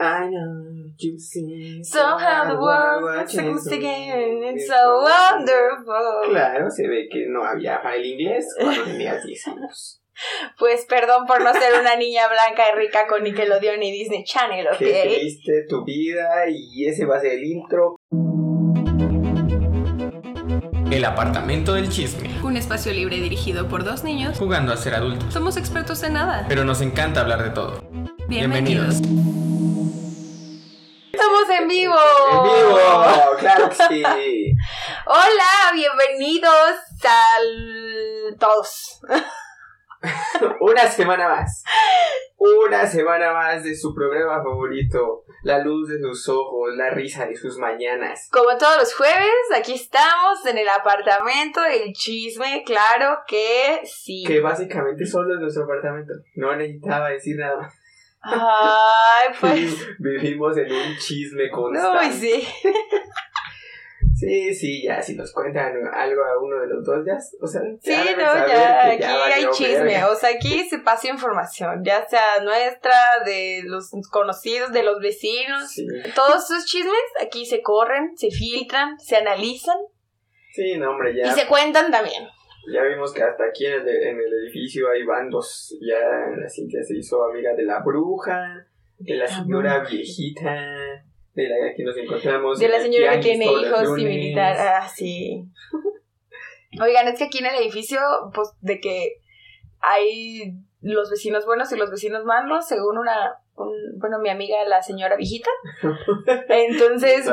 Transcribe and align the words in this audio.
I 0.00 0.28
know 0.28 0.92
you 0.96 1.18
see 1.18 1.82
Somehow 1.82 2.46
the 2.48 2.56
world 2.60 3.28
seems 3.28 3.66
again. 3.66 4.42
It's 4.44 4.68
so 4.68 5.02
wonderful. 5.02 6.30
Claro, 6.30 6.70
se 6.70 6.86
ve 6.86 7.08
que 7.10 7.26
no 7.28 7.42
había 7.44 7.82
para 7.82 7.96
el 7.96 8.06
inglés 8.06 8.46
cuando 8.60 8.84
tenías 8.84 9.24
10 9.26 9.48
años. 9.48 10.00
Pues 10.58 10.84
perdón 10.86 11.26
por 11.26 11.42
no 11.42 11.52
ser 11.52 11.80
una 11.80 11.96
niña 11.96 12.22
blanca 12.28 12.64
y 12.72 12.76
rica 12.78 13.06
con 13.08 13.22
Nickelodeon 13.24 13.82
y 13.82 13.92
Disney 13.92 14.24
Channel, 14.24 14.66
¿ok? 14.68 14.78
Qué 14.78 15.14
triste 15.18 15.64
tu 15.68 15.84
vida 15.84 16.48
y 16.48 16.86
ese 16.86 17.04
va 17.04 17.16
a 17.16 17.20
ser 17.20 17.32
el 17.32 17.44
intro. 17.44 17.96
El 20.92 21.04
apartamento 21.04 21.74
del 21.74 21.88
chisme. 21.88 22.30
Un 22.42 22.56
espacio 22.56 22.92
libre 22.92 23.16
dirigido 23.16 23.68
por 23.68 23.84
dos 23.84 24.04
niños. 24.04 24.38
Jugando 24.38 24.72
a 24.72 24.76
ser 24.76 24.94
adultos. 24.94 25.32
Somos 25.32 25.56
expertos 25.56 26.02
en 26.02 26.14
nada. 26.14 26.46
Pero 26.48 26.64
nos 26.64 26.80
encanta 26.80 27.20
hablar 27.20 27.42
de 27.42 27.50
todo. 27.50 27.82
Bienvenidos. 28.28 28.96
Estamos 28.96 29.47
en 31.60 31.68
vivo. 31.68 31.94
¡En 32.30 32.42
vivo! 32.42 32.78
¡Claro 33.38 33.68
que 33.68 33.74
sí! 33.74 34.02
Hola, 35.06 35.72
bienvenidos 35.74 36.76
al 37.04 38.36
todos. 38.38 39.00
Una 40.60 40.86
semana 40.88 41.28
más. 41.28 41.64
Una 42.36 42.86
semana 42.86 43.32
más 43.32 43.64
de 43.64 43.74
su 43.74 43.92
programa 43.92 44.42
favorito. 44.42 45.24
La 45.42 45.58
luz 45.58 45.88
de 45.88 45.98
sus 45.98 46.28
ojos, 46.28 46.76
la 46.76 46.90
risa 46.90 47.26
de 47.26 47.36
sus 47.36 47.58
mañanas. 47.58 48.28
Como 48.30 48.56
todos 48.56 48.76
los 48.78 48.94
jueves, 48.94 49.32
aquí 49.56 49.74
estamos 49.74 50.44
en 50.46 50.58
el 50.58 50.68
apartamento 50.68 51.60
del 51.62 51.92
chisme, 51.92 52.62
claro 52.64 53.20
que 53.26 53.80
sí. 53.84 54.22
Que 54.24 54.40
básicamente 54.40 55.04
solo 55.06 55.34
es 55.34 55.40
nuestro 55.40 55.64
apartamento. 55.64 56.12
No 56.36 56.54
necesitaba 56.54 57.08
decir 57.08 57.36
nada 57.36 57.56
más. 57.56 57.77
Ay, 58.20 59.28
pues. 59.40 59.86
Vivimos 59.98 60.56
en 60.56 60.72
un 60.72 60.96
chisme 60.96 61.44
Uy, 61.44 61.50
constante. 61.50 62.12
sí. 62.14 62.48
Sí, 64.14 64.52
sí, 64.52 64.82
ya, 64.82 65.00
si 65.00 65.14
nos 65.14 65.32
cuentan 65.32 65.74
algo 65.94 66.24
a 66.24 66.42
uno 66.42 66.60
de 66.60 66.66
los 66.66 66.84
dos, 66.84 67.06
ya, 67.06 67.16
o 67.40 67.46
sea, 67.46 67.60
Sí, 67.80 67.92
ya 67.92 68.16
no, 68.16 68.48
ya, 68.48 68.86
aquí 68.90 69.04
hay 69.04 69.46
chisme, 69.52 69.84
verga. 69.84 70.10
o 70.10 70.14
sea, 70.16 70.30
aquí 70.30 70.68
se 70.68 70.78
pasa 70.80 71.08
información, 71.08 71.84
ya 71.84 72.04
sea 72.08 72.40
nuestra, 72.42 73.22
de 73.24 73.62
los 73.64 73.92
conocidos, 74.10 74.72
de 74.72 74.82
los 74.82 74.98
vecinos, 75.00 75.70
Sí, 75.70 75.86
todos 76.16 76.50
esos 76.50 76.64
chismes 76.64 76.94
aquí 77.24 77.46
se 77.46 77.62
corren, 77.62 78.16
se 78.16 78.32
filtran, 78.32 78.98
se 78.98 79.16
analizan 79.18 79.78
sí, 80.52 80.76
no, 80.78 80.90
hombre, 80.90 81.12
y 81.12 81.18
ya, 81.18 81.32
se 81.32 81.46
cuentan 81.46 81.92
también. 81.92 82.26
Ya 82.72 82.82
vimos 82.84 83.12
que 83.12 83.22
hasta 83.22 83.44
aquí 83.44 83.66
en 83.66 83.74
el, 83.74 83.88
en 83.88 84.16
el 84.20 84.32
edificio 84.44 84.88
hay 84.90 85.04
bandos. 85.04 85.76
Ya 85.80 85.98
la 86.36 86.48
Cintia 86.48 86.82
se 86.82 86.96
hizo 86.96 87.22
amiga 87.24 87.54
de 87.54 87.64
la 87.64 87.80
bruja, 87.84 88.66
de 88.98 89.14
la 89.16 89.26
señora 89.26 89.84
viejita, 89.88 90.66
de 91.34 91.48
la 91.48 91.56
que 91.76 91.84
nos 91.84 91.96
encontramos. 91.96 92.58
De 92.58 92.68
la 92.68 92.80
señora 92.80 93.12
que 93.16 93.20
tiene 93.22 93.44
hijos 93.46 93.98
y 93.98 94.04
militar, 94.04 94.56
ah, 94.58 94.88
sí. 94.88 95.44
Oigan, 96.82 97.08
es 97.08 97.18
que 97.18 97.24
aquí 97.24 97.38
en 97.38 97.46
el 97.46 97.54
edificio, 97.62 97.98
pues, 98.34 98.50
de 98.60 98.80
que 98.80 99.20
hay 99.80 100.52
los 100.80 101.10
vecinos 101.10 101.46
buenos 101.46 101.72
y 101.72 101.76
los 101.76 101.90
vecinos 101.90 102.24
malos, 102.24 102.66
según 102.68 102.98
una, 102.98 103.36
un- 103.56 103.98
bueno, 103.98 104.18
mi 104.20 104.28
amiga, 104.28 104.56
la 104.66 104.82
señora 104.82 105.16
viejita. 105.16 105.50
Entonces. 106.48 107.26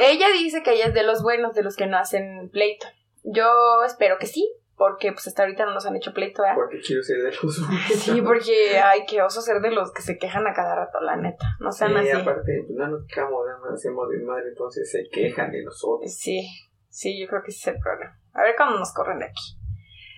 Ella 0.00 0.26
dice 0.32 0.62
que 0.62 0.72
ella 0.72 0.86
es 0.86 0.94
de 0.94 1.04
los 1.04 1.22
buenos, 1.22 1.54
de 1.54 1.62
los 1.62 1.76
que 1.76 1.86
no 1.86 1.96
hacen 1.96 2.50
pleito. 2.50 2.86
Yo 3.28 3.82
espero 3.84 4.18
que 4.18 4.26
sí, 4.26 4.48
porque 4.76 5.10
pues 5.12 5.26
hasta 5.26 5.42
ahorita 5.42 5.64
no 5.66 5.72
nos 5.74 5.84
han 5.86 5.96
hecho 5.96 6.12
pleito, 6.14 6.42
¿verdad? 6.42 6.54
Porque 6.56 6.78
quiero 6.80 7.02
ser 7.02 7.16
de 7.22 7.32
los 7.32 7.56
Sí, 7.98 8.22
porque 8.22 8.78
ay, 8.78 9.04
qué 9.08 9.20
oso 9.22 9.40
ser 9.40 9.60
de 9.60 9.70
los 9.72 9.92
que 9.92 10.02
se 10.02 10.16
quejan 10.18 10.46
a 10.46 10.52
cada 10.54 10.76
rato, 10.76 11.00
la 11.00 11.16
neta. 11.16 11.44
No 11.60 11.72
sean 11.72 11.90
Sí, 11.92 12.08
así. 12.10 12.20
aparte, 12.20 12.62
pues, 12.66 12.78
no 12.78 12.86
nos 12.88 13.06
quejamos, 13.06 13.46
nada 13.46 13.58
más 13.58 13.72
hacemos 13.74 14.08
desmadre, 14.10 14.48
entonces 14.48 14.90
se 14.90 15.08
quejan 15.10 15.50
de 15.50 15.64
nosotros. 15.64 16.14
Sí, 16.14 16.48
sí, 16.88 17.20
yo 17.20 17.26
creo 17.26 17.42
que 17.42 17.50
ese 17.50 17.70
es 17.70 17.76
el 17.76 17.82
problema. 17.82 18.16
A 18.34 18.42
ver 18.42 18.54
cuándo 18.56 18.78
nos 18.78 18.92
corren 18.92 19.18
de 19.18 19.24
aquí. 19.26 19.56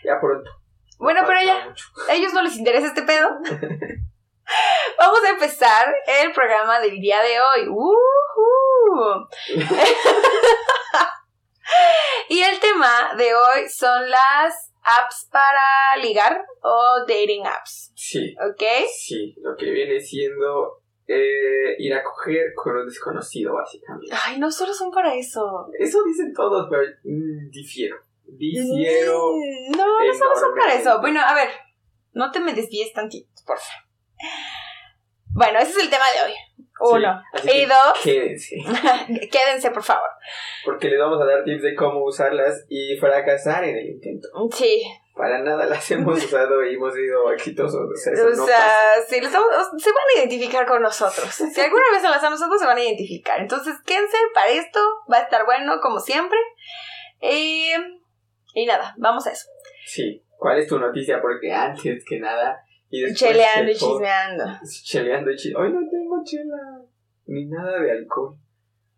Ya 0.05 0.21
pronto. 0.21 0.51
Bueno, 0.99 1.21
pero 1.27 1.41
ya, 1.43 1.67
mucho. 1.69 1.87
a 2.09 2.15
ellos 2.15 2.33
no 2.35 2.43
les 2.43 2.57
interesa 2.57 2.89
este 2.89 3.03
pedo. 3.03 3.29
Vamos 4.99 5.25
a 5.25 5.31
empezar 5.31 5.95
el 6.23 6.33
programa 6.33 6.81
del 6.81 6.99
día 7.01 7.19
de 7.23 7.41
hoy. 7.41 7.69
¡Uhú! 7.69 9.29
y 12.29 12.41
el 12.41 12.59
tema 12.61 13.15
de 13.17 13.35
hoy 13.35 13.69
son 13.69 14.09
las 14.11 14.73
apps 14.83 15.29
para 15.31 15.97
ligar 16.03 16.45
o 16.63 17.01
dating 17.07 17.47
apps, 17.47 17.93
Sí, 17.95 18.35
¿ok? 18.41 18.63
sí, 18.97 19.35
lo 19.43 19.57
que 19.57 19.71
viene 19.71 20.01
siendo 20.01 20.83
eh, 21.07 21.75
ir 21.79 21.95
a 21.95 22.03
coger 22.03 22.53
con 22.55 22.77
un 22.77 22.87
desconocido, 22.87 23.55
básicamente. 23.55 24.15
Ay, 24.25 24.39
no 24.39 24.51
solo 24.51 24.73
son 24.75 24.91
para 24.91 25.15
eso. 25.15 25.67
Eso 25.79 26.03
dicen 26.05 26.33
todos, 26.35 26.69
pero 26.71 26.83
mm, 27.05 27.51
difiero. 27.51 27.97
Difiero. 28.25 29.33
Mm, 29.33 29.77
No, 29.77 30.05
no 30.05 30.15
solo 30.15 30.35
son 30.37 30.55
para 30.55 30.75
eso. 30.75 31.01
Bueno, 31.01 31.21
a 31.21 31.35
ver, 31.35 31.49
no 32.13 32.31
te 32.31 32.41
me 32.41 32.53
desvíes 32.53 32.93
tantito, 32.93 33.29
por 33.47 33.59
favor. 33.59 33.89
Bueno, 35.39 35.61
ese 35.61 35.71
es 35.71 35.79
el 35.85 35.91
tema 35.91 36.05
de 36.13 36.27
hoy. 36.27 36.37
Uno. 36.81 37.23
Sí, 37.43 37.49
y 37.49 37.53
que 37.53 37.67
dos, 37.67 37.99
Quédense. 38.03 38.57
quédense, 39.31 39.71
por 39.71 39.85
favor. 39.85 40.09
Porque 40.65 40.89
les 40.89 40.99
vamos 40.99 41.21
a 41.23 41.27
dar 41.27 41.45
tips 41.45 41.63
de 41.63 41.77
cómo 41.77 42.05
usarlas 42.05 42.67
y 42.69 42.97
fracasar 42.97 43.63
en 43.63 43.77
el 43.77 43.87
intento. 43.87 44.29
Sí, 44.53 44.83
Para 45.15 45.41
nada 45.41 45.67
las 45.67 45.89
hemos 45.93 46.25
usado 46.25 46.65
y 46.65 46.75
hemos 46.75 46.93
sido 46.93 47.33
exitosos. 47.33 47.89
O 47.89 47.97
sea, 47.97 48.13
o 48.25 48.31
no 48.31 48.47
sea, 48.47 48.95
sí, 49.09 49.21
los 49.21 49.31
se 49.31 49.39
van 49.39 50.05
a 50.17 50.19
identificar 50.19 50.67
con 50.67 50.83
nosotros. 50.83 51.29
Si 51.55 51.61
alguna 51.61 51.85
vez 51.93 52.03
se 52.03 52.09
las 52.09 52.25
a 52.25 52.31
nosotros, 52.31 52.61
se 52.61 52.67
van 52.67 52.79
a 52.79 52.83
identificar. 52.83 53.41
Entonces, 53.41 53.75
quédense 53.87 54.17
para 54.35 54.49
esto. 54.49 54.81
Va 55.13 55.19
a 55.19 55.23
estar 55.23 55.45
bueno, 55.47 55.81
como 55.81 56.01
siempre. 56.01 56.39
Y, 57.21 57.71
y 58.55 58.67
nada, 58.67 58.95
vamos 58.99 59.25
a 59.29 59.31
eso. 59.31 59.47
Sí. 59.87 60.21
¿Cuál 60.37 60.59
es 60.59 60.69
tu 60.69 60.81
noticia? 60.81 61.21
Porque 61.21 61.53
antes 61.53 62.05
que 62.05 62.19
nada. 62.19 62.65
Y 62.91 63.03
después 63.03 63.19
Cheleando 63.19 63.71
y 63.71 63.75
chismeando. 63.75 64.45
Cheleando 64.85 65.31
y 65.31 65.37
chile. 65.37 65.55
Hoy 65.59 65.73
no 65.73 65.81
tengo 65.91 66.23
chela. 66.25 66.81
Ni 67.27 67.45
nada 67.47 67.79
de 67.81 67.93
alcohol. 67.93 68.37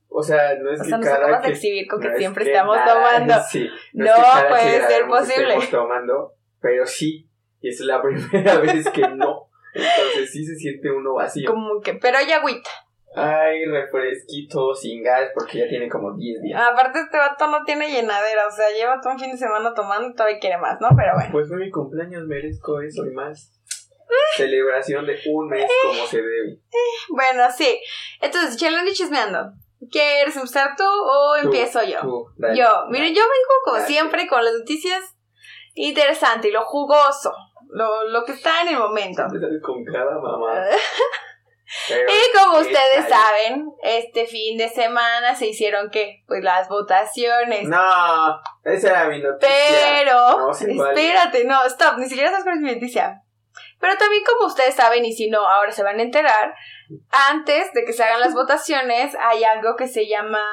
O 0.08 0.22
sea, 0.22 0.54
no 0.60 0.70
es 0.72 0.80
O 0.80 0.82
que 0.84 0.88
sea, 0.88 0.98
nos 0.98 1.06
cada 1.08 1.36
de 1.38 1.42
que- 1.44 1.50
exhibir 1.52 1.86
con 1.88 2.00
que 2.00 2.08
no 2.08 2.12
es 2.14 2.18
siempre 2.18 2.44
que 2.44 2.50
estamos 2.50 2.76
nada- 2.76 2.94
tomando. 2.94 3.34
Sí. 3.50 3.68
No 3.92 4.06
es 4.06 4.12
que 4.12 4.48
puede 4.48 4.80
ser 4.88 5.02
que 5.02 5.08
posible. 5.08 5.42
estemos 5.44 5.70
tomando, 5.70 6.34
pero 6.60 6.86
sí. 6.86 7.28
Y 7.60 7.68
es 7.68 7.80
la 7.80 8.00
primera 8.02 8.58
vez 8.60 8.88
que 8.90 9.02
no. 9.02 9.48
Entonces 9.74 10.32
sí 10.32 10.44
se 10.44 10.56
siente 10.56 10.90
uno 10.90 11.14
vacío. 11.14 11.48
Como 11.50 11.80
que, 11.80 11.94
pero 11.94 12.18
hay 12.18 12.30
agüita. 12.32 12.70
Ay, 13.14 13.64
refresquito 13.66 14.72
sin 14.74 15.02
gas 15.02 15.30
porque 15.34 15.58
ya 15.58 15.68
tiene 15.68 15.88
como 15.88 16.12
10 16.14 16.42
días. 16.42 16.60
Aparte, 16.60 17.00
este 17.00 17.16
vato 17.18 17.48
no 17.48 17.64
tiene 17.64 17.90
llenadera. 17.90 18.46
O 18.46 18.50
sea, 18.50 18.68
lleva 18.70 19.00
todo 19.00 19.12
un 19.14 19.18
fin 19.18 19.32
de 19.32 19.36
semana 19.36 19.74
tomando 19.74 20.08
y 20.08 20.14
todavía 20.14 20.38
quiere 20.38 20.58
más, 20.58 20.80
¿no? 20.80 20.88
Pero 20.96 21.14
bueno. 21.14 21.28
Pues 21.32 21.48
fue 21.48 21.56
mi 21.58 21.70
cumpleaños, 21.70 22.24
merezco 22.26 22.80
eso 22.80 23.04
y 23.06 23.10
más. 23.10 23.59
Celebración 24.36 25.06
de 25.06 25.18
un 25.28 25.48
mes 25.48 25.70
como 25.82 26.06
se 26.06 26.18
debe. 26.18 26.58
Bueno, 27.10 27.44
sí. 27.56 27.80
Entonces, 28.20 28.60
y 28.60 28.92
chismeando. 28.92 29.52
¿Quieres 29.90 30.36
empezar 30.36 30.76
tú 30.76 30.84
o 30.84 31.36
Tú, 31.40 31.46
empiezo 31.46 31.82
yo? 31.82 32.00
tú, 32.00 32.26
dale. 32.36 32.56
Yo, 32.56 32.66
miren, 32.90 33.14
yo 33.14 33.22
vengo 33.22 33.54
como 33.64 33.76
Dale. 33.78 33.88
siempre 33.88 34.26
con 34.26 34.44
las 34.44 34.52
noticias 34.54 35.00
interesantes, 35.74 36.52
lo 36.52 36.62
jugoso, 36.64 37.32
lo, 37.70 38.04
lo 38.08 38.24
que 38.24 38.32
está 38.32 38.60
en 38.62 38.68
el 38.68 38.78
momento. 38.78 39.22
Con 39.62 39.84
cada 39.84 40.18
mamá. 40.18 40.64
Y 41.88 42.36
como 42.36 42.54
¿qué 42.58 42.66
ustedes 42.66 43.08
saben, 43.08 43.72
este 43.84 44.26
fin 44.26 44.58
de 44.58 44.68
semana 44.68 45.36
se 45.36 45.46
hicieron 45.46 45.88
¿qué? 45.90 46.24
Pues 46.26 46.42
las 46.42 46.68
votaciones. 46.68 47.68
No, 47.68 48.40
esa 48.64 48.88
era 48.90 49.08
mi 49.08 49.20
noticia. 49.22 49.48
Pero, 49.48 50.38
No, 50.48 50.52
sí, 50.52 50.76
vale. 50.76 51.00
espérate, 51.00 51.44
no, 51.44 51.62
stop, 51.66 51.98
ni 51.98 52.08
siquiera 52.08 52.30
sabes 52.30 52.42
cuál 52.44 52.56
es 52.56 52.62
mi 52.62 52.74
noticia. 52.74 53.22
Pero 53.80 53.96
también 53.96 54.22
como 54.24 54.46
ustedes 54.46 54.74
saben, 54.74 55.04
y 55.04 55.12
si 55.12 55.30
no, 55.30 55.46
ahora 55.48 55.72
se 55.72 55.82
van 55.82 55.98
a 55.98 56.02
enterar, 56.02 56.54
antes 57.10 57.72
de 57.72 57.84
que 57.84 57.92
se 57.92 58.04
hagan 58.04 58.20
las 58.20 58.34
votaciones, 58.40 59.16
hay 59.18 59.44
algo 59.44 59.74
que 59.76 59.88
se 59.88 60.06
llama 60.06 60.44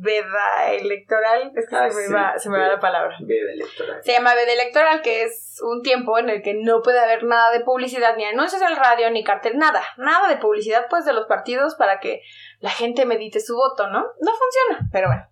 veda 0.00 0.72
electoral. 0.72 1.52
Es 1.54 1.68
que 1.68 1.76
Ah, 1.76 1.90
se, 1.90 1.96
me 1.96 2.06
sí, 2.06 2.12
va, 2.12 2.38
se 2.38 2.50
me 2.50 2.58
va 2.58 2.68
la 2.68 2.80
palabra. 2.80 3.14
Veda 3.20 3.52
electoral. 3.52 4.02
Se 4.02 4.12
llama 4.12 4.34
veda 4.34 4.52
electoral, 4.52 5.02
que 5.02 5.22
es 5.22 5.60
un 5.62 5.82
tiempo 5.82 6.18
en 6.18 6.30
el 6.30 6.42
que 6.42 6.54
no 6.54 6.82
puede 6.82 6.98
haber 6.98 7.24
nada 7.24 7.50
de 7.52 7.60
publicidad, 7.60 8.16
ni 8.16 8.24
anuncios 8.24 8.62
en 8.62 8.68
el 8.68 8.76
radio, 8.76 9.10
ni 9.10 9.22
cartel, 9.22 9.58
nada. 9.58 9.82
Nada 9.98 10.28
de 10.28 10.36
publicidad, 10.38 10.86
pues, 10.88 11.04
de 11.04 11.12
los 11.12 11.26
partidos 11.26 11.74
para 11.74 12.00
que 12.00 12.22
la 12.60 12.70
gente 12.70 13.04
medite 13.04 13.40
su 13.40 13.54
voto, 13.54 13.88
¿no? 13.88 14.00
No 14.20 14.32
funciona, 14.32 14.88
pero 14.90 15.08
bueno. 15.08 15.26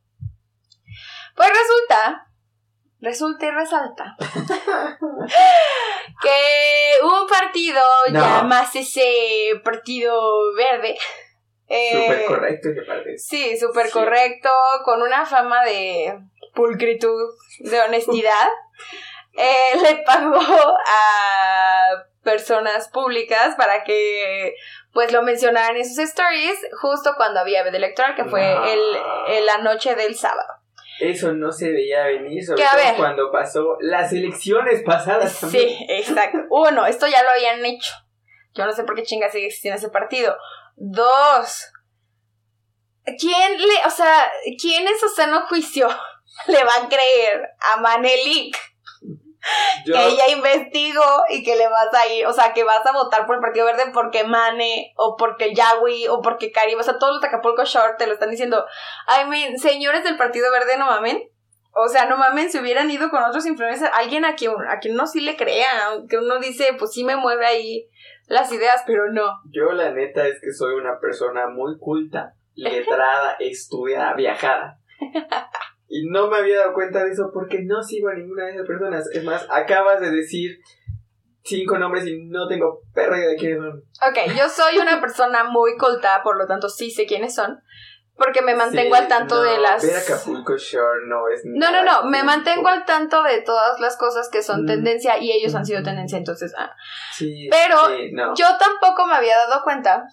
Pues 1.35 1.49
resulta, 1.51 2.28
resulta 3.01 3.47
y 3.47 3.51
resalta 3.51 4.17
que 6.23 6.95
un 7.03 7.27
partido, 7.29 7.81
No. 8.11 8.21
llamácese 8.21 9.61
Partido 9.65 10.21
Verde, 10.55 10.97
eh, 11.69 11.93
Súper 11.93 12.25
correcto 12.27 12.69
ese. 12.71 13.19
Sí, 13.19 13.57
súper 13.59 13.87
Sí. 13.87 13.93
correcto, 13.93 14.51
con 14.85 15.03
una 15.03 15.27
fama 15.27 15.65
de 15.65 16.19
pulcritud, 16.55 17.31
de 17.61 17.81
honestidad. 17.83 18.49
eh, 19.35 19.77
le 19.83 19.97
pagó 20.05 20.41
a 20.41 22.05
personas 22.25 22.89
públicas 22.89 23.55
para 23.57 23.85
que 23.85 24.55
pues 24.93 25.13
lo 25.13 25.23
mencionaran 25.23 25.77
en 25.77 25.85
sus 25.89 25.99
stories 25.99 26.59
justo 26.81 27.13
cuando 27.17 27.41
había 27.41 27.63
veda 27.63 27.77
electoral, 27.77 28.17
que 28.17 28.25
fue 28.25 28.53
No. 28.55 28.65
el, 28.65 28.81
el- 29.29 29.47
la 29.47 29.59
noche 29.59 29.95
del 29.95 30.17
sábado. 30.17 30.49
Eso 31.01 31.33
no 31.33 31.53
se 31.53 31.71
veía 31.71 32.05
venir, 32.07 32.45
sobre 32.45 32.63
Que, 32.63 32.69
todo 32.69 32.77
ver. 32.77 32.97
cuando 32.97 33.31
pasó 33.33 33.77
las 33.81 34.13
elecciones 34.13 34.83
pasadas 34.85 35.41
también. 35.41 35.69
Sí, 35.69 35.87
exacto. 35.89 36.39
Uno, 36.51 36.87
esto 36.87 37.07
ya 37.07 37.23
lo 37.23 37.31
habían 37.31 37.65
hecho. 37.65 37.93
Yo 38.55 38.65
no 38.67 38.73
sé 38.73 38.85
por 38.85 38.97
qué 38.97 39.03
chinga 39.05 39.31
sigue 39.31 39.47
existiendo 39.47 39.79
ese 39.79 39.91
partido. 39.91 40.37
Dos, 40.77 41.71
¿quién 43.19 43.59
le, 43.59 43.87
o 43.87 43.91
sea, 43.91 44.31
quién 44.61 44.87
en 44.87 44.99
su 44.99 45.09
sano 45.09 45.47
juicio 45.47 45.89
le 46.47 46.65
va 46.65 46.73
a 46.83 46.89
creer 46.89 47.49
a 47.61 47.81
Manelik 47.81 48.57
Yo, 49.85 49.95
que 49.95 50.07
ella 50.09 50.29
investigó 50.31 51.25
y 51.31 51.43
que 51.43 51.57
le 51.57 51.69
vas 51.69 51.93
a 51.95 52.07
ir, 52.09 52.27
o 52.27 52.33
sea, 52.33 52.53
que 52.53 52.65
vas 52.65 52.85
a 52.85 52.93
votar 52.93 53.27
por 53.27 53.37
el 53.37 53.41
Partido 53.41 53.67
Verde 53.67 53.91
porque 53.93 54.25
Mane, 54.25 54.93
o 54.97 55.17
porque 55.17 55.55
Yahweh, 55.55 56.09
o 56.09 56.21
porque 56.21 56.53
Karim, 56.53 56.79
o 56.79 56.83
sea, 56.83 56.99
todos 56.99 57.15
los 57.15 57.25
Acapulco 57.25 57.65
Short 57.65 57.99
te 57.99 58.07
lo 58.07 58.15
están 58.15 58.31
diciendo. 58.31 58.67
I 59.07 59.29
mean, 59.29 59.59
señores 59.59 60.05
del 60.05 60.17
Partido 60.17 60.51
Verde, 60.51 60.77
no 60.79 60.87
mamen. 60.87 61.31
O 61.73 61.89
sea, 61.89 62.07
no 62.07 62.17
mamen, 62.17 62.51
si 62.51 62.59
hubieran 62.59 62.91
ido 62.91 63.09
con 63.11 63.23
otros 63.23 63.47
influencers, 63.47 63.93
alguien 63.95 64.25
a 64.25 64.35
quien, 64.35 64.53
a 64.69 64.81
quien 64.81 64.95
uno 64.95 65.07
sí 65.07 65.21
le 65.21 65.37
crea, 65.37 65.87
aunque 65.87 66.19
uno 66.19 66.41
dice, 66.41 66.75
pues 66.79 66.93
sí 66.93 67.05
me 67.05 67.15
mueve 67.15 67.47
ahí 67.47 67.89
las 68.27 68.51
ideas, 68.53 68.83
pero 68.87 69.11
no. 69.13 69.41
yo 69.51 69.73
la 69.73 69.91
neta 69.91 70.27
es 70.27 70.41
que 70.41 70.53
soy 70.53 70.75
una 70.75 70.99
persona 70.99 71.49
muy 71.49 71.79
culta, 71.79 72.35
letrada, 72.55 73.37
estudiada, 73.39 74.15
viajada. 74.15 74.79
Y 75.89 76.07
no 76.11 76.29
me 76.29 76.37
había 76.39 76.59
dado 76.59 76.75
cuenta 76.75 77.05
de 77.05 77.11
eso 77.13 77.31
porque 77.33 77.63
no 77.65 77.83
sigo 77.83 78.09
a 78.11 78.15
ninguna 78.15 78.45
de 78.45 78.53
esas 78.53 78.67
personas. 78.67 79.09
Es 79.13 79.25
más, 79.25 79.47
acabas 79.51 80.01
de 80.01 80.11
decir 80.11 80.59
cinco 81.43 81.79
nombres 81.79 82.07
y 82.07 82.25
no 82.27 82.47
tengo 82.47 82.83
perra 82.93 83.17
idea 83.19 83.29
de 83.31 83.37
quiénes 83.37 83.59
son. 83.59 83.79
Ok, 84.11 84.37
yo 84.37 84.49
soy 84.49 84.79
una 84.79 85.01
persona 85.01 85.45
muy 85.45 85.77
colta, 85.77 86.21
por 86.23 86.37
lo 86.37 86.47
tanto 86.47 86.69
sí 86.69 86.91
sé 86.91 87.07
quiénes 87.07 87.35
son, 87.35 87.61
porque 88.17 88.43
me 88.43 88.55
mantengo 88.55 88.97
Sí, 88.97 89.03
al 89.03 89.09
tanto 89.09 89.37
no, 89.37 89.43
de 89.43 89.59
las... 89.59 89.83
Ver 89.83 89.97
Acapulco 89.97 90.57
Shore 90.59 91.07
no 91.07 91.29
es 91.29 91.41
No, 91.45 91.71
no, 91.71 91.85
no, 91.85 92.05
me 92.11 92.23
mantengo 92.23 92.69
al 92.69 92.85
tanto 92.85 93.23
de 93.23 93.41
todas 93.43 93.81
las 93.81 93.97
cosas 93.97 94.29
que 94.29 94.43
son 94.43 94.65
Mm. 94.65 94.67
tendencia 94.67 95.19
y 95.19 95.31
ellos 95.33 95.55
han 95.55 95.65
sido 95.65 95.83
tendencia, 95.83 96.19
entonces... 96.19 96.53
ah. 96.59 96.71
Sí, 97.15 97.49
Pero 97.51 97.87
sí, 97.87 98.11
no. 98.13 98.35
Yo 98.35 98.47
tampoco 98.59 99.07
me 99.07 99.15
había 99.15 99.37
dado 99.39 99.63
cuenta, 99.63 100.05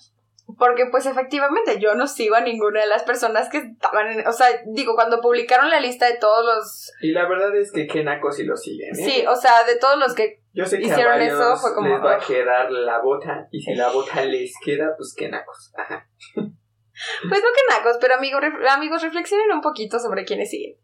porque 0.58 0.86
pues 0.92 1.06
efectivamente 1.06 1.80
yo 1.80 1.96
no 1.96 2.08
sigo 2.08 2.36
a 2.36 2.42
ninguna 2.42 2.82
de 2.82 2.88
las 2.88 3.04
personas 3.04 3.50
que 3.50 3.58
estaban 3.58 4.08
en... 4.08 4.28
O 4.28 4.32
sea, 4.32 4.48
digo, 4.68 4.96
cuando 4.96 5.20
publicaron 5.22 5.70
la 5.70 5.80
lista 5.80 6.06
de 6.06 6.18
todos 6.18 6.46
los... 6.46 6.92
Y 7.02 7.12
la 7.12 7.28
verdad 7.28 7.56
es 7.56 7.72
que 7.72 7.88
qué 7.88 8.04
naco 8.04 8.32
si 8.32 8.44
lo 8.44 8.56
siguen. 8.56 8.92
¿eh? 8.92 8.96
Sí, 8.96 9.26
o 9.28 9.36
sea, 9.36 9.64
de 9.64 9.76
todos 9.78 9.98
los 9.98 10.14
que... 10.14 10.42
Yo 10.54 10.66
sé 10.66 10.80
que 10.80 10.86
hicieron 10.86 11.14
a 11.20 11.26
eso, 11.26 11.58
fue 11.58 11.74
como, 11.74 11.90
les 11.90 12.00
va 12.04 12.16
a 12.16 12.20
quedar 12.20 12.72
la 12.72 13.02
bota 13.02 13.48
y 13.52 13.60
si 13.62 13.74
la 13.76 13.90
bota 13.90 14.24
les 14.26 14.54
queda, 14.64 14.94
pues 14.96 15.14
qué 15.18 15.28
nacos. 15.30 15.74
Ajá. 15.78 16.08
Pues 16.36 17.42
no 17.44 17.50
que 17.54 17.78
nacos, 17.78 17.98
pero 18.00 18.16
amigos, 18.16 18.42
ref- 18.42 18.70
amigos 18.70 19.02
reflexionen 19.02 19.52
un 19.52 19.62
poquito 19.62 20.00
sobre 20.00 20.24
quiénes 20.24 20.50
siguen. 20.50 20.78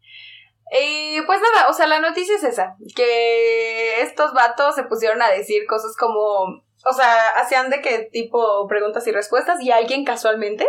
Y 0.78 1.20
pues 1.22 1.40
nada, 1.40 1.68
o 1.68 1.72
sea, 1.72 1.86
la 1.86 2.00
noticia 2.00 2.34
es 2.36 2.44
esa, 2.44 2.76
que 2.96 4.00
estos 4.00 4.32
vatos 4.32 4.74
se 4.74 4.84
pusieron 4.84 5.20
a 5.22 5.30
decir 5.30 5.66
cosas 5.66 5.94
como, 5.98 6.64
o 6.84 6.92
sea, 6.92 7.28
hacían 7.36 7.70
de 7.70 7.80
que 7.80 8.08
tipo 8.10 8.66
preguntas 8.66 9.06
y 9.06 9.12
respuestas 9.12 9.60
y 9.60 9.70
alguien 9.70 10.04
casualmente 10.04 10.66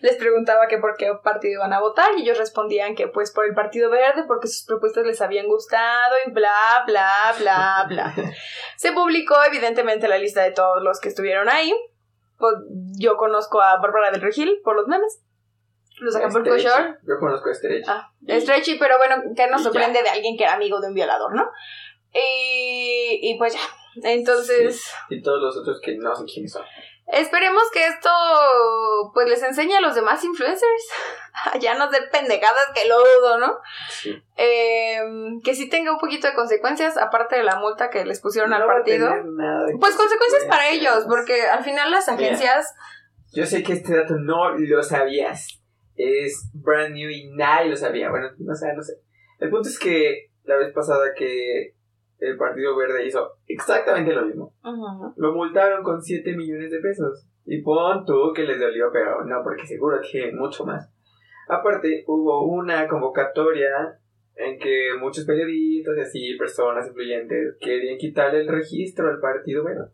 les 0.00 0.16
preguntaba 0.16 0.66
que 0.68 0.78
por 0.78 0.96
qué 0.96 1.10
partido 1.22 1.54
iban 1.60 1.72
a 1.72 1.80
votar 1.80 2.10
y 2.16 2.22
ellos 2.22 2.38
respondían 2.38 2.94
que 2.94 3.08
pues 3.08 3.32
por 3.32 3.46
el 3.46 3.54
Partido 3.54 3.90
Verde 3.90 4.24
porque 4.26 4.48
sus 4.48 4.66
propuestas 4.66 5.06
les 5.06 5.22
habían 5.22 5.46
gustado 5.46 6.14
y 6.26 6.30
bla, 6.32 6.84
bla, 6.86 7.34
bla, 7.38 7.86
bla. 7.88 8.14
Se 8.76 8.92
publicó 8.92 9.36
evidentemente 9.46 10.06
la 10.06 10.18
lista 10.18 10.42
de 10.42 10.52
todos 10.52 10.82
los 10.82 11.00
que 11.00 11.08
estuvieron 11.08 11.48
ahí. 11.48 11.72
Pues, 12.36 12.54
yo 12.98 13.16
conozco 13.16 13.62
a 13.62 13.78
Bárbara 13.78 14.10
del 14.10 14.20
Regil 14.20 14.60
por 14.62 14.76
los 14.76 14.86
memes. 14.86 15.22
Los 16.00 16.16
Acapulco 16.16 16.58
Stretchy. 16.58 16.66
Shore. 16.66 16.98
Yo 17.06 17.18
conozco 17.20 17.50
a 17.50 17.54
Stretch. 17.54 17.86
Ah, 17.88 18.12
Stretchy, 18.28 18.78
pero 18.78 18.98
bueno, 18.98 19.22
que 19.34 19.46
nos 19.46 19.62
sorprende 19.62 20.02
de 20.02 20.08
alguien 20.08 20.36
que 20.36 20.44
era 20.44 20.54
amigo 20.54 20.80
de 20.80 20.88
un 20.88 20.94
violador, 20.94 21.34
¿no? 21.34 21.50
Y, 22.12 23.20
y 23.22 23.38
pues 23.38 23.54
ya. 23.54 23.60
Entonces, 24.02 24.82
Y 25.08 25.22
todos 25.22 25.40
los 25.40 25.56
otros 25.56 25.80
que 25.80 25.96
no 25.96 26.14
sé 26.14 26.24
quiénes 26.24 26.52
son. 26.52 26.64
esperemos 27.06 27.62
que 27.72 27.86
esto 27.86 28.10
pues 29.12 29.28
les 29.28 29.42
enseñe 29.42 29.74
a 29.74 29.80
los 29.80 29.94
demás 29.94 30.24
influencers 30.24 30.88
a 31.52 31.58
ya 31.58 31.74
no 31.74 31.90
ser 31.90 32.08
pendejadas, 32.10 32.66
que 32.74 32.88
lo 32.88 32.98
dudo, 32.98 33.38
¿no? 33.38 33.58
Sí. 33.88 34.16
Eh, 34.36 35.00
que 35.44 35.54
sí 35.54 35.68
tenga 35.68 35.92
un 35.92 35.98
poquito 35.98 36.26
de 36.26 36.34
consecuencias, 36.34 36.96
aparte 36.96 37.36
de 37.36 37.42
la 37.44 37.56
multa 37.56 37.90
que 37.90 38.04
les 38.04 38.20
pusieron 38.20 38.52
al 38.52 38.60
No 38.62 38.66
partido. 38.66 39.10
Pues 39.80 39.96
consecuencias 39.96 40.44
para 40.48 40.68
ellos, 40.70 41.04
porque 41.08 41.42
al 41.42 41.62
final 41.64 41.90
las 41.90 42.08
Mira. 42.08 42.26
agencias... 42.26 42.74
Yo 43.32 43.44
sé 43.46 43.62
que 43.64 43.72
este 43.72 43.96
dato 43.96 44.14
no 44.16 44.50
lo 44.56 44.82
sabías. 44.82 45.60
Es 45.96 46.50
brand 46.54 46.94
new 46.94 47.10
y 47.10 47.30
nadie 47.34 47.68
lo 47.70 47.76
sabía. 47.76 48.10
Bueno, 48.10 48.28
no 48.38 48.54
sé, 48.54 48.72
no 48.74 48.82
sé. 48.82 48.94
El 49.40 49.50
punto 49.50 49.68
es 49.68 49.78
que 49.78 50.30
la 50.44 50.56
vez 50.56 50.72
pasada 50.72 51.12
que 51.16 51.73
el 52.28 52.36
Partido 52.36 52.76
Verde 52.76 53.06
hizo 53.06 53.32
exactamente 53.46 54.12
lo 54.12 54.26
mismo. 54.26 54.54
Ujú. 54.64 55.14
Lo 55.16 55.32
multaron 55.32 55.82
con 55.82 56.02
7 56.02 56.36
millones 56.36 56.70
de 56.70 56.80
pesos. 56.80 57.26
Y 57.46 57.62
pon 57.62 58.04
tú 58.06 58.32
que 58.34 58.44
les 58.44 58.58
dolió, 58.58 58.90
pero 58.92 59.24
no, 59.24 59.42
porque 59.42 59.66
seguro 59.66 59.98
que 60.00 60.32
mucho 60.32 60.64
más. 60.64 60.90
Aparte, 61.48 62.04
hubo 62.06 62.46
una 62.46 62.88
convocatoria 62.88 63.98
en 64.36 64.58
que 64.58 64.88
muchos 64.98 65.24
periodistas 65.24 65.96
y 65.96 66.00
así, 66.00 66.36
personas 66.38 66.88
influyentes, 66.88 67.56
querían 67.60 67.98
quitarle 67.98 68.40
el 68.40 68.48
registro 68.48 69.08
al 69.08 69.20
Partido 69.20 69.62
Verde. 69.62 69.90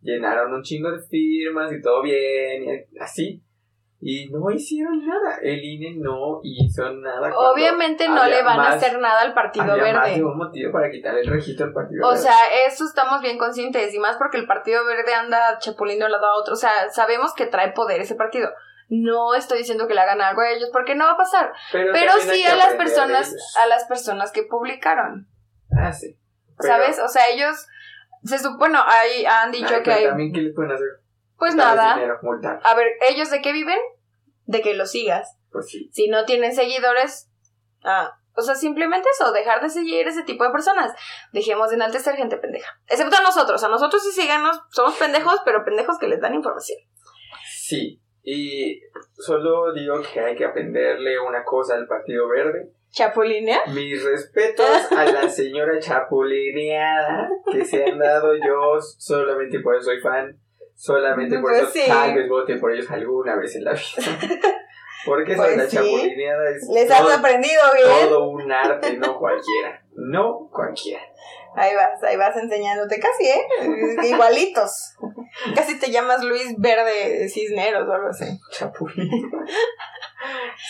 Llenaron 0.00 0.54
un 0.54 0.62
chingo 0.62 0.92
de 0.92 1.00
firmas 1.00 1.72
y 1.72 1.80
todo 1.80 2.02
bien, 2.02 2.64
y 2.64 2.98
así. 2.98 3.42
Y 4.00 4.28
no 4.28 4.50
hicieron 4.50 5.06
nada. 5.06 5.38
El 5.40 5.64
INE 5.64 5.94
no 5.96 6.40
hizo 6.42 6.92
nada. 6.92 7.32
Obviamente 7.34 8.08
no 8.08 8.24
le 8.26 8.42
van 8.42 8.60
a 8.60 8.68
hacer 8.72 8.98
nada 9.00 9.22
al 9.22 9.32
Partido 9.32 9.72
había 9.72 9.94
más 9.94 10.04
Verde. 10.04 10.18
de 10.18 10.24
un 10.24 10.36
motivo 10.36 10.70
para 10.72 10.90
quitarle 10.90 11.22
el 11.22 11.28
registro 11.28 11.66
al 11.66 11.72
Partido 11.72 12.06
O 12.06 12.10
Verde. 12.10 12.22
sea, 12.22 12.34
eso 12.66 12.84
estamos 12.84 13.22
bien 13.22 13.38
conscientes 13.38 13.94
y 13.94 13.98
más 13.98 14.16
porque 14.18 14.36
el 14.36 14.46
Partido 14.46 14.84
Verde 14.84 15.14
anda 15.14 15.58
chapulindo 15.58 16.04
de 16.04 16.06
un 16.06 16.12
lado 16.12 16.26
a 16.26 16.40
otro. 16.40 16.52
O 16.52 16.56
sea, 16.56 16.90
sabemos 16.90 17.32
que 17.34 17.46
trae 17.46 17.72
poder 17.72 18.00
ese 18.02 18.14
partido. 18.14 18.50
No 18.88 19.34
estoy 19.34 19.58
diciendo 19.58 19.88
que 19.88 19.94
le 19.94 20.00
hagan 20.00 20.20
algo 20.20 20.42
a 20.42 20.50
ellos 20.50 20.68
porque 20.72 20.94
no 20.94 21.06
va 21.06 21.12
a 21.12 21.16
pasar. 21.16 21.52
Pero 21.72 22.12
sí 22.20 22.44
a 22.44 22.54
las 22.54 22.74
personas, 22.74 23.34
a 23.60 23.66
las 23.66 23.84
personas 23.86 24.30
que 24.30 24.42
publicaron. 24.42 25.26
Ah, 25.76 25.92
sí. 25.92 26.16
Pero- 26.58 26.74
¿Sabes? 26.74 27.00
O 27.00 27.08
sea, 27.08 27.28
ellos 27.30 27.66
se 28.24 28.38
supone, 28.38 28.58
bueno, 28.58 28.80
ahí 28.86 29.24
han 29.24 29.50
dicho 29.50 29.82
que 29.82 29.90
hay, 29.92 30.04
también, 30.04 30.32
¿qué 30.32 30.40
les 30.42 30.54
pueden 30.54 30.72
hacer? 30.72 30.86
Pues 31.38 31.54
nada. 31.54 31.94
dinero. 31.94 32.18
A 32.62 32.74
ver, 32.74 32.88
¿ellos 33.08 33.30
de 33.30 33.40
qué 33.42 33.52
viven? 33.52 33.78
De 34.44 34.62
que 34.62 34.74
los 34.74 34.90
sigas. 34.90 35.36
Pues 35.50 35.68
sí. 35.68 35.90
Si 35.92 36.08
no 36.08 36.24
tienen 36.24 36.54
seguidores, 36.54 37.30
ah, 37.84 38.12
o 38.36 38.42
sea, 38.42 38.54
simplemente 38.54 39.08
eso, 39.10 39.32
dejar 39.32 39.62
de 39.62 39.70
seguir 39.70 40.06
ese 40.06 40.22
tipo 40.22 40.44
de 40.44 40.50
personas. 40.50 40.92
Dejemos 41.32 41.70
de 41.70 41.76
enaltecer 41.76 42.16
gente 42.16 42.36
pendeja. 42.36 42.68
Excepto 42.88 43.16
a 43.16 43.22
nosotros. 43.22 43.62
A 43.64 43.68
nosotros 43.68 44.02
sí 44.02 44.12
síganos, 44.12 44.60
somos 44.70 44.96
pendejos, 44.96 45.40
pero 45.44 45.64
pendejos 45.64 45.98
que 45.98 46.08
les 46.08 46.20
dan 46.20 46.34
información. 46.34 46.78
Sí. 47.50 48.00
Y 48.22 48.80
solo 49.14 49.72
digo 49.72 50.02
que 50.02 50.20
hay 50.20 50.36
que 50.36 50.44
aprenderle 50.44 51.18
una 51.18 51.44
cosa 51.44 51.74
al 51.74 51.86
Partido 51.86 52.28
Verde. 52.28 52.72
Chapulinea. 52.90 53.60
Mis 53.68 54.02
respetos 54.04 54.92
a 54.92 55.04
la 55.04 55.28
señora 55.28 55.78
chapulineada 55.78 57.28
que 57.50 57.64
se 57.64 57.84
han 57.84 57.98
dado 57.98 58.34
yo 58.34 58.80
solamente 58.80 59.60
por 59.60 59.76
eso 59.76 59.86
soy 59.86 60.00
fan. 60.00 60.38
Solamente 60.76 61.38
por 61.38 61.50
Pues 61.50 61.62
eso 61.62 61.70
sí. 61.72 61.84
tal 61.88 62.14
vez 62.14 62.28
vote 62.28 62.56
por 62.58 62.72
ellos 62.72 62.90
alguna 62.90 63.34
vez 63.36 63.56
en 63.56 63.64
la 63.64 63.72
vida. 63.72 63.82
Porque 65.06 65.32
eso 65.32 65.42
Pues 65.42 65.50
de 65.52 65.56
la 65.64 65.70
sí. 65.70 65.76
chapulineada 65.76 66.50
es 66.50 66.68
Les 66.72 66.90
has 66.90 67.00
todo, 67.02 67.12
aprendido 67.12 67.62
bien. 67.74 68.08
todo 68.08 68.28
un 68.28 68.50
arte, 68.52 68.96
no 68.98 69.16
cualquiera. 69.18 69.80
No 69.94 70.48
cualquiera. 70.52 71.00
Ahí 71.54 71.74
vas, 71.74 72.02
ahí 72.02 72.16
vas 72.16 72.36
enseñándote 72.36 72.98
casi, 73.00 73.24
¿eh? 73.28 73.46
Igualitos. 74.10 74.94
Casi 75.54 75.78
te 75.78 75.90
llamas 75.90 76.22
Luis 76.22 76.54
Verde 76.58 77.28
Cisneros 77.30 77.88
o 77.88 77.92
algo 77.92 78.08
así. 78.08 78.26
Chapulín. 78.52 79.30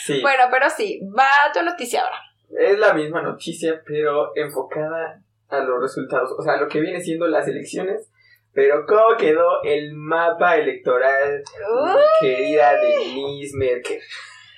Sí. 0.05 0.21
Bueno, 0.21 0.45
pero 0.51 0.69
sí, 0.69 1.01
va 1.17 1.27
tu 1.55 1.63
noticia 1.63 2.03
ahora. 2.03 2.19
Es 2.51 2.79
la 2.79 2.93
misma 2.93 3.23
noticia, 3.23 3.81
pero 3.87 4.33
enfocada 4.37 5.23
a 5.49 5.59
los 5.61 5.81
resultados. 5.81 6.33
O 6.39 6.43
sea, 6.43 6.55
a 6.55 6.57
lo 6.61 6.69
que 6.69 6.81
viene 6.81 7.01
siendo 7.01 7.27
las 7.27 7.49
elecciones. 7.49 8.11
Pero 8.57 8.87
cómo 8.87 9.19
quedó 9.19 9.63
el 9.65 9.95
mapa 9.95 10.57
electoral, 10.57 11.43
mi 11.85 12.27
querida 12.27 12.73
Denise 12.81 13.55
Merker. 13.55 14.01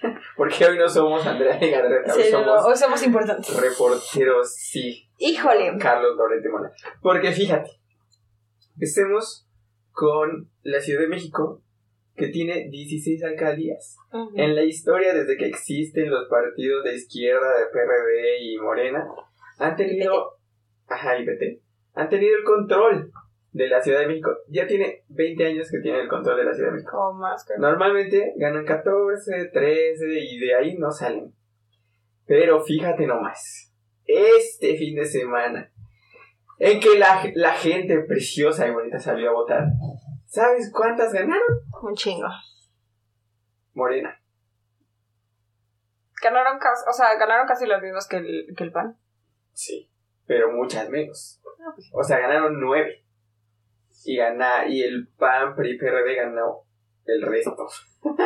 Porque 0.36 0.66
hoy 0.66 0.78
no 0.78 0.88
somos 0.88 1.26
Andrea 1.26 1.58
Legarreta, 1.58 2.14
hoy 2.14 2.22
sí, 2.22 2.30
no, 2.30 2.46
no, 2.46 2.46
somos 2.46 2.64
hoy 2.64 2.76
somos 2.76 3.02
importantes. 3.02 3.60
reporteros, 3.60 4.54
sí. 4.54 5.10
Híjole. 5.18 5.76
Carlos 5.80 6.16
Lorente 6.16 6.48
Mola. 6.48 6.70
Porque 7.02 7.32
fíjate, 7.32 7.72
empecemos 8.74 9.48
con 9.90 10.48
la 10.62 10.80
Ciudad 10.80 11.00
de 11.00 11.08
México, 11.08 11.60
que 12.14 12.28
tiene 12.28 12.68
16 12.70 13.24
alcaldías. 13.24 13.96
En 14.36 14.54
la 14.54 14.62
historia, 14.62 15.12
desde 15.12 15.36
que 15.36 15.46
existen 15.46 16.08
los 16.08 16.28
partidos 16.28 16.84
de 16.84 16.94
izquierda, 16.94 17.58
de 17.58 17.66
PRD 17.72 18.38
y 18.42 18.58
Morena, 18.58 19.04
han 19.58 19.74
tenido. 19.74 20.38
Ajá, 20.86 21.18
y 21.18 21.26
PT. 21.26 21.62
Han 21.94 22.08
tenido 22.08 22.36
el 22.36 22.44
control 22.44 23.10
de 23.52 23.68
la 23.68 23.80
Ciudad 23.80 24.00
de 24.00 24.08
México. 24.08 24.30
Ya 24.48 24.66
tiene 24.66 25.04
20 25.08 25.46
años 25.46 25.70
que 25.70 25.78
tiene 25.80 26.00
el 26.00 26.08
control 26.08 26.36
de 26.38 26.44
la 26.44 26.54
Ciudad 26.54 26.70
de 26.70 26.76
México. 26.76 27.12
Más 27.14 27.44
que... 27.44 27.54
Normalmente 27.58 28.34
ganan 28.36 28.64
14, 28.64 29.46
13 29.52 30.06
y 30.20 30.38
de 30.38 30.54
ahí 30.54 30.76
no 30.76 30.90
salen. 30.90 31.32
Pero 32.26 32.60
fíjate 32.60 33.06
nomás, 33.06 33.72
este 34.04 34.76
fin 34.76 34.96
de 34.96 35.06
semana, 35.06 35.72
en 36.58 36.78
que 36.78 36.98
la, 36.98 37.22
la 37.34 37.52
gente 37.52 38.00
preciosa 38.00 38.68
y 38.68 38.72
bonita 38.72 38.98
salió 38.98 39.30
a 39.30 39.32
votar, 39.32 39.64
¿sabes 40.26 40.70
cuántas 40.70 41.12
ganaron? 41.12 41.40
Un 41.82 41.94
chingo. 41.94 42.28
Morena. 43.72 44.20
Ganaron 46.22 46.58
casi, 46.58 46.82
o 46.88 46.92
sea, 46.92 47.16
ganaron 47.16 47.46
casi 47.46 47.64
los 47.64 47.80
mismos 47.80 48.06
que 48.08 48.16
el, 48.16 48.54
que 48.56 48.64
el 48.64 48.72
PAN. 48.72 48.98
Sí, 49.52 49.90
pero 50.26 50.52
muchas 50.52 50.90
menos. 50.90 51.40
Ah, 51.60 51.72
pues. 51.74 51.90
O 51.92 52.02
sea, 52.02 52.18
ganaron 52.18 52.60
9. 52.60 53.04
Y, 54.04 54.16
gana, 54.16 54.66
y 54.66 54.82
el 54.82 55.08
PAN, 55.18 55.54
PRI, 55.56 55.76
PRD 55.78 56.14
ganó 56.16 56.62
el 57.06 57.22
resto. 57.22 57.56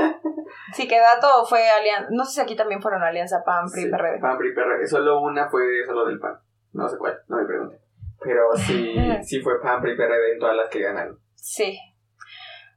Sí, 0.75 0.87
que 0.87 0.99
dato 0.99 1.45
fue 1.49 1.69
alianza. 1.71 2.09
No 2.11 2.25
sé 2.25 2.33
si 2.35 2.41
aquí 2.41 2.55
también 2.57 2.81
fueron 2.83 3.03
alianza 3.03 3.43
PAN, 3.45 3.65
PRI, 3.71 3.83
Sí, 3.85 3.89
PRD. 3.91 4.21
PAN, 4.21 4.37
PRI, 4.39 4.55
PRD. 4.55 4.87
Solo 4.87 5.21
una 5.23 5.49
fue 5.49 5.63
solo 5.87 6.05
del 6.07 6.19
PAN. 6.19 6.39
No 6.73 6.89
sé 6.89 6.99
cuál, 6.99 7.19
no 7.29 7.39
me 7.39 7.47
pregunten. 7.47 7.79
Pero 8.21 8.43
sí, 8.55 8.95
sí 9.23 9.41
fue 9.41 9.61
PAN, 9.63 9.81
PRI, 9.81 9.97
PRD 9.97 10.33
en 10.35 10.39
todas 10.39 10.57
las 10.57 10.69
que 10.69 10.81
ganaron. 10.83 11.19
Sí. 11.35 11.79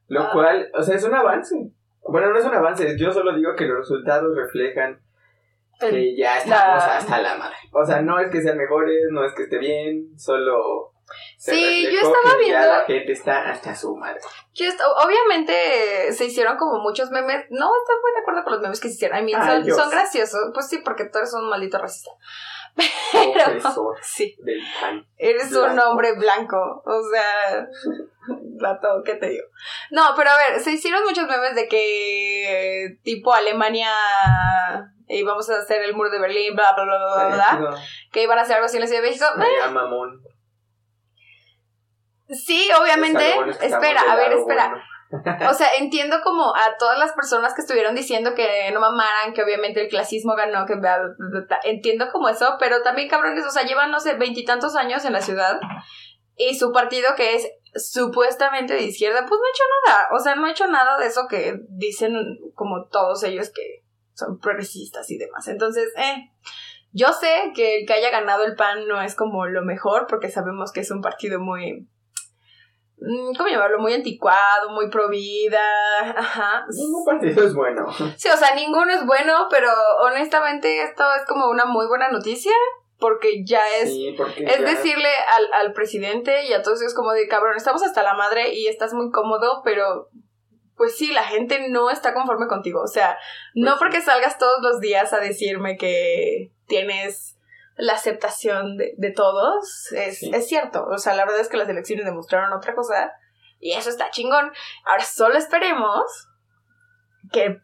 Lo 0.08 0.22
Ah. 0.24 0.30
cual, 0.32 0.70
o 0.74 0.82
sea, 0.82 0.96
es 0.96 1.04
un 1.04 1.14
avance. 1.16 1.56
Bueno, 2.08 2.30
no 2.30 2.38
es 2.38 2.46
un 2.46 2.54
avance, 2.54 2.98
yo 2.98 3.12
solo 3.12 3.36
digo 3.36 3.54
que 3.56 3.66
los 3.66 3.80
resultados 3.80 4.36
reflejan 4.38 5.00
que 5.80 6.16
ya 6.16 6.38
estamos 6.38 6.84
La- 6.86 6.98
hasta 6.98 7.20
la 7.22 7.36
madre. 7.38 7.56
O 7.74 7.84
sea, 7.86 8.02
no 8.02 8.20
es 8.20 8.30
que 8.32 8.42
sean 8.42 8.58
mejores, 8.58 9.08
no 9.12 9.26
es 9.26 9.34
que 9.34 9.44
esté 9.44 9.58
bien, 9.58 10.18
solo... 10.18 10.92
se 11.38 11.54
Sí, 11.54 11.84
yo 11.92 12.00
estaba 12.00 12.38
que 12.40 12.48
ya 12.50 12.60
viendo- 12.60 12.68
la 12.78 12.84
gente 12.86 13.12
está 13.12 13.50
hasta 13.50 13.76
su 13.76 13.96
madre. 13.96 14.20
Yo 14.54 14.68
obviamente 15.04 16.12
se 16.14 16.26
hicieron 16.26 16.58
como 16.58 16.80
muchos 16.80 17.10
memes. 17.12 17.46
No 17.50 17.70
estoy 17.82 17.96
muy 18.02 18.12
de 18.14 18.20
acuerdo 18.22 18.44
con 18.44 18.54
los 18.54 18.62
memes 18.62 18.80
que 18.80 18.88
se 18.90 18.96
hicieron. 18.96 19.20
I 19.20 19.24
mean, 19.24 19.42
Ay, 19.42 19.64
son, 19.70 19.76
son 19.76 19.90
graciosos. 19.90 20.52
Pues 20.54 20.68
sí, 20.70 20.80
porque 20.80 21.06
tú 21.06 21.18
eres 21.20 21.34
un 21.34 21.50
maldito 21.50 21.78
racista. 21.78 22.12
Pero 23.12 23.62
sí, 24.02 24.36
del 24.40 24.62
PAN. 24.82 25.08
eres 25.18 25.52
un 25.54 25.80
hombre 25.80 26.14
blanco. 26.18 26.84
O 26.86 27.02
sea, 27.10 27.68
vato, 28.60 29.02
¿qué 29.06 29.16
te 29.16 29.30
digo? 29.30 29.46
No, 29.92 30.14
pero 30.18 30.32
a 30.32 30.38
ver, 30.38 30.60
se 30.60 30.72
hicieron 30.72 31.04
muchos 31.06 31.26
memes 31.28 31.56
de 31.56 31.70
que 31.70 32.98
tipo 33.04 33.34
Alemania 33.34 33.90
íbamos 35.08 35.50
a 35.50 35.60
hacer 35.60 35.84
el 35.84 35.96
muro 35.96 36.10
de 36.10 36.20
Berlín, 36.20 36.56
bla, 36.56 36.74
bla, 36.74 36.84
bla, 36.84 37.28
bla, 37.28 37.58
bla, 37.60 37.78
que 38.12 38.24
iban 38.24 38.40
a 38.40 38.42
hacer 38.42 38.56
algo 38.56 38.66
así 38.66 38.76
en 38.78 38.82
la 38.82 38.88
Ciudad 38.88 39.02
de 39.04 39.08
México. 39.10 39.26
me 39.38 39.46
llama 39.58 39.84
mamón. 39.84 40.22
Sí, 42.30 42.70
obviamente. 42.80 43.34
Bueno 43.36 43.52
es 43.52 43.58
que 43.58 43.68
espera, 43.68 44.02
a 44.10 44.16
ver, 44.16 44.34
espera. 44.34 44.70
bueno. 44.70 44.96
O 45.50 45.54
sea, 45.54 45.68
entiendo 45.78 46.18
como 46.24 46.56
a 46.56 46.78
todas 46.78 46.98
las 46.98 47.14
personas 47.14 47.54
que 47.54 47.62
estuvieron 47.62 47.96
diciendo 47.96 48.34
que 48.34 48.72
no 48.74 48.80
mamaran, 48.80 49.34
que 49.34 49.44
obviamente 49.44 49.82
el 49.82 49.88
clasismo 49.88 50.36
ganó, 50.36 50.66
que 50.66 50.76
bla, 50.76 51.00
bla, 51.18 51.60
entiendo 51.64 52.08
como 52.12 52.28
eso, 52.28 52.58
pero 52.60 52.82
también 52.82 53.08
cabrones, 53.08 53.46
o 53.46 53.52
sea, 53.52 53.64
llevan, 53.64 53.92
no 53.92 54.00
sé, 54.00 54.16
veintitantos 54.16 54.76
años 54.76 55.06
en 55.06 55.14
la 55.14 55.22
ciudad 55.22 55.60
y 56.36 56.56
su 56.56 56.72
partido 56.72 57.16
que 57.16 57.36
es 57.36 57.50
supuestamente 57.76 58.74
de 58.74 58.84
izquierda, 58.84 59.26
pues 59.28 59.40
no 59.40 59.46
ha 59.46 59.50
hecho 59.50 59.64
nada, 59.86 60.08
o 60.12 60.20
sea, 60.20 60.36
no 60.36 60.46
ha 60.46 60.52
hecho 60.52 60.68
nada 60.68 60.98
de 60.98 61.08
eso 61.08 61.28
que 61.30 61.60
dicen 61.70 62.14
como 62.56 62.88
todos 62.88 63.24
ellos 63.24 63.52
que 63.54 63.84
son 64.14 64.40
progresistas 64.40 65.10
y 65.12 65.18
demás. 65.18 65.48
Entonces, 65.48 65.90
eh, 65.98 66.32
yo 66.92 67.12
sé 67.12 67.52
que 67.54 67.80
el 67.80 67.86
que 67.86 67.94
haya 67.94 68.10
ganado 68.10 68.46
el 68.46 68.56
PAN 68.56 68.88
no 68.88 69.02
es 69.02 69.16
como 69.16 69.46
lo 69.46 69.64
mejor, 69.64 70.08
porque 70.08 70.30
sabemos 70.30 70.72
que 70.72 70.80
es 70.80 70.92
un 70.92 71.02
partido 71.02 71.40
muy 71.40 71.88
¿cómo 73.38 73.50
llamarlo? 73.50 73.80
Muy 73.80 73.94
anticuado, 73.94 74.70
muy 74.72 74.90
pro 74.90 75.10
vida, 75.10 75.62
ajá. 76.18 76.66
Ningún 76.70 77.06
partido 77.06 77.44
es 77.46 77.54
bueno. 77.54 77.86
Sí, 78.18 78.30
o 78.30 78.38
sea, 78.38 78.56
ninguno 78.56 78.92
es 78.92 79.06
bueno, 79.06 79.48
pero 79.50 79.70
honestamente 80.02 80.82
esto 80.84 81.04
es 81.20 81.26
como 81.28 81.50
una 81.50 81.66
muy 81.66 81.88
buena 81.88 82.10
noticia, 82.10 82.52
porque 83.00 83.44
ya 83.46 83.62
es... 83.82 83.90
Sí, 83.94 84.14
porque 84.18 84.44
Es 84.46 84.60
ya- 84.60 84.66
decirle 84.66 85.10
al, 85.36 85.54
al 85.54 85.74
presidente 85.74 86.46
y 86.46 86.54
a 86.54 86.62
todos 86.62 86.82
ellos 86.82 86.94
como 86.94 87.12
de, 87.14 87.28
cabrón, 87.28 87.56
estamos 87.58 87.84
hasta 87.84 88.04
la 88.04 88.14
madre 88.14 88.54
y 88.54 88.68
estás 88.68 88.94
muy 88.94 89.12
cómodo, 89.12 89.62
pero 89.64 90.10
pues 90.78 90.98
sí, 90.98 91.12
la 91.14 91.24
gente 91.24 91.70
no 91.70 91.90
está 91.90 92.14
conforme 92.14 92.48
contigo. 92.48 92.82
O 92.82 92.88
sea, 92.88 93.18
no 93.54 93.72
Pues 93.72 93.80
porque 93.80 94.02
salgas 94.02 94.38
todos 94.38 94.62
los 94.62 94.80
días 94.82 95.14
a 95.14 95.20
decirme 95.20 95.78
que 95.78 96.52
tienes 96.68 97.35
la 97.78 97.94
aceptación 97.94 98.78
de, 98.78 98.94
de 98.98 99.12
todos, 99.12 99.92
es, 99.92 100.20
Sí. 100.20 100.32
es 100.34 100.48
cierto. 100.48 100.86
O 100.86 100.98
sea, 100.98 101.14
la 101.16 101.26
verdad 101.26 101.42
es 101.42 101.50
que 101.50 101.58
las 101.58 101.68
elecciones 101.70 102.06
demostraron 102.06 102.54
otra 102.54 102.74
cosa 102.76 103.12
y 103.60 103.74
eso 103.74 103.90
está 103.90 104.10
chingón. 104.12 104.52
Ahora 104.86 105.04
solo 105.04 105.38
esperemos 105.38 106.30
que 107.32 107.60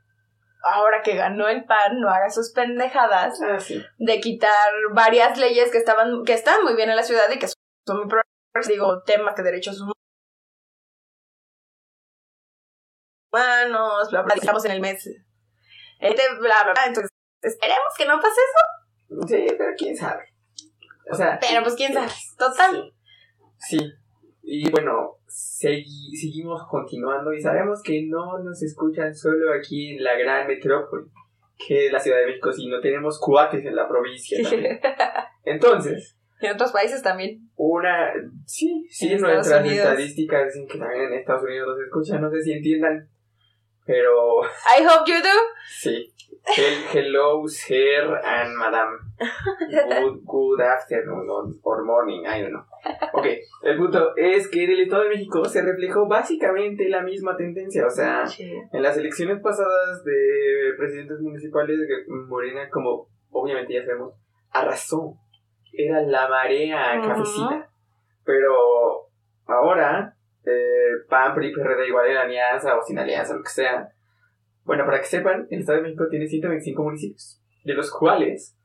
ahora 0.64 1.02
que 1.02 1.16
ganó 1.16 1.48
el 1.48 1.66
PAN 1.66 2.00
no 2.00 2.10
haga 2.10 2.30
sus 2.30 2.52
pendejadas 2.52 3.40
Ah, 3.42 3.60
sí. 3.60 3.84
de 3.98 4.20
quitar 4.20 4.52
varias 4.94 5.38
leyes 5.38 5.72
que 5.72 5.78
estaban 5.78 6.24
que 6.24 6.34
están 6.34 6.62
muy 6.64 6.76
bien 6.76 6.90
en 6.90 6.96
la 6.96 7.04
ciudad 7.04 7.30
y 7.32 7.40
que 7.40 7.48
son 7.48 7.56
muy 7.98 8.08
progresivas, 8.08 8.68
digo 8.68 9.02
temas 9.04 9.34
que 9.36 9.42
derechos 9.44 9.82
humanos 13.32 14.10
bla 14.12 14.22
bla 14.24 14.36
estamos 14.36 14.66
en 14.66 14.72
el 14.72 14.82
mes 14.82 15.06
este 16.00 16.22
bla 16.40 16.64
bla 16.64 16.74
bla 16.74 16.84
entonces 16.86 17.10
esperemos 17.42 17.94
que 17.98 18.06
no 18.06 18.20
pase 18.20 18.42
eso 18.42 18.66
Sí, 19.28 19.46
pero 19.58 19.72
quién 19.78 19.96
sabe. 19.96 20.24
O 21.12 21.16
sea. 21.16 21.38
pero 21.42 21.62
pues 21.64 21.76
quién 21.76 21.94
sabe 21.94 22.12
total 22.38 22.94
Sí. 23.58 23.78
Sí. 23.78 23.92
Y 24.44 24.70
bueno, 24.72 25.18
segui- 25.28 26.16
seguimos 26.20 26.62
continuando 26.70 27.32
y 27.34 27.42
sabemos 27.42 27.82
que 27.84 28.06
no 28.08 28.40
nos 28.40 28.62
escuchan 28.64 29.14
solo 29.14 29.54
aquí 29.54 29.92
en 29.96 30.04
la 30.04 30.18
gran 30.18 30.48
metrópoli, 30.48 31.06
que 31.58 31.86
es 31.88 31.92
la 31.92 32.00
Ciudad 32.00 32.18
de 32.20 32.26
México, 32.28 32.52
sino 32.52 32.80
tenemos 32.82 33.20
cuates 33.20 33.64
en 33.66 33.76
la 33.76 33.88
provincia 33.88 34.42
también. 34.42 34.80
Entonces, 35.44 36.18
en 36.42 36.54
otros 36.54 36.72
países 36.72 37.04
también 37.04 37.50
una. 37.56 38.12
Sí, 38.48 38.88
sí, 38.90 39.12
En 39.14 39.22
nuestras 39.22 39.64
estadísticas 39.66 40.46
dicen 40.48 40.68
que 40.68 40.80
también 40.80 41.04
en 41.04 41.14
Estados 41.20 41.44
Unidos 41.44 41.68
nos 41.68 41.80
escuchan, 41.86 42.22
no 42.22 42.32
sé 42.32 42.42
si 42.42 42.54
entiendan, 42.54 43.08
pero 43.92 44.42
I 44.44 44.84
hope 44.86 45.04
you 45.12 45.22
do 45.22 45.38
sí. 45.68 46.14
El 46.58 46.84
hello, 46.92 47.48
sir, 47.48 48.20
and 48.24 48.56
madam. 48.58 48.90
Good, 49.70 50.22
good 50.26 50.60
afternoon 50.60 51.30
or- 51.30 51.54
or 51.62 51.84
morning, 51.86 52.22
I 52.26 52.42
don't 52.42 52.52
know. 52.54 52.64
Ok, 53.14 53.28
el 53.62 53.78
punto 53.78 54.16
es 54.18 54.48
que 54.50 54.64
en 54.64 54.72
el 54.72 54.80
Estado 54.82 55.04
de 55.04 55.10
México 55.10 55.46
se 55.46 55.62
reflejó 55.62 56.08
básicamente 56.08 56.90
la 56.90 57.04
misma 57.04 57.38
tendencia. 57.38 57.86
O 57.86 57.92
sea, 57.92 58.24
en 58.40 58.82
las 58.82 58.98
elecciones 58.98 59.40
pasadas 59.44 60.04
de 60.04 60.74
presidentes 60.78 61.20
municipales, 61.20 61.78
Morena, 62.08 62.68
como 62.72 63.08
obviamente 63.30 63.74
ya 63.76 63.86
sabemos, 63.86 64.16
arrasó. 64.50 65.14
Era 65.74 66.02
la 66.02 66.28
marea 66.28 67.00
cafecita. 67.02 67.70
Pero 68.26 69.08
ahora, 69.46 70.16
eh, 70.46 71.06
PAN, 71.10 71.36
PRI, 71.36 71.54
PRD, 71.54 71.88
igual 71.88 72.10
en 72.10 72.18
alianza 72.18 72.78
o 72.78 72.82
sin 72.82 73.00
alianza, 73.00 73.36
lo 73.36 73.44
que 73.44 73.50
sea. 73.50 73.90
Bueno, 74.64 74.86
para 74.86 75.00
que 75.00 75.08
sepan, 75.08 75.48
el 75.50 75.60
Estado 75.60 75.78
de 75.80 75.84
México 75.84 76.08
tiene 76.10 76.28
125 76.28 76.84
municipios, 76.84 77.42
de 77.64 77.74
los 77.74 77.92
cuales 77.92 78.58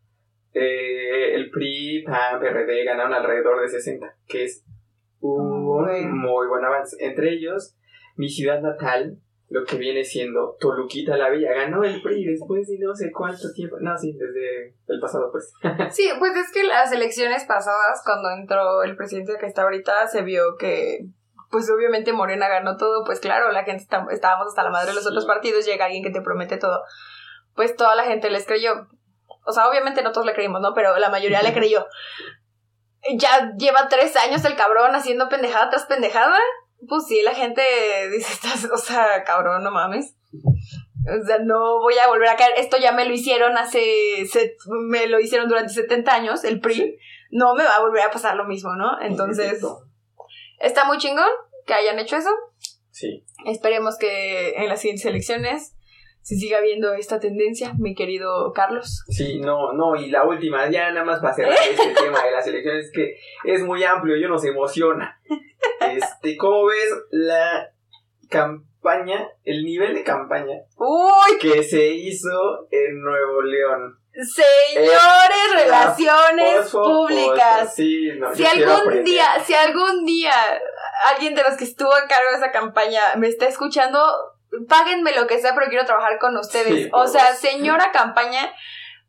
eh, 0.53 1.35
el 1.35 1.51
PRI, 1.51 2.03
PAN, 2.05 2.41
PRD 2.41 2.85
ganaron 2.85 3.13
alrededor 3.13 3.61
de 3.61 3.69
60, 3.69 4.17
que 4.27 4.45
es 4.45 4.65
un 5.21 5.65
Muy. 5.65 6.05
muy 6.07 6.49
buen 6.49 6.65
avance. 6.65 6.97
Entre 7.01 7.31
ellos, 7.31 7.77
mi 8.17 8.29
ciudad 8.29 8.61
natal, 8.61 9.19
lo 9.49 9.65
que 9.65 9.77
viene 9.77 10.03
siendo 10.05 10.57
Toluquita 10.59 11.17
la 11.17 11.29
Bella, 11.29 11.53
ganó 11.53 11.85
el 11.85 12.03
PRI 12.03 12.25
después 12.25 12.67
de 12.69 12.79
no 12.79 12.95
sé 12.95 13.11
cuánto 13.13 13.53
tiempo. 13.55 13.77
No, 13.81 13.97
sí, 13.97 14.13
desde 14.13 14.75
el 14.89 15.01
pasado, 15.01 15.31
pues. 15.31 15.53
Sí, 15.95 16.09
pues 16.19 16.35
es 16.37 16.53
que 16.53 16.65
las 16.65 16.93
elecciones 16.93 17.45
pasadas, 17.45 18.03
cuando 18.05 18.31
entró 18.31 18.83
el 18.83 18.97
presidente 18.97 19.35
que 19.39 19.47
está 19.47 19.63
ahorita, 19.63 20.07
se 20.09 20.23
vio 20.23 20.57
que, 20.59 21.07
pues 21.51 21.71
obviamente 21.71 22.13
Morena 22.13 22.49
ganó 22.49 22.77
todo, 22.77 23.05
pues 23.05 23.21
claro, 23.21 23.51
la 23.53 23.65
gente 23.65 23.83
está- 23.83 24.07
estábamos 24.11 24.49
hasta 24.49 24.63
la 24.63 24.71
madre 24.71 24.89
de 24.89 24.95
los 24.95 25.05
Sí. 25.05 25.09
otros 25.11 25.27
partidos, 25.27 25.65
llega 25.67 25.85
alguien 25.87 26.03
que 26.03 26.11
te 26.11 26.21
promete 26.23 26.57
todo, 26.57 26.83
pues 27.55 27.77
toda 27.77 27.95
la 27.95 28.05
gente 28.05 28.31
les 28.31 28.47
creyó. 28.47 28.89
O 29.45 29.53
sea, 29.53 29.69
obviamente 29.69 30.03
no 30.03 30.13
todos 30.13 30.27
le 30.27 30.35
creímos, 30.35 30.61
¿no? 30.61 30.75
Pero 30.75 30.97
la 30.99 31.09
mayoría 31.09 31.43
le 31.43 31.53
creyó. 31.55 31.87
Ya 33.17 33.53
lleva 33.57 33.89
tres 33.89 34.17
años 34.17 34.45
el 34.45 34.57
cabrón 34.57 34.95
haciendo 34.95 35.29
pendejada 35.29 35.71
tras 35.71 35.87
pendejada. 35.87 36.37
Pues 36.89 37.05
sí, 37.07 37.23
la 37.23 37.35
gente 37.35 37.63
dice, 38.11 38.33
"Estás- 38.33 38.69
o 38.73 38.77
sea, 38.79 39.23
cabrón, 39.25 39.63
no 39.63 39.71
mames. 39.71 40.17
O 41.09 41.25
sea, 41.25 41.39
no 41.39 41.79
voy 41.81 41.95
a 41.99 42.09
volver 42.09 42.29
a 42.29 42.37
caer. 42.37 42.55
Esto 42.57 42.79
ya 42.79 42.91
me 42.91 43.05
lo 43.05 43.13
hicieron 43.15 43.57
hace. 43.57 44.27
se- 44.27 44.57
me 44.89 45.07
lo 45.07 45.21
hicieron 45.21 45.49
durante 45.49 45.73
70 45.73 46.13
años, 46.15 46.43
el 46.43 46.61
PRI. 46.61 46.99
No 47.31 47.55
me 47.55 47.63
va 47.65 47.77
a 47.77 47.81
volver 47.81 48.03
a 48.03 48.11
pasar 48.11 48.35
lo 48.35 48.45
mismo, 48.45 48.75
¿no? 48.75 49.01
Entonces, 49.01 49.63
está 50.61 50.85
muy 50.85 50.99
chingón 50.99 51.29
que 51.67 51.75
hayan 51.75 51.99
hecho 51.99 52.17
eso. 52.17 52.31
Sí. 52.91 53.25
Esperemos 53.45 53.99
que 53.99 54.55
en 54.57 54.69
las 54.69 54.81
siguientes 54.81 55.07
elecciones 55.07 55.77
se 56.27 56.35
siga 56.35 56.61
viendo 56.61 56.93
esta 56.95 57.21
tendencia, 57.21 57.75
mi 57.79 57.95
querido 57.95 58.53
Carlos. 58.53 59.05
Sí, 59.09 59.39
no, 59.39 59.73
no, 59.75 59.95
y 59.95 60.11
la 60.11 60.25
última, 60.25 60.69
ya 60.69 60.91
nada 60.91 61.05
más 61.05 61.21
para 61.21 61.35
cerrar 61.35 61.57
este 61.71 61.95
tema 61.95 62.25
de 62.25 62.33
las 62.33 62.45
elecciones, 62.49 62.91
que 62.93 63.17
es 63.45 63.63
muy 63.63 63.85
amplio 63.85 64.17
y 64.17 64.23
nos 64.23 64.45
emociona. 64.45 65.21
Este, 65.81 66.37
¿cómo 66.37 66.67
ves 66.67 66.89
la 67.11 67.71
campaña, 68.29 69.29
el 69.45 69.65
nivel 69.65 69.95
de 69.95 70.05
campaña 70.05 70.55
Uy, 70.77 71.39
que 71.41 71.63
se 71.63 71.91
hizo 71.91 72.67
en 72.71 73.01
Nuevo 73.03 73.43
León? 73.43 73.99
Señores, 74.25 75.37
Eh, 75.55 75.65
relaciones 75.65 76.71
públicas. 76.71 77.61
fosfo, 77.61 77.75
sí, 77.77 78.09
no, 78.19 78.35
Si 78.35 78.45
algún 78.47 79.05
día, 79.05 79.27
si 79.45 79.55
algún 79.55 80.05
día 80.05 80.33
alguien 81.15 81.35
de 81.35 81.43
los 81.43 81.57
que 81.57 81.65
estuvo 81.65 81.93
a 81.93 82.07
cargo 82.09 82.31
de 82.31 82.37
esa 82.37 82.51
campaña 82.51 83.01
me 83.17 83.29
está 83.29 83.47
escuchando, 83.47 83.99
páguenme 84.69 85.13
lo 85.15 85.27
que 85.27 85.39
sea, 85.39 85.55
pero 85.55 85.69
quiero 85.69 85.85
trabajar 85.85 86.19
con 86.19 86.37
ustedes. 86.37 86.85
Sí, 86.85 86.91
o 86.93 87.07
sea, 87.07 87.35
señora 87.35 87.93
campaña, 87.93 88.53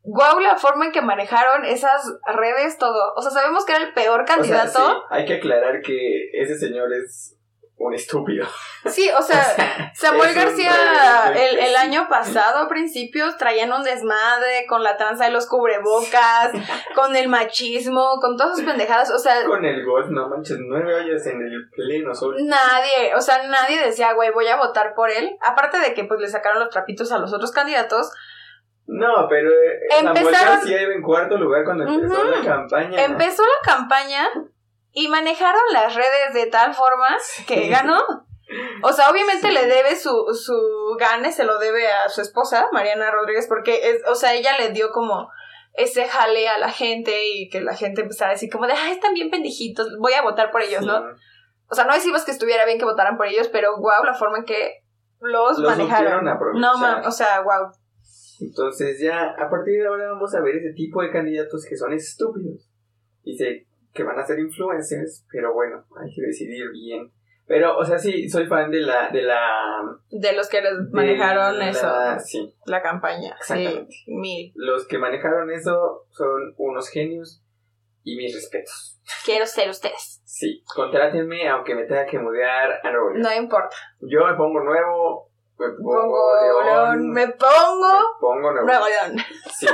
guau 0.02 0.40
la 0.40 0.56
forma 0.56 0.86
en 0.86 0.92
que 0.92 1.00
manejaron 1.02 1.64
esas 1.64 2.02
redes, 2.26 2.76
todo. 2.78 3.14
O 3.16 3.22
sea, 3.22 3.30
sabemos 3.30 3.64
que 3.64 3.72
era 3.72 3.84
el 3.84 3.94
peor 3.94 4.22
O 4.22 4.26
sea, 4.26 4.36
candidato. 4.36 4.88
sí, 4.88 4.94
hay 5.10 5.24
que 5.24 5.34
aclarar 5.34 5.80
que 5.82 6.30
ese 6.34 6.58
señor 6.58 6.88
es 6.92 7.34
un 7.80 7.94
estúpido. 7.94 8.46
Sí, 8.86 9.08
o 9.16 9.22
sea, 9.22 9.92
Samuel 9.94 10.34
García 10.34 10.72
rebelde, 10.72 11.48
el, 11.50 11.58
el 11.58 11.66
sí. 11.68 11.74
Año 11.98 12.08
pasado, 12.08 12.60
a 12.60 12.68
principios, 12.68 13.36
traían 13.36 13.72
un 13.72 13.82
desmadre 13.82 14.66
con 14.68 14.82
la 14.82 14.96
tranza 14.96 15.24
de 15.24 15.30
los 15.30 15.46
cubrebocas, 15.46 16.52
con 16.94 17.16
el 17.16 17.28
machismo, 17.28 18.18
con 18.20 18.36
todas 18.36 18.56
sus 18.56 18.64
pendejadas. 18.66 19.10
O 19.10 19.18
sea, 19.18 19.44
Con 19.44 19.64
el 19.64 19.84
golf, 19.84 20.08
no 20.10 20.28
manches, 20.28 20.58
nueve 20.60 20.94
hoyos 20.94 21.26
en 21.26 21.42
el 21.42 21.68
pleno 21.70 22.14
sol. 22.14 22.36
nadie, 22.44 23.14
o 23.16 23.20
sea, 23.20 23.46
nadie 23.48 23.84
decía, 23.84 24.12
güey, 24.14 24.30
voy 24.32 24.46
a 24.48 24.56
votar 24.56 24.94
por 24.94 25.10
él. 25.10 25.36
Aparte 25.40 25.78
de 25.78 25.94
que 25.94 26.04
pues 26.04 26.20
le 26.20 26.28
sacaron 26.28 26.60
los 26.60 26.70
trapitos 26.70 27.10
a 27.12 27.18
los 27.18 27.32
otros 27.32 27.52
candidatos, 27.52 28.10
No, 28.86 29.26
pero 29.28 29.50
eh, 29.50 29.80
Empezaron- 30.00 30.32
García 30.32 30.82
iba 30.82 30.94
en 30.94 31.02
cuarto 31.02 31.36
lugar 31.36 31.64
cuando 31.64 31.84
empezó 31.86 32.24
la 32.24 32.42
campaña. 32.44 33.04
empezó 33.04 33.42
la 33.42 33.72
campaña 33.74 34.28
y 34.92 35.08
manejaron 35.08 35.60
las 35.72 35.94
redes 35.94 36.32
de 36.34 36.46
tal 36.46 36.74
forma 36.74 37.08
que 37.46 37.68
ganó. 37.68 38.26
O 38.82 38.92
sea, 38.92 39.10
obviamente 39.10 39.48
Sí. 39.48 39.52
le 39.54 39.66
debe 39.66 39.94
su, 39.96 40.10
su 40.34 40.96
gane, 40.98 41.32
se 41.32 41.44
lo 41.44 41.58
debe 41.58 41.86
a 41.88 42.08
su 42.08 42.20
esposa, 42.22 42.68
Mariana 42.72 43.10
Rodríguez, 43.10 43.46
porque, 43.48 43.90
es, 43.90 44.02
o 44.08 44.14
sea, 44.14 44.34
ella 44.34 44.56
le 44.58 44.70
dio 44.70 44.90
como 44.90 45.28
ese 45.74 46.06
jale 46.08 46.48
a 46.48 46.58
la 46.58 46.70
gente 46.70 47.12
y 47.28 47.48
que 47.50 47.60
la 47.60 47.74
gente 47.76 48.00
empezara 48.02 48.30
a 48.30 48.34
decir 48.34 48.50
como 48.50 48.66
de, 48.66 48.72
ay, 48.72 48.92
están 48.92 49.14
bien 49.14 49.30
pendejitos, 49.30 49.88
voy 50.00 50.14
a 50.14 50.22
votar 50.22 50.50
por 50.50 50.62
ellos, 50.62 50.80
Sí. 50.80 50.86
¿no? 50.86 51.02
O 51.70 51.74
sea, 51.74 51.84
no 51.84 51.92
decimos 51.94 52.24
que 52.24 52.30
estuviera 52.30 52.64
bien 52.64 52.78
que 52.78 52.84
votaran 52.86 53.16
por 53.18 53.26
ellos, 53.26 53.48
pero 53.48 53.76
wow, 53.76 54.02
la 54.04 54.14
forma 54.14 54.38
en 54.38 54.44
que 54.44 54.82
los, 55.20 55.58
Los 55.58 55.76
manejaron. 55.76 56.24
No, 56.54 56.78
ma- 56.78 57.02
o 57.06 57.10
sea, 57.10 57.42
wow. 57.42 57.70
Entonces 58.40 59.00
ya, 59.00 59.30
a 59.38 59.50
partir 59.50 59.80
de 59.82 59.86
ahora 59.88 60.08
vamos 60.12 60.34
a 60.34 60.40
ver 60.40 60.56
ese 60.56 60.72
tipo 60.72 61.02
de 61.02 61.10
candidatos 61.10 61.66
que 61.68 61.76
son 61.76 61.92
estúpidos. 61.92 62.70
Y 63.24 63.36
sé 63.36 63.66
que 63.92 64.04
van 64.04 64.18
a 64.18 64.24
ser 64.24 64.38
influencers, 64.38 65.26
pero 65.30 65.52
bueno, 65.52 65.84
hay 66.00 66.08
que 66.14 66.22
decidir 66.22 66.70
bien. 66.72 67.10
Pero, 67.48 67.78
o 67.78 67.84
sea, 67.84 67.98
sí, 67.98 68.28
soy 68.28 68.46
fan 68.46 68.70
de 68.70 68.80
la... 68.82 69.08
De 69.08 69.22
la 69.22 69.82
De 70.10 70.32
los 70.34 70.48
que 70.50 70.60
manejaron 70.92 71.58
la- 71.58 71.70
eso, 71.70 71.90
Sí, 72.22 72.54
la 72.66 72.82
campaña. 72.82 73.34
Sí, 73.40 73.54
Exactamente. 73.54 73.96
mil. 74.06 74.52
los 74.54 74.86
que 74.86 74.98
manejaron 74.98 75.50
eso 75.50 76.04
son 76.10 76.54
unos 76.58 76.90
genios 76.90 77.42
y 78.04 78.16
mis 78.16 78.34
respetos. 78.34 79.00
Quiero 79.24 79.46
ser 79.46 79.70
ustedes. 79.70 80.20
Sí, 80.24 80.62
contrátenme 80.74 81.48
aunque 81.48 81.74
me 81.74 81.84
tenga 81.84 82.04
que 82.06 82.18
mudar 82.18 82.80
a 82.84 82.90
Nuevo 82.90 83.10
León. 83.10 83.22
No 83.22 83.34
importa. 83.34 83.74
Yo 84.00 84.26
me 84.26 84.34
pongo 84.34 84.60
nuevo, 84.60 85.30
me 85.58 85.66
pongo, 85.70 86.02
Pongo 86.02 86.40
León, 86.42 86.66
León, 86.66 87.10
me 87.10 87.28
pongo 87.28 87.88
me 87.98 88.20
pongo 88.20 88.52
nuevo. 88.52 88.66
Nuevo 88.66 88.84
León. 88.88 89.16
Sí. 89.58 89.66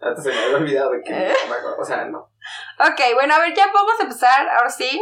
Hasta 0.00 0.20
se 0.20 0.28
me 0.30 0.38
había 0.44 0.56
olvidado 0.58 0.90
de 0.90 1.02
que. 1.02 1.12
¿Eh? 1.28 1.32
O 1.78 1.84
sea, 1.84 2.04
no. 2.06 2.18
Ok, 2.80 3.00
bueno, 3.14 3.34
a 3.34 3.38
ver, 3.38 3.54
ya 3.54 3.66
vamos 3.72 3.94
a 3.98 4.02
empezar, 4.02 4.48
ahora 4.48 4.68
sí, 4.68 5.00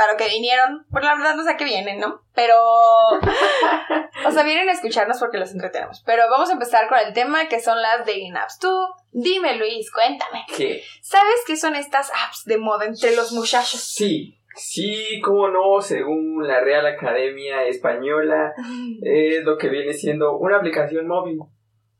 para 0.00 0.12
lo 0.12 0.18
que 0.18 0.28
vinieron. 0.28 0.86
Pues 0.90 1.04
la 1.04 1.14
verdad 1.14 1.34
no 1.34 1.44
sé 1.44 1.56
qué 1.58 1.64
vienen, 1.66 2.00
¿no? 2.00 2.22
Pero... 2.34 2.56
o 4.26 4.30
sea, 4.30 4.42
vienen 4.44 4.70
a 4.70 4.72
escucharnos 4.72 5.18
porque 5.18 5.36
los 5.36 5.52
entretenemos. 5.52 6.02
Pero 6.06 6.22
vamos 6.30 6.48
a 6.48 6.54
empezar 6.54 6.88
con 6.88 6.98
el 6.98 7.12
tema 7.12 7.48
que 7.48 7.60
son 7.60 7.82
las 7.82 7.98
dating 8.06 8.34
apps. 8.34 8.58
Tú, 8.58 8.68
dime 9.12 9.58
Luis, 9.58 9.92
cuéntame. 9.92 10.46
¿Qué? 10.56 10.82
¿Sabes 11.02 11.42
qué 11.46 11.54
son 11.54 11.76
estas 11.76 12.10
apps 12.26 12.44
de 12.46 12.56
moda 12.56 12.86
entre 12.86 13.14
los 13.14 13.32
muchachos? 13.32 13.78
Sí. 13.78 14.38
Sí, 14.56 15.20
cómo 15.22 15.48
no, 15.48 15.82
según 15.82 16.48
la 16.48 16.60
Real 16.60 16.86
Academia 16.86 17.64
Española, 17.64 18.54
es 19.02 19.44
lo 19.44 19.58
que 19.58 19.68
viene 19.68 19.92
siendo 19.92 20.38
una 20.38 20.56
aplicación 20.56 21.06
móvil 21.06 21.40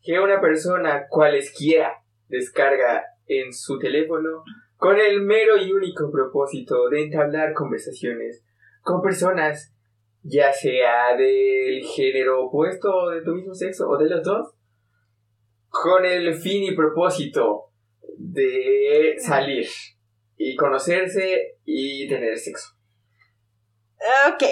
que 0.02 0.18
una 0.18 0.40
persona 0.40 1.06
cualesquiera 1.08 2.02
descarga 2.28 3.04
en 3.26 3.52
su 3.52 3.78
teléfono 3.78 4.42
con 4.80 4.98
el 4.98 5.20
mero 5.20 5.58
y 5.58 5.72
único 5.72 6.10
propósito 6.10 6.88
de 6.88 7.04
entablar 7.04 7.52
conversaciones 7.52 8.42
con 8.82 9.02
personas, 9.02 9.74
ya 10.22 10.52
sea 10.52 11.14
del 11.16 11.84
género 11.84 12.46
opuesto 12.46 12.88
o 12.90 13.10
de 13.10 13.22
tu 13.22 13.34
mismo 13.34 13.54
sexo 13.54 13.88
o 13.88 13.98
de 13.98 14.08
los 14.08 14.24
dos, 14.24 14.54
con 15.68 16.04
el 16.06 16.34
fin 16.34 16.64
y 16.64 16.74
propósito 16.74 17.66
de 18.16 19.16
salir 19.18 19.66
y 20.36 20.56
conocerse 20.56 21.58
y 21.64 22.08
tener 22.08 22.38
sexo. 22.38 22.70
Ok. 24.32 24.42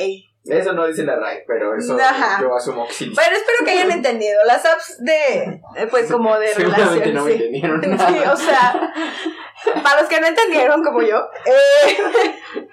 Eso 0.45 0.73
no 0.73 0.87
dice 0.87 1.05
la 1.05 1.17
RAE, 1.17 1.45
pero 1.47 1.75
eso 1.77 1.97
Ajá. 2.01 2.41
yo 2.41 2.55
asumo 2.55 2.87
que 2.87 2.93
sí. 2.95 3.11
Bueno, 3.15 3.37
espero 3.37 3.65
que 3.65 3.71
hayan 3.73 3.91
entendido. 3.91 4.39
Las 4.47 4.65
apps 4.65 4.97
de, 5.03 5.43
eh, 5.77 5.87
pues 5.91 6.11
como 6.11 6.39
de 6.39 6.47
Seguramente 6.55 7.01
relaciones. 7.05 7.15
no 7.15 7.25
me 7.25 7.33
entendieron 7.33 7.83
Sí, 7.83 7.89
nada. 7.89 8.33
o 8.33 8.37
sea, 8.37 8.95
para 9.83 10.01
los 10.01 10.09
que 10.09 10.21
no 10.21 10.27
entendieron 10.27 10.83
como 10.83 11.03
yo, 11.03 11.29
eh, 11.45 11.99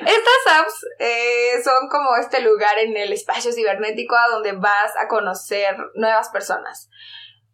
estas 0.00 0.58
apps 0.58 0.86
eh, 0.98 1.62
son 1.62 1.88
como 1.88 2.16
este 2.16 2.40
lugar 2.40 2.78
en 2.78 2.96
el 2.96 3.12
espacio 3.12 3.52
cibernético 3.52 4.16
a 4.16 4.28
donde 4.28 4.52
vas 4.52 4.92
a 4.98 5.08
conocer 5.08 5.76
nuevas 5.94 6.28
personas. 6.30 6.90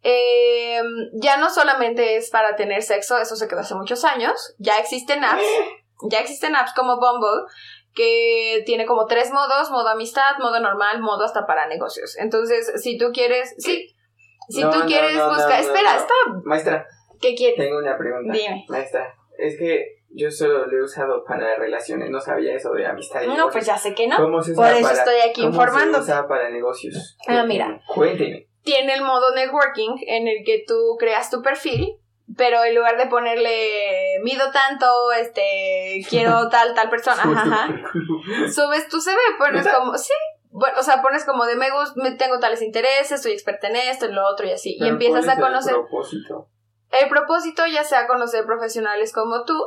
Eh, 0.03 0.81
ya 1.13 1.37
no 1.37 1.49
solamente 1.49 2.17
es 2.17 2.29
para 2.29 2.55
tener 2.55 2.83
sexo, 2.83 3.17
eso 3.17 3.35
se 3.35 3.47
quedó 3.47 3.61
hace 3.61 3.75
muchos 3.75 4.05
años, 4.05 4.55
ya 4.57 4.79
existen 4.79 5.23
apps, 5.23 5.43
ya 6.09 6.19
existen 6.19 6.55
apps 6.55 6.73
como 6.73 6.97
Bumble 6.97 7.45
que 7.93 8.61
tiene 8.65 8.85
como 8.85 9.07
tres 9.07 9.31
modos, 9.31 9.71
modo 9.71 9.89
amistad, 9.89 10.37
modo 10.39 10.59
normal, 10.59 11.01
modo 11.01 11.25
hasta 11.25 11.47
para 11.47 11.67
negocios. 11.67 12.15
Entonces, 12.17 12.71
si 12.81 12.95
tú 12.97 13.11
quieres, 13.11 13.55
sí, 13.57 13.95
si 14.49 14.61
No, 14.61 14.69
tú 14.69 14.79
no, 14.79 14.85
quieres 14.85 15.15
no, 15.15 15.29
buscar, 15.29 15.59
espera, 15.59 15.95
está, 15.95 16.13
Maestra, 16.45 16.85
¿qué 17.21 17.35
quieres? 17.35 17.57
tengo 17.57 17.77
una 17.79 17.97
pregunta. 17.97 18.33
Dime. 18.33 18.65
Maestra, 18.67 19.13
es 19.37 19.57
que 19.57 19.97
yo 20.09 20.31
solo 20.31 20.65
lo 20.67 20.77
he 20.77 20.83
usado 20.83 21.23
para 21.25 21.55
relaciones, 21.57 22.09
no 22.09 22.19
sabía 22.19 22.55
eso 22.55 22.71
de 22.71 22.85
amistad 22.85 23.21
y 23.21 23.27
No, 23.27 23.33
negocios. 23.33 23.53
pues 23.53 23.65
ya 23.65 23.77
sé 23.77 23.93
que 23.93 24.07
no. 24.07 24.17
¿Cómo 24.17 24.41
se 24.41 24.51
usa 24.51 24.63
Por 24.63 24.73
eso 24.73 24.81
para- 24.83 24.97
estoy 24.99 25.19
aquí 25.29 25.41
cómo 25.43 25.67
se 25.79 25.89
usa 25.99 26.27
para 26.27 26.49
negocios? 26.49 27.17
Ah, 27.27 27.43
mira. 27.43 27.81
Cuénteme. 27.93 28.47
Tiene 28.63 28.93
el 28.95 29.01
modo 29.01 29.33
networking 29.35 29.95
en 30.07 30.27
el 30.27 30.43
que 30.45 30.63
tú 30.67 30.95
creas 30.99 31.29
tu 31.29 31.41
perfil, 31.41 31.99
pero 32.35 32.63
en 32.65 32.75
lugar 32.75 32.97
de 32.97 33.05
ponerle 33.07 34.19
mido 34.23 34.51
tanto, 34.51 34.85
este, 35.13 36.01
quiero 36.09 36.49
tal, 36.49 36.73
tal 36.73 36.89
persona, 36.89 37.21
ajá, 37.23 37.69
subes 38.53 38.87
tu 38.89 38.99
CV, 38.99 39.17
pones 39.37 39.67
como, 39.67 39.97
sí, 39.97 40.11
bueno, 40.51 40.77
o 40.79 40.83
sea, 40.83 41.01
pones 41.01 41.23
como 41.25 41.45
de 41.45 41.55
me 41.55 41.69
gusta, 41.71 42.01
tengo 42.17 42.39
tales 42.39 42.61
intereses, 42.61 43.21
soy 43.21 43.31
experta 43.33 43.67
en 43.69 43.75
esto, 43.77 44.05
en 44.07 44.15
lo 44.15 44.25
otro 44.27 44.45
y 44.47 44.51
así, 44.51 44.75
y 44.79 44.87
empiezas 44.87 45.25
¿cuál 45.25 45.29
a 45.29 45.33
es 45.33 45.37
el 45.37 45.43
conocer. 45.45 45.73
propósito? 45.73 46.49
El 46.91 47.09
propósito 47.09 47.65
ya 47.65 47.83
sea 47.83 48.07
conocer 48.07 48.45
profesionales 48.45 49.13
como 49.13 49.43
tú, 49.43 49.57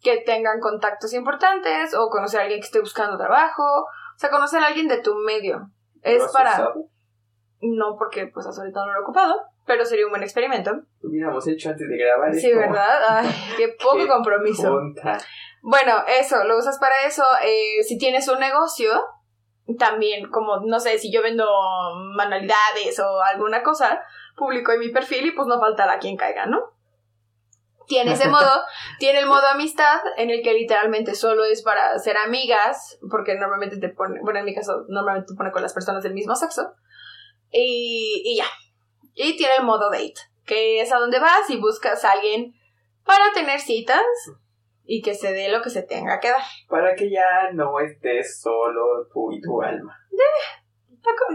que 0.00 0.18
tengan 0.18 0.60
contactos 0.60 1.12
importantes, 1.14 1.94
o 1.94 2.08
conocer 2.10 2.40
a 2.40 2.42
alguien 2.44 2.60
que 2.60 2.66
esté 2.66 2.80
buscando 2.80 3.16
trabajo, 3.16 3.62
o 3.62 4.18
sea, 4.18 4.30
conocer 4.30 4.62
a 4.62 4.66
alguien 4.66 4.88
de 4.88 5.00
tu 5.00 5.14
medio. 5.14 5.58
¿Lo 5.58 6.10
Es 6.10 6.24
para... 6.32 6.72
No, 7.62 7.96
porque 7.96 8.26
pues 8.26 8.44
hasta 8.46 8.62
ahorita 8.62 8.80
no 8.80 8.92
lo 8.92 8.98
he 8.98 9.02
ocupado, 9.02 9.36
pero 9.64 9.84
sería 9.84 10.04
un 10.06 10.10
buen 10.10 10.24
experimento. 10.24 10.72
Lo 11.00 11.10
hubiéramos 11.10 11.46
hecho 11.46 11.70
antes 11.70 11.88
de 11.88 11.96
grabar 11.96 12.34
Sí. 12.34 12.52
¿verdad? 12.52 13.00
Ay, 13.08 13.32
qué 13.56 13.68
poco 13.80 13.98
Qué 13.98 14.08
compromiso. 14.08 14.64
Tonta. 14.64 15.18
Bueno, 15.62 15.94
eso, 16.08 16.42
lo 16.42 16.58
usas 16.58 16.78
para 16.80 17.04
eso. 17.06 17.22
Eh, 17.44 17.80
si 17.84 17.96
tienes 17.96 18.26
un 18.26 18.40
negocio, 18.40 18.90
también, 19.78 20.28
como, 20.28 20.58
no 20.66 20.80
sé, 20.80 20.98
si 20.98 21.12
yo 21.12 21.22
vendo 21.22 21.46
manualidades 22.16 22.98
o 22.98 23.22
alguna 23.22 23.62
cosa, 23.62 24.02
publico 24.36 24.72
en 24.72 24.80
mi 24.80 24.88
perfil 24.90 25.26
y 25.26 25.32
pues 25.32 25.46
no 25.46 25.60
faltará 25.60 25.98
quien 25.98 26.16
caiga, 26.16 26.46
¿no? 26.46 26.72
Tiene 27.86 28.12
ese 28.14 28.28
modo, 28.28 28.62
tiene 28.98 29.20
el 29.20 29.26
modo 29.26 29.46
amistad, 29.46 30.00
en 30.16 30.30
el 30.30 30.42
que 30.42 30.54
literalmente 30.54 31.14
solo 31.14 31.44
es 31.44 31.62
para 31.62 31.98
ser 31.98 32.16
amigas, 32.16 32.98
porque 33.10 33.34
normalmente 33.34 33.78
te 33.78 33.88
pone, 33.88 34.20
bueno, 34.22 34.38
en 34.38 34.44
mi 34.44 34.54
caso, 34.54 34.84
normalmente 34.88 35.32
te 35.32 35.36
pone 35.36 35.52
con 35.52 35.62
las 35.62 35.74
personas 35.74 36.02
del 36.02 36.14
mismo 36.14 36.34
sexo, 36.34 36.74
y, 37.50 38.22
y 38.24 38.36
ya. 38.36 38.46
Y 39.14 39.36
tiene 39.36 39.56
el 39.56 39.64
modo 39.64 39.90
date, 39.90 40.14
que 40.46 40.80
es 40.80 40.92
a 40.92 40.98
donde 40.98 41.18
vas 41.18 41.48
y 41.50 41.58
buscas 41.58 42.04
a 42.04 42.12
alguien 42.12 42.54
para 43.04 43.32
tener 43.32 43.60
citas 43.60 44.02
y 44.84 45.02
que 45.02 45.14
se 45.14 45.32
dé 45.32 45.48
lo 45.48 45.62
que 45.62 45.70
se 45.70 45.82
tenga 45.82 46.20
que 46.20 46.30
dar. 46.30 46.42
Para 46.68 46.94
que 46.94 47.10
ya 47.10 47.50
no 47.52 47.78
estés 47.80 48.40
solo 48.40 49.06
tú 49.12 49.32
y 49.32 49.40
tu 49.40 49.62
alma. 49.62 49.98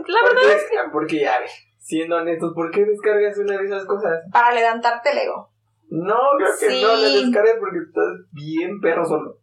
La 0.07 0.21
verdad 0.23 0.41
porque, 0.41 0.53
es 0.53 0.69
que 0.69 0.77
porque, 0.91 1.27
a 1.27 1.39
ver, 1.39 1.49
siendo 1.87 2.17
honestos, 2.17 2.51
¿por 2.53 2.69
qué 2.71 2.83
descargas 2.83 3.37
una 3.37 3.57
de 3.57 3.65
esas 3.65 3.85
cosas? 3.85 4.19
para 4.31 4.53
levantarte 4.53 5.11
el 5.11 5.17
ego. 5.19 5.49
No, 5.89 6.15
creo 6.37 6.49
que 6.59 6.69
Sí. 6.69 6.81
no 6.81 6.89
la 6.95 7.07
descargues 7.07 7.55
porque 7.59 7.77
estás 7.87 8.13
bien 8.33 8.81
perro 8.81 9.05
solo. 9.05 9.37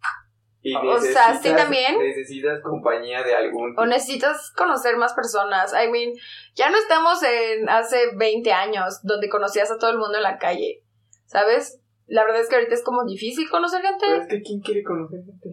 Y 0.61 0.75
O 0.77 0.99
sea, 1.01 1.35
sí, 1.35 1.51
también. 1.55 1.99
Necesitas 1.99 2.61
compañía 2.63 3.23
de 3.23 3.35
algún 3.35 3.75
O 3.79 3.85
necesitas 3.87 4.51
conocer 4.57 4.97
más 4.97 5.13
personas. 5.15 5.73
I 5.75 5.91
mean, 5.91 6.13
ya 6.55 6.71
no 6.71 6.77
estamos 6.79 7.23
en 7.23 7.69
hace 7.69 8.15
20 8.17 8.51
años 8.53 9.01
donde 9.03 9.29
conocías 9.29 9.71
a 9.71 9.79
todo 9.79 9.91
el 9.91 9.99
mundo 9.99 10.17
en 10.17 10.23
la 10.23 10.39
calle. 10.39 10.83
¿Sabes? 11.27 11.81
La 12.07 12.25
verdad 12.25 12.41
es 12.43 12.49
que 12.49 12.57
ahorita 12.57 12.75
es 12.75 12.83
como 12.85 13.05
difícil 13.05 13.49
conocer 13.51 13.81
Pero 13.83 13.99
gente. 13.99 14.17
es 14.23 14.27
que 14.29 14.43
¿quién 14.43 14.61
quiere 14.61 14.83
conocer 14.83 15.21
gente? 15.25 15.51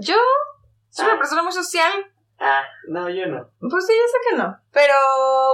Yo 0.00 0.16
soy 0.90 1.04
una 1.06 1.14
Ah. 1.14 1.18
persona 1.18 1.42
muy 1.42 1.52
social. 1.52 1.92
Ah, 2.44 2.64
no, 2.88 3.08
yo 3.08 3.26
no. 3.26 3.48
Pues 3.60 3.86
sí, 3.86 3.92
yo 3.96 4.08
sé 4.08 4.30
que 4.30 4.36
no. 4.36 4.58
Pero 4.72 4.94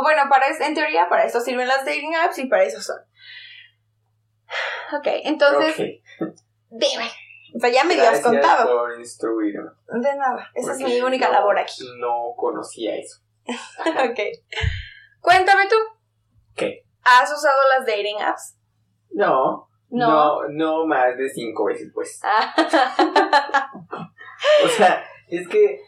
bueno, 0.02 0.22
para 0.30 0.46
es- 0.46 0.60
en 0.60 0.74
teoría 0.74 1.08
para 1.10 1.24
eso 1.24 1.38
sirven 1.40 1.68
las 1.68 1.84
dating 1.84 2.14
apps 2.16 2.38
y 2.38 2.46
para 2.46 2.62
eso 2.64 2.80
son. 2.80 2.96
Ok, 4.98 5.06
entonces, 5.24 6.00
Ok. 6.20 6.28
dime. 6.70 7.10
O 7.54 7.58
sea, 7.60 7.68
ya 7.70 7.84
me 7.84 7.92
habías 7.94 8.20
Gracias 8.22 8.26
contado. 8.26 8.78
por 8.78 8.98
instruirme. 8.98 9.70
De 9.86 10.16
nada. 10.16 10.50
Esa 10.54 10.72
es 10.72 10.78
porque 10.78 10.94
mi 10.94 11.00
única 11.02 11.26
no- 11.28 11.32
labor 11.34 11.58
aquí. 11.58 11.82
No 11.98 12.32
conocía 12.36 12.94
eso. 12.96 13.20
ok. 13.46 14.18
Cuéntame 15.20 15.66
tú. 15.68 15.76
¿Qué? 16.54 16.84
¿Has 17.04 17.30
usado 17.32 17.56
las 17.76 17.86
dating 17.86 18.20
apps? 18.22 18.56
No. 19.10 19.68
No. 19.90 20.42
No, 20.42 20.48
no 20.48 20.86
más 20.86 21.16
de 21.16 21.28
cinco 21.30 21.64
veces, 21.66 21.90
pues. 21.94 22.20
Ah. 22.22 22.54
O 24.64 24.68
sea, 24.68 25.04
es 25.28 25.48
que 25.48 25.80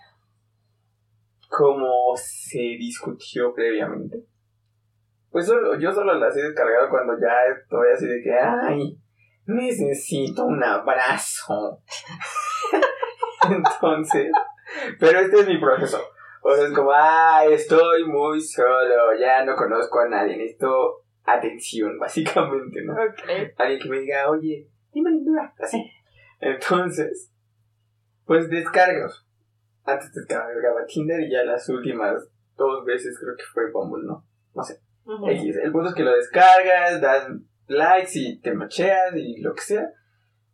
como 1.51 2.15
se 2.17 2.59
discutió 2.79 3.53
previamente, 3.53 4.25
pues 5.31 5.47
solo, 5.47 5.79
yo 5.79 5.93
solo 5.93 6.15
las 6.15 6.37
he 6.37 6.43
descargado 6.43 6.89
cuando 6.89 7.15
ya 7.21 7.53
estoy 7.53 7.89
así 7.93 8.07
de 8.07 8.23
que, 8.23 8.33
ay, 8.33 8.99
necesito 9.47 10.45
un 10.45 10.63
abrazo. 10.63 11.83
Entonces, 13.51 14.31
pero 14.99 15.19
este 15.19 15.41
es 15.41 15.49
mi 15.49 15.59
proceso. 15.59 16.01
O 16.43 16.55
sea, 16.55 16.67
es 16.67 16.73
como, 16.73 16.93
ah, 16.93 17.45
estoy 17.45 18.05
muy 18.07 18.41
solo, 18.41 19.15
ya 19.19 19.45
no 19.45 19.57
conozco 19.57 20.01
a 20.01 20.09
nadie, 20.09 20.37
necesito 20.37 21.03
atención, 21.25 21.99
básicamente, 22.01 22.83
¿no? 22.85 22.93
ok. 22.93 23.55
alguien 23.59 23.81
que 23.81 23.89
me 23.89 23.99
diga, 23.99 24.31
oye, 24.31 24.69
dime 24.93 25.11
lindura, 25.11 25.53
así. 25.59 25.85
Entonces, 26.41 27.33
pues 28.25 28.49
descargos. 28.49 29.27
Antes 29.85 30.13
descargaba 30.13 30.85
Tinder 30.87 31.21
y 31.21 31.31
ya 31.31 31.45
las 31.45 31.69
últimas 31.69 32.31
dos 32.57 32.85
veces 32.85 33.19
creo 33.19 33.35
que 33.37 33.45
fue 33.53 33.71
Bumble, 33.73 34.07
¿no? 34.07 34.25
Ujú. 35.05 35.29
X. 35.29 35.57
El 35.57 35.73
punto 35.73 35.89
es 35.89 35.95
que 35.95 36.05
lo 36.05 36.15
descargas, 36.15 37.01
das 37.01 37.29
likes 37.67 38.11
y 38.15 38.41
te 38.41 38.55
macheas 38.55 39.15
y 39.15 39.41
lo 39.41 39.55
que 39.55 39.63
sea. 39.63 39.91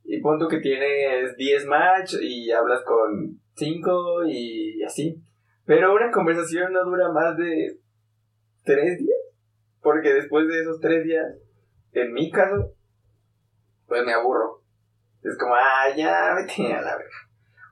Y 0.05 0.21
punto 0.21 0.47
que 0.47 0.61
tienes 0.61 1.37
10 1.37 1.67
match 1.67 2.15
y 2.21 2.51
hablas 2.53 2.83
con 2.85 3.41
5 3.55 4.25
y 4.27 4.83
así. 4.85 5.21
Pero 5.65 5.95
una 5.95 6.13
conversación 6.13 6.73
no 6.73 6.85
dura 6.85 7.11
más 7.11 7.37
de 7.37 7.81
3 8.65 8.99
días. 8.99 9.19
Porque 9.83 10.15
después 10.15 10.47
de 10.47 10.61
esos 10.61 10.81
3 10.81 11.05
días, 11.05 11.27
en 11.93 12.13
mi 12.13 12.31
caso, 12.31 12.73
pues 13.87 14.05
me 14.05 14.13
aburro. 14.13 14.63
Es 15.23 15.37
como, 15.39 15.55
ah, 15.55 15.89
ya 15.97 16.35
vete 16.35 16.73
a 16.73 16.83
la 16.83 16.97
verga. 16.97 17.26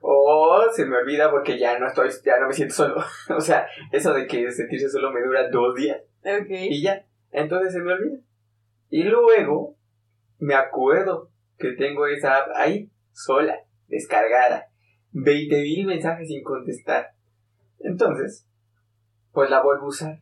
O 0.07 0.61
se 0.71 0.85
me 0.85 0.97
olvida 0.97 1.31
porque 1.31 1.57
ya 1.57 1.79
no 1.79 1.87
estoy, 1.87 2.09
ya 2.23 2.39
no 2.39 2.47
me 2.47 2.53
siento 2.53 2.75
solo. 2.75 2.95
o 3.35 3.41
sea, 3.41 3.67
eso 3.91 4.13
de 4.13 4.27
que 4.27 4.51
sentirse 4.51 4.87
solo 4.89 5.11
me 5.11 5.21
dura 5.23 5.49
dos 5.49 5.73
días 5.75 5.99
Ok. 6.23 6.47
y 6.49 6.83
ya. 6.83 7.03
Entonces 7.31 7.73
se 7.73 7.79
me 7.81 7.91
olvida. 7.93 8.19
Y 8.89 9.01
luego 9.03 9.75
me 10.37 10.53
acuerdo 10.53 11.31
que 11.57 11.71
tengo 11.71 12.05
esa 12.05 12.37
app 12.37 12.49
ahí, 12.55 12.91
sola, 13.13 13.57
descargada. 13.87 14.67
20.000 15.13 15.85
mensajes 15.87 16.27
sin 16.27 16.43
contestar. 16.43 17.13
Entonces, 17.79 18.47
pues 19.31 19.49
la 19.49 19.63
vuelvo 19.63 19.85
a 19.85 19.89
usar. 19.89 20.19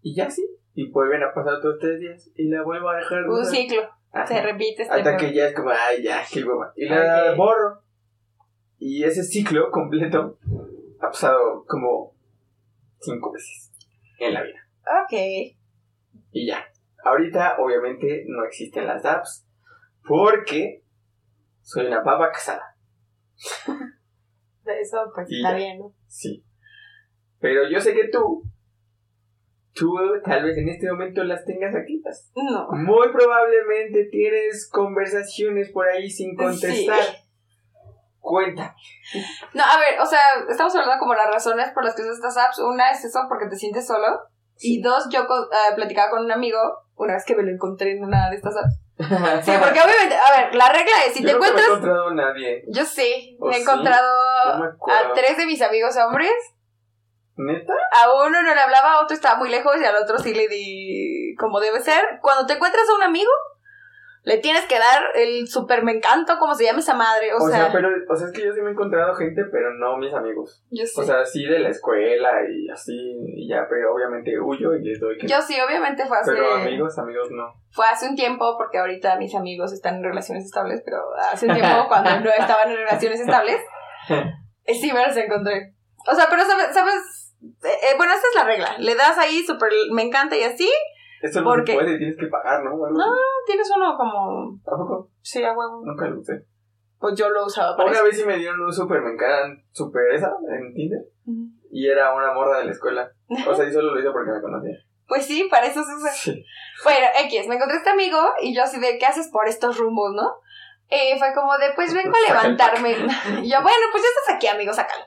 Y 0.00 0.14
ya 0.14 0.30
sí. 0.30 0.46
Y 0.74 0.90
vuelven 0.90 1.22
a 1.22 1.34
pasar 1.34 1.54
otros 1.54 1.78
tres 1.80 2.00
días. 2.00 2.30
Y 2.34 2.48
la 2.48 2.62
vuelvo 2.62 2.88
a 2.88 2.96
dejar 2.96 3.24
de 3.24 3.28
Un 3.28 3.40
usar. 3.40 3.54
ciclo. 3.54 3.82
Ajá. 4.12 4.26
Se 4.26 4.40
repite 4.40 4.82
este 4.84 4.94
Hasta 4.94 5.16
que 5.18 5.34
ya 5.34 5.48
es 5.48 5.54
como, 5.54 5.68
ay, 5.70 6.02
ya, 6.02 6.22
qué 6.32 6.42
hueva. 6.44 6.72
Y 6.76 6.86
la 6.88 7.34
borro. 7.34 7.82
Y 8.78 9.04
ese 9.04 9.22
ciclo 9.22 9.70
completo 9.70 10.38
ha 11.00 11.06
pasado 11.10 11.64
como 11.66 12.14
cinco 13.00 13.32
veces 13.32 13.72
en 14.18 14.34
la 14.34 14.42
vida. 14.42 14.58
Ok. 15.04 15.56
Y 16.32 16.46
ya. 16.46 16.64
Ahorita, 17.04 17.56
obviamente, 17.58 18.24
no 18.26 18.44
existen 18.44 18.86
las 18.86 19.04
apps. 19.04 19.46
Porque 20.06 20.82
soy 21.62 21.86
una 21.86 22.02
papa 22.02 22.30
casada. 22.30 22.76
Eso, 24.64 24.98
pues 25.14 25.26
Y 25.30 25.36
está 25.36 25.50
ya. 25.52 25.56
bien, 25.56 25.78
¿no? 25.78 25.94
Sí. 26.06 26.44
Pero 27.38 27.68
yo 27.70 27.80
sé 27.80 27.94
que 27.94 28.08
tú, 28.08 28.42
tú 29.72 29.94
tal 30.24 30.44
vez 30.44 30.56
en 30.58 30.68
este 30.68 30.90
momento 30.90 31.22
las 31.24 31.44
tengas 31.44 31.74
activas. 31.74 32.30
No. 32.34 32.68
Muy 32.72 33.12
probablemente 33.12 34.08
tienes 34.10 34.68
conversaciones 34.70 35.70
por 35.70 35.88
ahí 35.88 36.08
sin 36.10 36.34
contestar. 36.36 37.04
Cuenta. 38.26 38.74
No, 39.54 39.62
a 39.62 39.78
ver, 39.78 40.00
o 40.00 40.04
sea, 40.06 40.18
estamos 40.48 40.74
hablando 40.74 40.98
como 40.98 41.14
las 41.14 41.30
razones 41.30 41.70
por 41.70 41.84
las 41.84 41.94
que 41.94 42.02
usas 42.02 42.16
estas 42.16 42.36
apps. 42.36 42.58
Una 42.58 42.90
es 42.90 43.04
eso, 43.04 43.20
porque 43.28 43.46
te 43.46 43.54
sientes 43.56 43.86
solo. 43.86 44.06
Y 44.58 44.82
dos, 44.82 45.06
yo 45.10 45.20
eh, 45.22 45.74
platicaba 45.76 46.10
con 46.10 46.24
un 46.24 46.32
amigo 46.32 46.58
una 46.96 47.14
vez 47.14 47.24
que 47.24 47.36
me 47.36 47.44
lo 47.44 47.52
encontré 47.52 47.92
en 47.92 48.02
una 48.04 48.28
de 48.28 48.36
estas 48.36 48.56
apps. 48.56 48.80
Sí, 49.44 49.52
porque 49.60 49.80
obviamente, 49.80 50.16
a 50.16 50.40
ver, 50.40 50.54
la 50.54 50.70
regla 50.70 50.92
es, 51.06 51.12
si 51.14 51.22
Yo 51.22 51.28
te 51.28 51.34
nunca 51.34 51.46
me 51.46 51.46
he 51.46 51.50
encuentras... 51.50 51.68
encontrado 51.68 52.08
a 52.08 52.14
nadie. 52.14 52.64
Yo 52.68 52.84
sí, 52.84 53.36
¿Oh, 53.38 53.46
me 53.46 53.52
he 53.52 53.56
sí? 53.56 53.62
encontrado 53.62 54.58
No 54.58 54.64
me 54.64 54.92
a 54.92 55.12
tres 55.14 55.36
de 55.36 55.46
mis 55.46 55.62
amigos 55.62 55.96
hombres. 55.98 56.32
¿Neta? 57.36 57.74
A 57.92 58.12
uno 58.26 58.42
no 58.42 58.54
le 58.54 58.60
hablaba, 58.60 58.94
a 58.94 59.02
otro 59.02 59.14
estaba 59.14 59.38
muy 59.38 59.50
lejos 59.50 59.76
y 59.80 59.84
al 59.84 59.94
otro 59.96 60.18
sí 60.18 60.34
le 60.34 60.48
di 60.48 61.34
como 61.38 61.60
debe 61.60 61.80
ser. 61.80 62.02
Cuando 62.22 62.46
te 62.46 62.54
encuentras 62.54 62.88
a 62.88 62.94
un 62.94 63.02
amigo, 63.02 63.30
le 64.26 64.38
tienes 64.38 64.66
que 64.66 64.76
dar 64.76 65.04
el 65.14 65.46
super 65.46 65.84
me 65.84 65.92
encanto, 65.92 66.36
como 66.40 66.52
se 66.52 66.64
llama 66.64 66.80
esa 66.80 66.94
madre. 66.94 67.32
O, 67.32 67.36
O, 67.36 67.48
sea, 67.48 67.66
sea, 67.66 67.72
pero, 67.72 67.88
o 68.08 68.16
sea, 68.16 68.26
es 68.26 68.32
que 68.32 68.44
yo 68.44 68.52
sí 68.52 68.60
me 68.60 68.70
he 68.70 68.72
encontrado 68.72 69.14
gente, 69.14 69.40
pero 69.52 69.72
no 69.74 69.96
mis 69.98 70.12
amigos. 70.12 70.64
yo 70.68 70.84
sí. 70.84 71.00
O 71.00 71.04
sea, 71.04 71.24
sí 71.24 71.46
de 71.46 71.60
la 71.60 71.68
escuela 71.68 72.32
y 72.50 72.68
así, 72.68 72.92
y 73.36 73.48
ya, 73.48 73.68
pero 73.70 73.94
obviamente 73.94 74.32
huyo 74.40 74.74
y 74.74 74.82
les 74.82 74.98
doy 74.98 75.16
que... 75.16 75.28
yo 75.28 75.40
sí, 75.40 75.54
obviamente 75.60 76.04
fue 76.06 76.18
hace, 76.18 76.32
Pero 76.32 76.54
amigos, 76.54 76.98
amigos 76.98 77.28
no. 77.30 77.54
fue 77.70 77.86
hace 77.86 78.08
un 78.08 78.16
tiempo, 78.16 78.56
porque 78.58 78.78
ahorita 78.78 79.16
mis 79.16 79.32
amigos 79.36 79.72
están 79.72 79.98
en 79.98 80.02
relaciones 80.02 80.44
estables, 80.44 80.82
pero 80.84 80.98
hace 81.30 81.46
un 81.46 81.54
tiempo 81.54 81.84
cuando 81.88 82.10
no 82.18 82.30
estaban 82.30 82.68
en 82.68 82.78
relaciones 82.78 83.20
estables, 83.20 83.60
sí 84.66 84.92
me 84.92 85.06
los 85.06 85.16
encontré. 85.16 85.72
O 86.10 86.14
sea, 86.16 86.26
pero 86.28 86.44
sabes, 86.44 86.74
sabes 86.74 87.26
Eh, 87.62 87.68
eh, 87.68 87.94
bueno, 87.96 88.12
esa 88.12 88.26
es 88.28 88.34
la 88.34 88.44
regla. 88.44 88.76
Le 88.78 88.94
das 88.94 89.18
ahí 89.18 89.44
super 89.44 89.70
me 89.92 90.02
encanta 90.02 90.36
y 90.36 90.42
así, 90.42 90.68
Eso 91.26 91.40
no 91.40 91.50
¿Por 91.50 91.66
se 91.66 91.74
puede, 91.74 91.98
tienes 91.98 92.16
que 92.16 92.26
pagar, 92.26 92.62
¿no? 92.64 92.70
No. 92.70 93.04
tienes 93.46 93.70
uno 93.74 93.96
como... 93.96 94.58
¿Tampoco? 94.64 95.10
Sí, 95.20 95.42
a 95.44 95.52
huevo. 95.52 95.82
Nunca 95.84 96.06
lo 96.06 96.20
usé. 96.20 96.44
Pues 96.98 97.14
yo 97.14 97.28
lo 97.28 97.44
usaba 97.44 97.76
para 97.76 97.90
Una 97.90 98.02
vez 98.02 98.16
sí 98.16 98.24
me 98.24 98.38
dieron 98.38 98.60
un 98.60 98.72
super 98.72 99.02
me 99.02 99.12
encantan, 99.12 99.62
super 99.70 100.02
esa, 100.14 100.32
en 100.50 100.72
Tinder. 100.74 101.02
Y 101.70 101.88
era 101.88 102.14
una 102.14 102.32
morra 102.32 102.58
de 102.58 102.64
la 102.64 102.70
escuela. 102.70 103.10
O 103.46 103.54
sea, 103.54 103.68
y 103.68 103.72
solo 103.72 103.94
lo 103.94 104.00
hice 104.00 104.10
porque 104.10 104.30
me 104.30 104.40
conocía. 104.40 104.76
Pues 105.08 105.24
sí, 105.24 105.46
para 105.48 105.66
eso 105.66 105.84
se 105.84 105.94
usa. 105.94 106.10
Sí. 106.10 106.44
Bueno, 106.82 107.06
X, 107.26 107.46
me 107.46 107.54
encontré 107.54 107.76
este 107.76 107.90
amigo 107.90 108.18
y 108.42 108.56
yo 108.56 108.64
así 108.64 108.80
de, 108.80 108.98
¿qué 108.98 109.06
haces 109.06 109.28
por 109.28 109.46
estos 109.46 109.78
rumbos, 109.78 110.12
no? 110.12 110.34
Eh, 110.88 111.16
fue 111.16 111.32
como 111.32 111.56
de, 111.58 111.66
pues 111.76 111.94
vengo 111.94 112.12
a 112.16 112.28
levantarme. 112.28 112.90
Y 113.42 113.48
yo, 113.48 113.62
bueno, 113.62 113.86
pues 113.92 114.02
ya 114.02 114.08
estás 114.08 114.34
aquí, 114.34 114.48
amigo, 114.48 114.72
sácalo. 114.72 115.04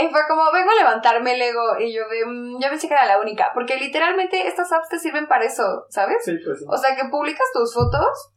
Eh, 0.00 0.08
fue 0.10 0.20
como, 0.28 0.50
vengo 0.52 0.70
a 0.70 0.74
levantarme 0.76 1.34
el 1.34 1.42
ego. 1.42 1.78
Y 1.80 1.92
yo 1.94 2.08
de, 2.08 2.24
"Mm, 2.24 2.60
yo 2.62 2.68
pensé 2.68 2.86
que 2.88 2.94
era 2.94 3.06
la 3.06 3.18
única. 3.20 3.50
Porque 3.54 3.76
literalmente 3.76 4.46
estas 4.46 4.70
apps 4.72 4.88
te 4.88 4.98
sirven 4.98 5.26
para 5.26 5.44
eso, 5.44 5.86
¿sabes? 5.90 6.24
Sí, 6.24 6.38
pues 6.44 6.60
sí. 6.60 6.64
O 6.68 6.76
sea, 6.76 6.94
que 6.96 7.04
publicas 7.10 7.48
tus 7.52 7.74
fotos 7.74 8.32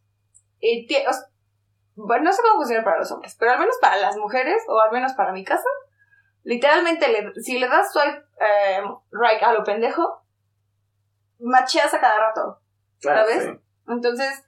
y 0.59 0.87
ti- 0.87 1.03
o 1.07 1.11
bueno, 1.95 2.23
no 2.25 2.31
sé 2.33 2.41
cómo 2.41 2.55
funciona 2.55 2.83
para 2.83 2.99
los 2.99 3.11
hombres, 3.11 3.35
pero 3.39 3.51
al 3.51 3.59
menos 3.59 3.77
para 3.81 3.97
las 3.97 4.15
mujeres, 4.17 4.63
o 4.67 4.79
al 4.79 4.91
menos 4.91 5.13
para 5.13 5.33
mi 5.33 5.43
casa, 5.43 5.67
literalmente, 6.43 7.07
le- 7.09 7.33
si 7.41 7.59
le 7.59 7.67
das 7.67 7.91
swipe 7.93 8.23
eh, 8.39 8.81
right 9.11 9.43
a 9.43 9.53
lo 9.53 9.63
pendejo, 9.63 10.23
macheas 11.39 11.93
a 11.93 11.99
cada 11.99 12.19
rato. 12.19 12.59
¿sabes? 12.99 13.43
sí. 13.43 13.59
Entonces, 13.87 14.43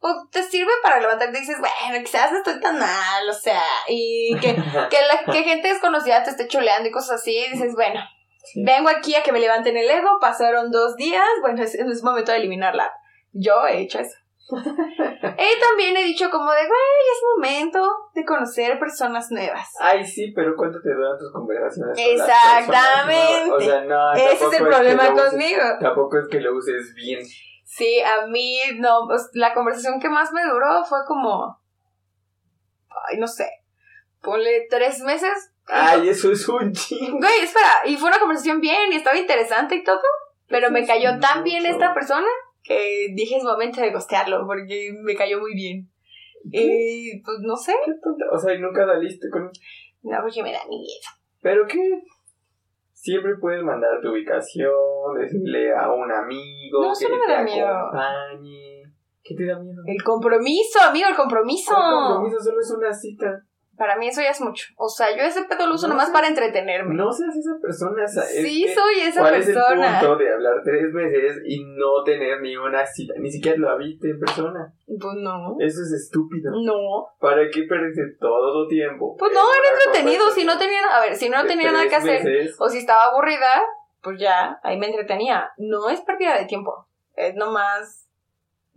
pues 0.00 0.14
te 0.30 0.42
sirve 0.42 0.70
para 0.82 1.00
levantarte 1.00 1.36
y 1.36 1.40
dices, 1.40 1.58
bueno, 1.58 2.04
quizás 2.04 2.30
no 2.32 2.38
estoy 2.38 2.60
tan 2.60 2.78
mal, 2.78 3.28
o 3.28 3.32
sea, 3.32 3.62
y 3.88 4.36
que, 4.40 4.54
que, 4.90 4.98
la, 5.06 5.32
que 5.32 5.42
gente 5.42 5.68
desconocida 5.68 6.22
te 6.22 6.30
esté 6.30 6.46
choleando 6.46 6.88
y 6.88 6.92
cosas 6.92 7.20
así, 7.20 7.36
y 7.36 7.52
dices, 7.52 7.74
bueno, 7.74 8.00
Sí. 8.44 8.62
vengo 8.64 8.88
aquí 8.88 9.14
a 9.14 9.22
que 9.22 9.32
me 9.32 9.40
levanten 9.40 9.76
el 9.76 9.90
ego, 9.90 10.18
pasaron 10.20 10.70
dos 10.70 10.96
días, 10.96 11.26
bueno, 11.42 11.62
es, 11.62 11.74
es 11.74 12.02
momento 12.02 12.32
de 12.32 12.38
eliminarla. 12.38 12.90
Yo 13.32 13.66
he 13.66 13.80
hecho 13.80 13.98
eso. 13.98 14.16
y 14.50 15.60
también 15.60 15.96
he 15.96 16.04
dicho 16.04 16.30
como 16.30 16.50
de, 16.52 16.60
güey, 16.60 16.70
es 17.12 17.22
momento 17.36 17.86
de 18.14 18.24
conocer 18.24 18.78
personas 18.78 19.30
nuevas. 19.30 19.68
Ay, 19.80 20.06
sí, 20.06 20.32
pero 20.34 20.54
¿cuánto 20.56 20.80
te 20.80 20.94
duran 20.94 21.18
tus 21.18 21.30
conversaciones? 21.32 21.98
Exactamente. 21.98 23.50
o 23.52 23.60
sea, 23.60 23.84
no, 23.84 24.12
Ese 24.14 24.46
es 24.46 24.52
el 24.54 24.66
problema 24.66 25.14
conmigo. 25.14 25.60
Tampoco 25.80 26.18
es 26.18 26.28
que 26.28 26.40
lo 26.40 26.54
uses 26.56 26.94
bien. 26.94 27.20
Sí, 27.78 28.00
a 28.00 28.26
mí, 28.26 28.58
no, 28.78 29.06
pues, 29.06 29.30
la 29.34 29.54
conversación 29.54 30.00
que 30.00 30.08
más 30.08 30.32
me 30.32 30.42
duró 30.42 30.84
fue 30.84 30.98
como, 31.06 31.60
ay, 33.08 33.18
no 33.18 33.28
sé, 33.28 33.48
ponle 34.20 34.66
tres 34.68 35.00
meses. 35.02 35.52
Ay, 35.68 36.08
eso 36.08 36.32
es 36.32 36.48
un 36.48 36.72
chingo. 36.72 37.18
Güey, 37.18 37.40
espera, 37.40 37.82
y 37.86 37.96
fue 37.96 38.08
una 38.08 38.18
conversación 38.18 38.60
bien 38.60 38.92
y 38.92 38.96
estaba 38.96 39.16
interesante 39.16 39.76
y 39.76 39.84
todo, 39.84 40.00
pero 40.48 40.72
me 40.72 40.84
cayó 40.84 41.20
tan 41.20 41.44
bien 41.44 41.66
esta 41.66 41.94
persona 41.94 42.26
que 42.64 43.12
dije 43.14 43.36
es 43.36 43.44
momento 43.44 43.80
de 43.80 43.92
gostearlo 43.92 44.44
porque 44.44 44.90
me 45.00 45.14
cayó 45.14 45.38
muy 45.38 45.54
bien. 45.54 45.88
Y 46.50 47.22
pues 47.22 47.38
no 47.42 47.56
sé, 47.56 47.74
Qué 47.84 47.92
tonta. 48.02 48.24
O 48.32 48.38
sea, 48.38 48.54
y 48.54 48.58
nunca 48.58 48.86
saliste 48.86 49.28
con. 49.30 49.52
no, 50.02 50.18
porque 50.20 50.42
me 50.42 50.52
da 50.52 50.66
miedo. 50.66 50.84
¿Pero 51.42 51.64
qué? 51.68 52.02
Siempre 53.00 53.36
puedes 53.40 53.62
mandar 53.62 54.00
tu 54.02 54.10
ubicación, 54.10 54.74
decirle 55.16 55.72
a 55.72 55.88
un 55.92 56.10
amigo 56.10 56.82
No, 56.82 56.88
que 56.88 57.04
eso 57.04 57.08
no 57.08 57.14
me 57.14 57.26
te 57.26 57.32
da 57.32 57.42
miedo. 57.44 57.66
acompañe. 57.68 58.82
¿Qué 59.22 59.34
te 59.36 59.46
da 59.46 59.56
miedo? 59.60 59.82
El 59.86 60.02
compromiso, 60.02 60.80
amigo, 60.82 61.06
el 61.08 61.14
compromiso. 61.14 61.72
¿Cuál 61.74 62.08
compromiso? 62.08 62.40
Solo 62.40 62.60
es 62.60 62.74
una 62.76 62.92
cita. 62.92 63.26
Para 63.78 63.96
mí 63.96 64.08
eso 64.08 64.20
ya 64.20 64.30
es 64.30 64.40
mucho. 64.40 64.66
O 64.76 64.88
sea, 64.88 65.16
yo 65.16 65.22
ese 65.22 65.44
pedo 65.44 65.66
lo 65.68 65.74
uso 65.74 65.86
No 65.86 65.94
nomás 65.94 66.10
para 66.10 66.26
entretenerme. 66.26 66.94
No 66.94 67.12
seas 67.12 67.36
esa 67.36 67.52
persona. 67.62 68.04
o 68.04 68.08
sea, 68.08 68.24
es 68.24 68.42
sí, 68.46 68.64
que- 68.64 68.74
soy 68.74 69.00
esa 69.00 69.20
¿Cuál 69.20 69.34
persona. 69.34 69.86
es 69.98 70.02
el 70.02 70.08
punto 70.08 70.16
de 70.16 70.32
hablar 70.34 70.54
tres 70.64 70.92
meses 70.92 71.40
y 71.46 71.64
no 71.64 72.02
tener 72.04 72.40
ni 72.42 72.56
una 72.56 72.84
cita? 72.84 73.14
Ni 73.18 73.30
siquiera 73.30 73.56
lo 73.56 73.78
viste 73.78 74.10
en 74.10 74.18
persona. 74.18 74.74
Pues 74.86 75.14
no. 75.18 75.56
Eso 75.60 75.80
es 75.82 75.92
estúpido. 75.92 76.50
No. 76.64 77.06
¿Para 77.20 77.48
qué 77.50 77.62
perdiste 77.62 78.02
todo 78.18 78.64
tu 78.64 78.68
tiempo? 78.68 79.16
Pues 79.16 79.32
no, 79.32 79.40
era 79.54 79.68
entretenido. 79.86 80.28
Si 80.32 80.44
no 80.44 80.58
tenía, 80.58 80.80
a 80.92 81.00
ver, 81.00 81.14
si 81.14 81.28
no 81.28 81.44
tenía 81.46 81.70
nada 81.70 81.88
que 81.88 81.94
hacer 81.96 82.50
o 82.58 82.68
si 82.68 82.78
estaba 82.78 83.04
aburrida, 83.04 83.62
pues 84.02 84.18
ya, 84.18 84.58
ahí 84.64 84.76
me 84.78 84.86
entretenía. 84.88 85.50
No 85.56 85.88
es 85.88 86.00
pérdida 86.00 86.36
de 86.36 86.46
tiempo. 86.46 86.86
Es 87.14 87.34
nomás 87.36 88.07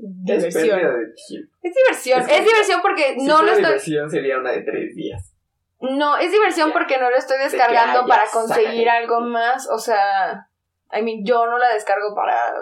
Es 0.02 0.38
diversión. 0.38 0.80
pérdida 0.80 0.98
de 0.98 1.06
tiempo. 1.28 1.54
Es 1.62 1.74
diversión. 1.76 2.20
Es 2.22 2.32
Es, 2.40 2.46
diversión 2.46 2.82
porque 2.82 3.16
Si 3.20 3.26
no 3.28 3.34
lo 3.34 3.38
fuera 3.40 3.52
estoy. 3.54 3.64
diversión 3.66 4.10
sería 4.10 4.38
una 4.40 4.52
de 4.52 4.62
tres 4.62 4.96
días. 4.96 5.34
No, 5.80 6.18
es 6.18 6.32
diversión 6.32 6.70
Ya. 6.70 6.74
porque 6.74 6.98
no 7.00 7.10
lo 7.10 7.16
estoy 7.18 7.38
descargando 7.40 8.06
para 8.08 8.26
conseguir 8.32 8.86
sácate. 8.86 8.90
algo 8.90 9.22
más. 9.22 9.68
O 9.70 9.78
sea, 9.80 10.48
I 10.94 11.02
mean, 11.02 11.24
yo 11.26 11.46
no 11.48 11.58
la 11.58 11.74
descargo 11.74 12.14
para 12.16 12.54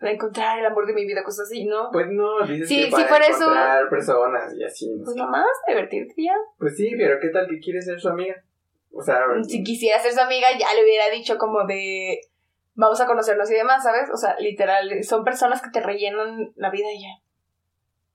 encontrar 0.00 0.58
el 0.58 0.66
amor 0.66 0.86
de 0.86 0.94
mi 0.94 1.06
vida, 1.06 1.22
cosas 1.22 1.46
así, 1.46 1.64
¿no? 1.64 1.88
Pues 1.92 2.06
no, 2.10 2.44
dices 2.44 2.68
Sí, 2.68 2.76
que 2.78 2.84
si 2.86 2.90
para 2.90 3.06
fuera 3.08 3.26
eso- 3.26 3.42
encontrar 3.42 3.88
personas 3.88 4.54
y 4.58 4.64
así. 4.64 4.90
no 4.90 5.04
Pues 5.04 5.16
nomás, 5.16 5.46
divertirte 5.68 6.14
ya. 6.16 6.34
Pues 6.58 6.76
sí, 6.76 6.92
pero 6.96 7.20
¿qué 7.20 7.28
tal 7.28 7.46
que 7.48 7.60
quieres 7.60 7.84
ser 7.84 8.00
su 8.00 8.08
amiga? 8.08 8.34
O 8.92 9.00
sea, 9.02 9.20
Si 9.48 9.62
quisiera 9.62 9.98
ser 10.00 10.12
su 10.12 10.20
amiga, 10.20 10.48
ya 10.58 10.74
le 10.74 10.82
hubiera 10.82 11.08
dicho 11.10 11.38
como 11.38 11.64
de 11.66 12.20
vamos 12.74 13.00
a 13.00 13.06
conocernos 13.06 13.50
y 13.50 13.54
demás, 13.54 13.82
¿sabes? 13.82 14.08
O 14.12 14.16
sea, 14.16 14.36
literal, 14.38 15.02
son 15.02 15.24
personas 15.24 15.60
que 15.62 15.70
te 15.70 15.80
rellenan 15.80 16.52
la 16.56 16.70
vida 16.70 16.86
y 16.92 17.02
ya. 17.02 17.22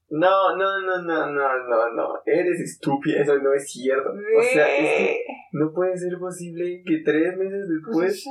no, 0.09 0.55
no, 0.55 0.81
no, 0.81 1.01
no, 1.03 1.27
no, 1.31 1.67
no, 1.67 1.89
no. 1.93 2.13
Eres 2.25 2.59
estúpida, 2.61 3.21
eso 3.21 3.37
no 3.37 3.53
es 3.53 3.69
cierto. 3.71 4.09
O 4.09 4.41
sea, 4.41 4.67
es 4.77 4.97
que 4.97 5.23
no 5.51 5.71
puede 5.73 5.97
ser 5.97 6.17
posible 6.19 6.81
que 6.85 7.01
tres 7.03 7.35
meses 7.37 7.65
Pues 7.91 8.07
después. 8.13 8.23
sí. 8.23 8.29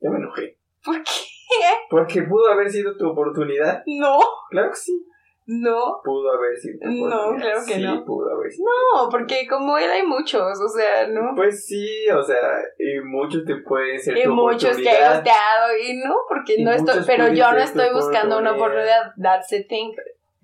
Ya 0.00 0.10
me 0.10 0.18
enojé. 0.18 0.56
¿Por 0.84 0.96
qué? 1.02 1.10
Porque 1.90 2.22
pudo 2.22 2.50
haber 2.52 2.70
sido 2.70 2.96
tu 2.96 3.08
oportunidad. 3.08 3.82
No, 3.86 4.18
Claro 4.50 4.70
que 4.70 4.76
sí. 4.76 5.04
No. 5.52 6.00
Pudo 6.04 6.32
haber 6.32 6.56
sido 6.56 6.78
No, 6.82 7.34
claro 7.36 7.60
que 7.66 7.74
sí, 7.74 7.82
no. 7.82 8.04
pudo 8.04 8.30
haber 8.34 8.50
sido. 8.52 8.68
No, 8.94 9.08
porque 9.10 9.46
como 9.48 9.76
él 9.78 9.90
hay 9.90 10.06
muchos, 10.06 10.40
o 10.60 10.68
sea, 10.68 11.08
¿no? 11.08 11.32
Pues 11.34 11.66
sí, 11.66 12.08
o 12.08 12.22
sea, 12.22 12.36
y 12.78 13.00
muchos 13.04 13.44
te 13.44 13.56
pueden 13.56 13.98
ser 13.98 14.16
Y 14.16 14.22
tu 14.24 14.30
muchos 14.34 14.76
que 14.76 14.88
he 14.90 15.08
gusteado 15.12 15.76
y 15.82 15.96
no, 15.96 16.14
porque 16.28 16.54
Y 16.58 16.64
no 16.64 16.70
estoy, 16.70 17.00
pero 17.06 17.28
yo 17.32 17.50
no 17.52 17.58
estoy 17.58 17.92
buscando 17.92 18.38
una 18.38 18.52
oportunidad. 18.52 19.12
that's 19.20 19.48
the 19.48 19.64
thing. 19.64 19.92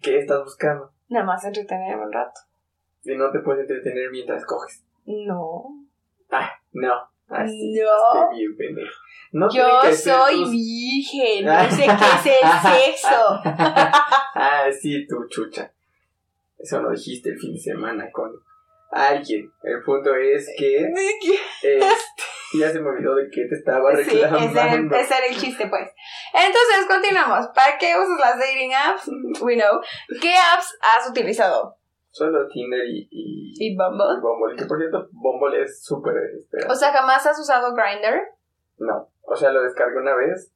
¿Qué 0.03 0.19
estás 0.19 0.43
buscando? 0.43 0.91
Nada 1.09 1.25
más 1.25 1.45
entretenerme 1.45 2.05
un 2.05 2.13
rato. 2.13 2.41
Si 3.03 3.15
no 3.17 3.31
te 3.31 3.39
puedes 3.39 3.61
entretener 3.63 4.11
mientras 4.11 4.45
coges. 4.45 4.85
No, 5.05 5.65
Ah, 6.31 6.51
no. 6.73 6.93
Así. 7.29 7.75
no. 7.75 8.23
Estoy 8.23 8.39
bien 8.39 8.57
pendejo. 8.57 8.95
No 9.33 9.49
Yo 9.53 9.81
soy 9.93 10.37
tus- 10.43 10.51
virgen, 10.53 11.45
no 11.47 11.71
sé 11.71 11.85
qué 11.85 12.31
es 12.31 12.37
el 12.43 12.95
sexo. 12.95 13.41
ah, 13.45 14.67
sí, 14.81 15.07
tu 15.07 15.27
chucha. 15.29 15.73
Eso 16.59 16.81
lo 16.81 16.91
dijiste 16.91 17.31
el 17.31 17.39
fin 17.39 17.53
de 17.55 17.61
semana 17.61 18.11
con 18.13 18.31
alguien. 18.93 19.51
El 19.63 19.83
punto 19.83 20.15
es 20.15 20.49
que 20.57 20.79
este, 21.63 21.81
ya 22.55 22.71
se 22.71 22.81
me 22.81 22.89
olvidó 22.89 23.15
de 23.17 23.29
que 23.31 23.45
te 23.47 23.57
estaba 23.57 23.95
Sí, 23.97 24.03
ese 24.03 24.19
era, 24.21 24.29
el, 24.29 24.35
reclamando. 24.49 24.97
ese 24.97 25.15
era 25.17 25.27
el 25.27 25.37
chiste, 25.37 25.67
pues. 25.67 25.91
Entonces, 26.33 26.87
continuamos. 26.89 27.49
¿Para 27.49 27.77
qué 27.79 27.95
usas 27.99 28.19
las 28.21 28.39
dating 28.39 28.73
apps? 28.75 29.11
We 29.43 29.57
know. 29.57 29.81
¿Qué 30.21 30.35
apps 30.35 30.79
has 30.81 31.11
utilizado? 31.11 31.77
Solo 32.17 32.49
Tinder 32.49 32.81
y, 32.87 33.07
y, 33.11 33.53
¿Y 33.59 33.73
y 33.73 33.77
Bumble? 33.77 34.23
Bumble. 34.23 34.57
Que 34.57 34.65
por 34.65 34.79
cierto, 34.79 35.07
Bumble 35.13 35.61
es 35.61 35.85
súper 35.85 36.15
desesperado. 36.15 36.73
O 36.73 36.75
sea, 36.75 36.91
¿jamás 36.91 37.27
has 37.27 37.39
usado 37.39 37.75
Grindr? 37.75 38.23
No, 38.79 39.11
o 39.21 39.37
sea, 39.37 39.53
lo 39.53 39.63
descargué 39.63 39.99
una 39.99 40.15
vez 40.15 40.51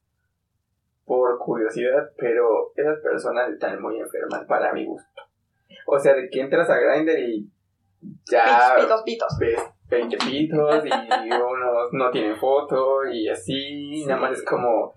por 1.05 1.37
curiosidad, 1.37 2.09
pero 2.17 2.71
esas 2.75 2.99
personas 3.01 3.51
están 3.51 3.79
muy 3.79 3.99
enfermas 3.99 4.43
para 4.45 4.73
mi 4.73 4.87
gusto. 4.87 5.21
O 5.85 5.99
sea, 5.99 6.15
de 6.15 6.31
que 6.31 6.41
entras 6.41 6.67
a 6.67 6.79
Grindr 6.79 7.19
y 7.19 7.47
ya 8.25 8.73
Pitos, 8.77 9.03
pitos. 9.03 9.37
ves 9.39 9.61
20 9.87 10.17
pitos 10.17 10.83
y 10.83 10.89
unos 11.31 11.93
no 11.93 12.09
tienen 12.09 12.37
foto 12.37 13.05
y 13.05 13.29
así, 13.29 14.03
nada 14.07 14.19
más 14.19 14.31
es 14.31 14.43
como 14.43 14.95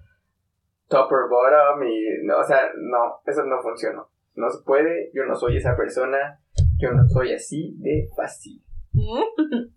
top 0.88 1.12
or 1.12 1.28
bottom 1.28 1.82
y, 1.82 2.24
no, 2.24 2.38
o 2.38 2.44
sea, 2.44 2.70
no, 2.74 3.20
eso 3.26 3.42
no 3.44 3.60
funciona. 3.60 4.02
No 4.34 4.50
se 4.50 4.62
puede, 4.64 5.10
yo 5.14 5.24
no 5.24 5.34
soy 5.34 5.56
esa 5.56 5.76
persona, 5.76 6.40
yo 6.78 6.90
no 6.92 7.06
soy 7.08 7.32
así 7.34 7.74
de 7.78 8.08
fácil. 8.16 8.62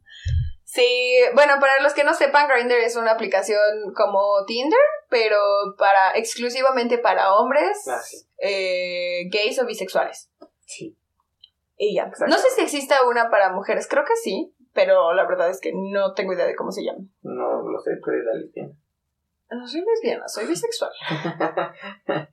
Sí, 0.69 1.15
bueno, 1.33 1.53
para 1.61 1.81
los 1.81 1.93
que 1.93 2.03
no 2.03 2.13
sepan, 2.13 2.49
Grindr 2.49 2.73
es 2.75 2.97
una 2.97 3.11
aplicación 3.13 3.57
como 3.95 4.43
Tinder, 4.45 4.77
pero 5.09 5.39
para 5.77 6.11
exclusivamente 6.15 6.97
para 6.97 7.33
hombres, 7.35 7.87
Ah, 7.87 7.97
sí. 8.03 8.17
eh, 8.39 9.29
gays 9.31 9.57
o 9.59 9.65
bisexuales. 9.65 10.29
Sí. 10.65 10.95
Y 11.77 11.95
ya. 11.95 12.03
Exacto. 12.03 12.27
No 12.27 12.37
sé 12.37 12.49
si 12.49 12.61
exista 12.61 12.95
una 13.09 13.29
para 13.29 13.53
mujeres, 13.53 13.87
creo 13.87 14.03
que 14.03 14.17
sí, 14.17 14.53
pero 14.73 15.13
la 15.13 15.25
verdad 15.25 15.49
es 15.49 15.61
que 15.61 15.71
no 15.73 16.13
tengo 16.13 16.33
idea 16.33 16.45
de 16.45 16.55
cómo 16.55 16.71
se 16.71 16.83
llama. 16.83 16.99
No 17.23 17.61
lo 17.67 17.79
sé, 17.79 17.91
tú 18.03 18.11
eres 18.11 18.25
la 18.25 18.33
lesbiana. 18.39 18.73
No 19.51 19.65
soy 19.65 19.81
lesbiana, 19.85 20.27
soy 20.27 20.47
bisexual. 20.47 20.91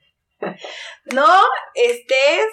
No 1.14 1.26
estés 1.74 2.46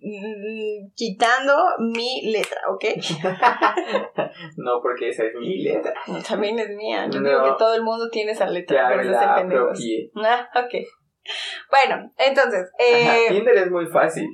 mm, 0.00 0.92
quitando 0.94 1.56
mi 1.78 2.30
letra, 2.32 2.60
¿ok? 2.70 2.84
no, 4.56 4.80
porque 4.82 5.08
esa 5.10 5.24
es 5.24 5.34
mi 5.34 5.62
letra. 5.62 5.94
También 6.28 6.58
es 6.58 6.70
mía. 6.70 7.06
Yo 7.10 7.20
No. 7.20 7.28
digo 7.28 7.44
que 7.44 7.58
todo 7.58 7.74
el 7.74 7.82
mundo 7.82 8.08
tiene 8.10 8.32
esa 8.32 8.46
letra, 8.46 8.76
Ya 8.82 8.88
pero 8.88 9.02
me 9.04 9.10
la 9.10 9.34
apropié. 9.36 10.10
Ah, 10.16 10.48
ok. 10.56 10.74
Bueno, 11.70 12.12
entonces, 12.18 12.70
Ajá, 12.78 13.16
eh, 13.18 13.26
Tinder 13.30 13.56
es 13.56 13.70
muy 13.70 13.86
fácil. 13.86 14.26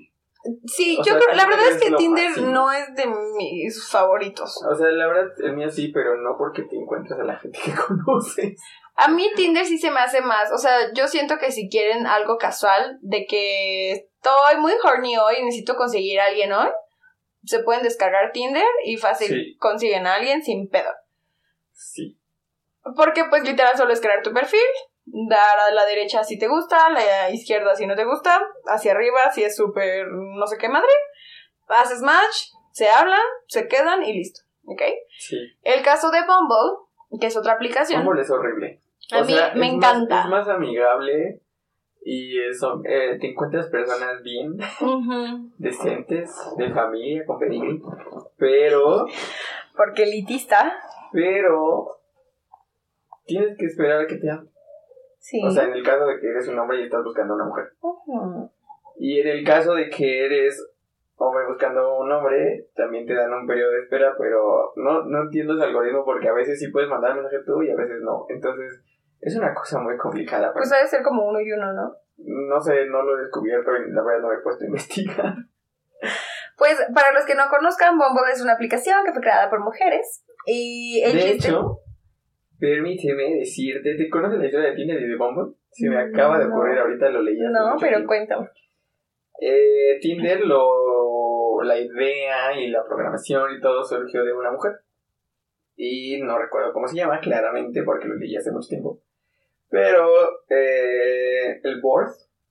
sí, 0.67 0.97
o 0.99 1.05
yo 1.05 1.13
sea, 1.13 1.19
creo, 1.21 1.37
la 1.37 1.47
verdad 1.47 1.69
es 1.69 1.81
que 1.81 1.93
Tinder 1.93 2.39
no 2.43 2.73
es 2.73 2.93
de 2.97 3.07
mis 3.37 3.89
favoritos. 3.89 4.61
O 4.69 4.75
sea, 4.75 4.89
la 4.89 5.07
verdad, 5.07 5.29
el 5.45 5.55
mío 5.55 5.71
sí, 5.71 5.93
pero 5.95 6.17
no 6.21 6.37
porque 6.37 6.63
te 6.63 6.77
encuentras 6.77 7.21
a 7.21 7.25
la 7.25 7.37
gente 7.39 7.61
que 7.65 7.73
conoces. 7.73 8.61
A 9.03 9.09
mí 9.09 9.31
Tinder 9.35 9.65
sí 9.65 9.79
se 9.79 9.91
me 9.91 10.01
hace 10.01 10.21
más, 10.21 10.53
o 10.53 10.59
sea, 10.59 10.93
yo 10.93 11.09
siento 11.09 11.39
que 11.39 11.53
si 11.53 11.69
quieren 11.69 12.07
algo 12.07 12.37
casual, 12.37 12.99
de 13.01 13.25
que 13.27 13.93
estoy 13.93 14.57
muy 14.59 14.73
horny 14.85 15.17
hoy 15.17 15.37
y 15.39 15.45
necesito 15.45 15.75
conseguir 15.77 16.21
a 16.21 16.27
alguien 16.27 16.53
hoy, 16.53 16.69
se 17.45 17.61
pueden 17.61 17.83
descargar 17.83 18.33
Tinder 18.33 18.67
y 18.85 18.99
fácil 18.99 19.29
Sí. 19.29 19.57
consiguen 19.59 20.07
a 20.07 20.17
alguien 20.17 20.43
sin 20.43 20.69
pedo. 20.69 20.91
Sí. 21.73 22.19
Porque 22.95 23.25
pues 23.31 23.43
literal 23.43 23.77
solo 23.77 23.93
es 23.93 24.01
crear 24.01 24.23
tu 24.23 24.33
perfil, 24.33 24.61
dar 25.07 25.59
a 25.59 25.73
la 25.73 25.87
derecha 25.87 26.23
si 26.25 26.39
te 26.39 26.49
gusta, 26.49 26.87
a 26.87 26.91
la 26.91 27.31
izquierda 27.31 27.75
si 27.75 27.87
no 27.87 27.97
te 27.97 28.05
gusta, 28.05 28.41
hacia 28.67 28.93
arriba 28.93 29.33
si 29.33 29.43
es 29.45 29.57
súper 29.57 30.07
no 30.09 30.47
sé 30.47 30.59
qué 30.59 30.69
madre, 30.69 30.93
haces 31.69 32.03
match, 32.03 32.51
se 32.73 32.89
hablan, 32.91 33.21
se 33.47 33.67
quedan 33.67 34.03
y 34.05 34.13
listo, 34.13 34.41
¿ok? 34.65 34.83
Sí. 35.19 35.37
El 35.63 35.83
caso 35.83 36.11
de 36.11 36.21
Bumble, 36.21 37.19
que 37.19 37.27
es 37.29 37.37
otra 37.37 37.55
aplicación, 37.55 38.05
Bumble 38.05 38.23
es 38.23 38.31
horrible. 38.31 38.81
A 39.13 39.21
O 39.21 39.25
mí 39.25 39.33
sea, 39.33 39.53
me 39.55 39.67
es 39.69 39.75
más- 39.75 39.95
encanta. 39.95 40.21
es 40.23 40.29
más 40.29 40.49
amigable 40.49 41.41
y 42.03 42.41
eso, 42.41 42.81
eh, 42.85 43.19
te 43.21 43.31
encuentras 43.31 43.69
personas 43.69 44.23
bien, 44.23 44.57
decentes, 45.59 46.31
de 46.57 46.71
familia, 46.73 47.25
con 47.27 47.39
pedigrí. 47.39 47.83
Pero, 48.37 49.07
Porque 49.77 50.05
elitista. 50.05 50.73
pero, 51.13 51.89
tienes 53.27 53.57
que 53.59 53.67
esperar 53.67 54.01
a 54.03 54.07
que 54.07 54.17
te 54.17 54.31
amen. 54.31 54.49
Sí. 55.19 55.41
O 55.47 55.51
sea, 55.51 55.65
en 55.65 55.73
el 55.75 55.83
caso 55.83 56.07
de 56.07 56.19
que 56.19 56.29
eres 56.31 56.49
un 56.49 56.59
hombre 56.59 56.81
y 56.81 56.85
estás 56.85 57.05
buscando 57.05 57.35
a 57.35 57.37
una 57.37 57.45
mujer. 57.45 57.73
Ujú. 57.83 58.51
Y 58.99 59.21
en 59.21 59.29
el 59.29 59.45
caso 59.45 59.75
de 59.75 59.91
que 59.91 60.25
eres 60.25 60.67
hombre 61.17 61.47
buscando 61.47 61.99
un 61.99 62.11
hombre, 62.11 62.69
también 62.75 63.05
te 63.07 63.13
dan 63.15 63.33
un 63.35 63.47
periodo 63.47 63.73
de 63.73 63.81
espera, 63.83 64.15
pero 64.19 64.73
no, 64.77 65.05
no 65.05 65.23
entiendo 65.23 65.53
ese 65.55 65.65
algoritmo 65.65 66.03
porque 66.07 66.29
a 66.29 66.33
veces 66.33 66.59
sí 66.59 66.69
puedes 66.71 66.89
mandar 66.89 67.15
mensaje 67.15 67.37
tú 67.45 67.63
y 67.63 67.71
a 67.71 67.77
veces 67.77 68.01
no. 68.01 68.25
Entonces, 68.31 68.83
es 69.21 69.37
una 69.37 69.55
cosa 69.55 69.79
muy 69.81 69.97
complicada. 69.97 70.53
Pues 70.53 70.69
Pues, 70.69 70.71
debe 70.71 70.89
ser 70.89 71.03
como 71.03 71.29
uno 71.29 71.41
y 71.41 71.53
uno, 71.53 71.73
¿no? 71.73 71.95
no 72.23 72.61
sé, 72.61 72.85
no 72.87 73.03
lo 73.03 73.19
he 73.19 73.23
descubierto 73.23 73.71
y 73.77 73.91
la 73.93 74.03
verdad 74.03 74.21
no 74.23 74.29
me 74.29 74.35
he 74.35 74.43
puesto 74.43 74.65
a 74.65 74.67
investigar. 74.67 75.35
Pues 76.59 76.77
para 76.95 77.13
los 77.13 77.25
que 77.25 77.35
no 77.35 77.45
conozcan, 77.49 77.97
Bumble 77.97 78.31
es 78.33 78.43
una 78.43 78.53
aplicación 78.53 79.05
que 79.07 79.13
fue 79.13 79.23
creada 79.23 79.49
por 79.49 79.61
mujeres. 79.61 80.23
Y 80.47 81.01
el 81.03 81.17
De 81.17 81.31
hecho, 81.31 81.81
permíteme 82.59 83.37
decirte, 83.37 83.95
¿te 83.97 84.11
conoces 84.11 84.39
la 84.39 84.45
historia 84.47 84.69
de 84.71 84.77
Tinder 84.77 85.01
y 85.01 85.09
de 85.09 85.17
Bumble? 85.17 85.55
Se 85.71 85.89
me 85.89 85.99
acaba 85.99 86.39
de 86.39 86.47
No. 86.47 86.55
ocurrir 86.55 86.79
ahorita, 86.79 87.09
lo 87.09 87.23
leí. 87.23 87.41
hace 87.41 87.51
No, 87.51 87.73
mucho 87.73 87.87
pero 87.87 88.07
cuéntame. 88.07 88.49
Eh, 89.41 89.99
Tinder, 90.03 90.41
lo, 90.41 91.63
la 91.63 91.79
idea 91.79 92.53
y 92.61 92.69
la 92.69 92.85
programación 92.85 93.53
y 93.57 93.61
todo 93.61 93.83
surgió 93.83 94.23
de 94.25 94.33
una 94.35 94.51
mujer. 94.53 94.73
Y 95.77 96.21
no 96.23 96.39
recuerdo 96.39 96.75
cómo 96.75 96.87
se 96.87 96.97
llama, 96.97 97.21
claramente, 97.21 97.83
porque 97.85 98.07
lo 98.09 98.17
leí 98.17 98.37
hace 98.37 98.51
mucho 98.53 98.69
tiempo. 98.69 99.01
Pero 99.71 100.09
eh, 100.49 101.61
el 101.63 101.81
board 101.81 102.11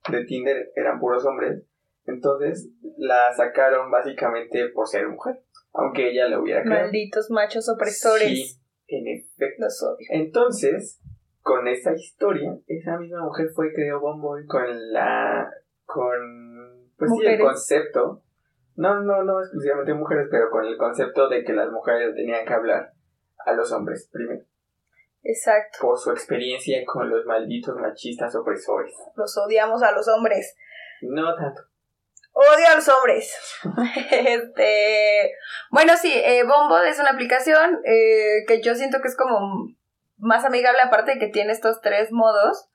de 0.09 0.25
Tinder 0.25 0.71
eran 0.75 0.99
puros 0.99 1.25
hombres. 1.25 1.63
Entonces 2.05 2.69
la 2.97 3.33
sacaron 3.35 3.91
básicamente 3.91 4.69
por 4.69 4.87
ser 4.87 5.07
mujer. 5.07 5.43
Aunque 5.73 6.09
ella 6.09 6.27
lo 6.27 6.41
hubiera 6.41 6.63
creado. 6.63 6.85
Malditos 6.85 7.29
machos 7.29 7.69
opresores. 7.69 8.27
Sí, 8.27 8.59
en 8.87 9.07
efecto. 9.07 9.63
Los 9.63 9.83
odio. 9.83 10.07
Entonces, 10.09 10.99
con 11.41 11.67
esa 11.67 11.93
historia, 11.93 12.57
esa 12.67 12.97
misma 12.97 13.23
mujer 13.23 13.49
fue 13.53 13.69
que 13.69 13.75
creó 13.75 13.99
Bumble 13.99 14.47
con 14.47 14.91
la. 14.91 15.51
con. 15.85 16.89
pues 16.97 17.11
sí, 17.19 17.25
el 17.25 17.39
concepto. 17.39 18.23
No, 18.75 19.01
no, 19.01 19.23
no 19.23 19.39
exclusivamente 19.41 19.93
mujeres, 19.93 20.27
pero 20.31 20.49
con 20.49 20.65
el 20.65 20.77
concepto 20.77 21.27
de 21.27 21.43
que 21.43 21.53
las 21.53 21.69
mujeres 21.69 22.15
tenían 22.15 22.45
que 22.45 22.53
hablar 22.53 22.93
a 23.45 23.53
los 23.53 23.71
hombres 23.73 24.09
primero. 24.11 24.45
Exacto. 25.23 25.79
Por 25.81 25.97
su 25.97 26.11
experiencia 26.11 26.77
con 26.85 27.09
los 27.09 27.25
malditos 27.25 27.75
machistas 27.75 28.35
opresores. 28.35 28.93
Los 29.15 29.37
odiamos 29.37 29.83
a 29.83 29.91
los 29.91 30.07
hombres. 30.07 30.55
No 31.01 31.35
tanto. 31.35 31.61
Odio 32.31 32.67
a 32.71 32.75
los 32.75 32.87
hombres. 32.87 33.35
este. 34.11 35.33
Bueno, 35.71 35.93
sí, 35.97 36.11
eh, 36.13 36.43
Bombo 36.43 36.79
es 36.79 36.99
una 36.99 37.11
aplicación 37.11 37.81
eh, 37.85 38.45
que 38.47 38.61
yo 38.61 38.75
siento 38.75 39.01
que 39.01 39.09
es 39.09 39.17
como 39.17 39.39
más 40.17 40.45
amigable, 40.45 40.79
aparte 40.81 41.13
de 41.13 41.19
que 41.19 41.27
tiene 41.27 41.51
estos 41.51 41.81
tres 41.81 42.11
modos, 42.11 42.69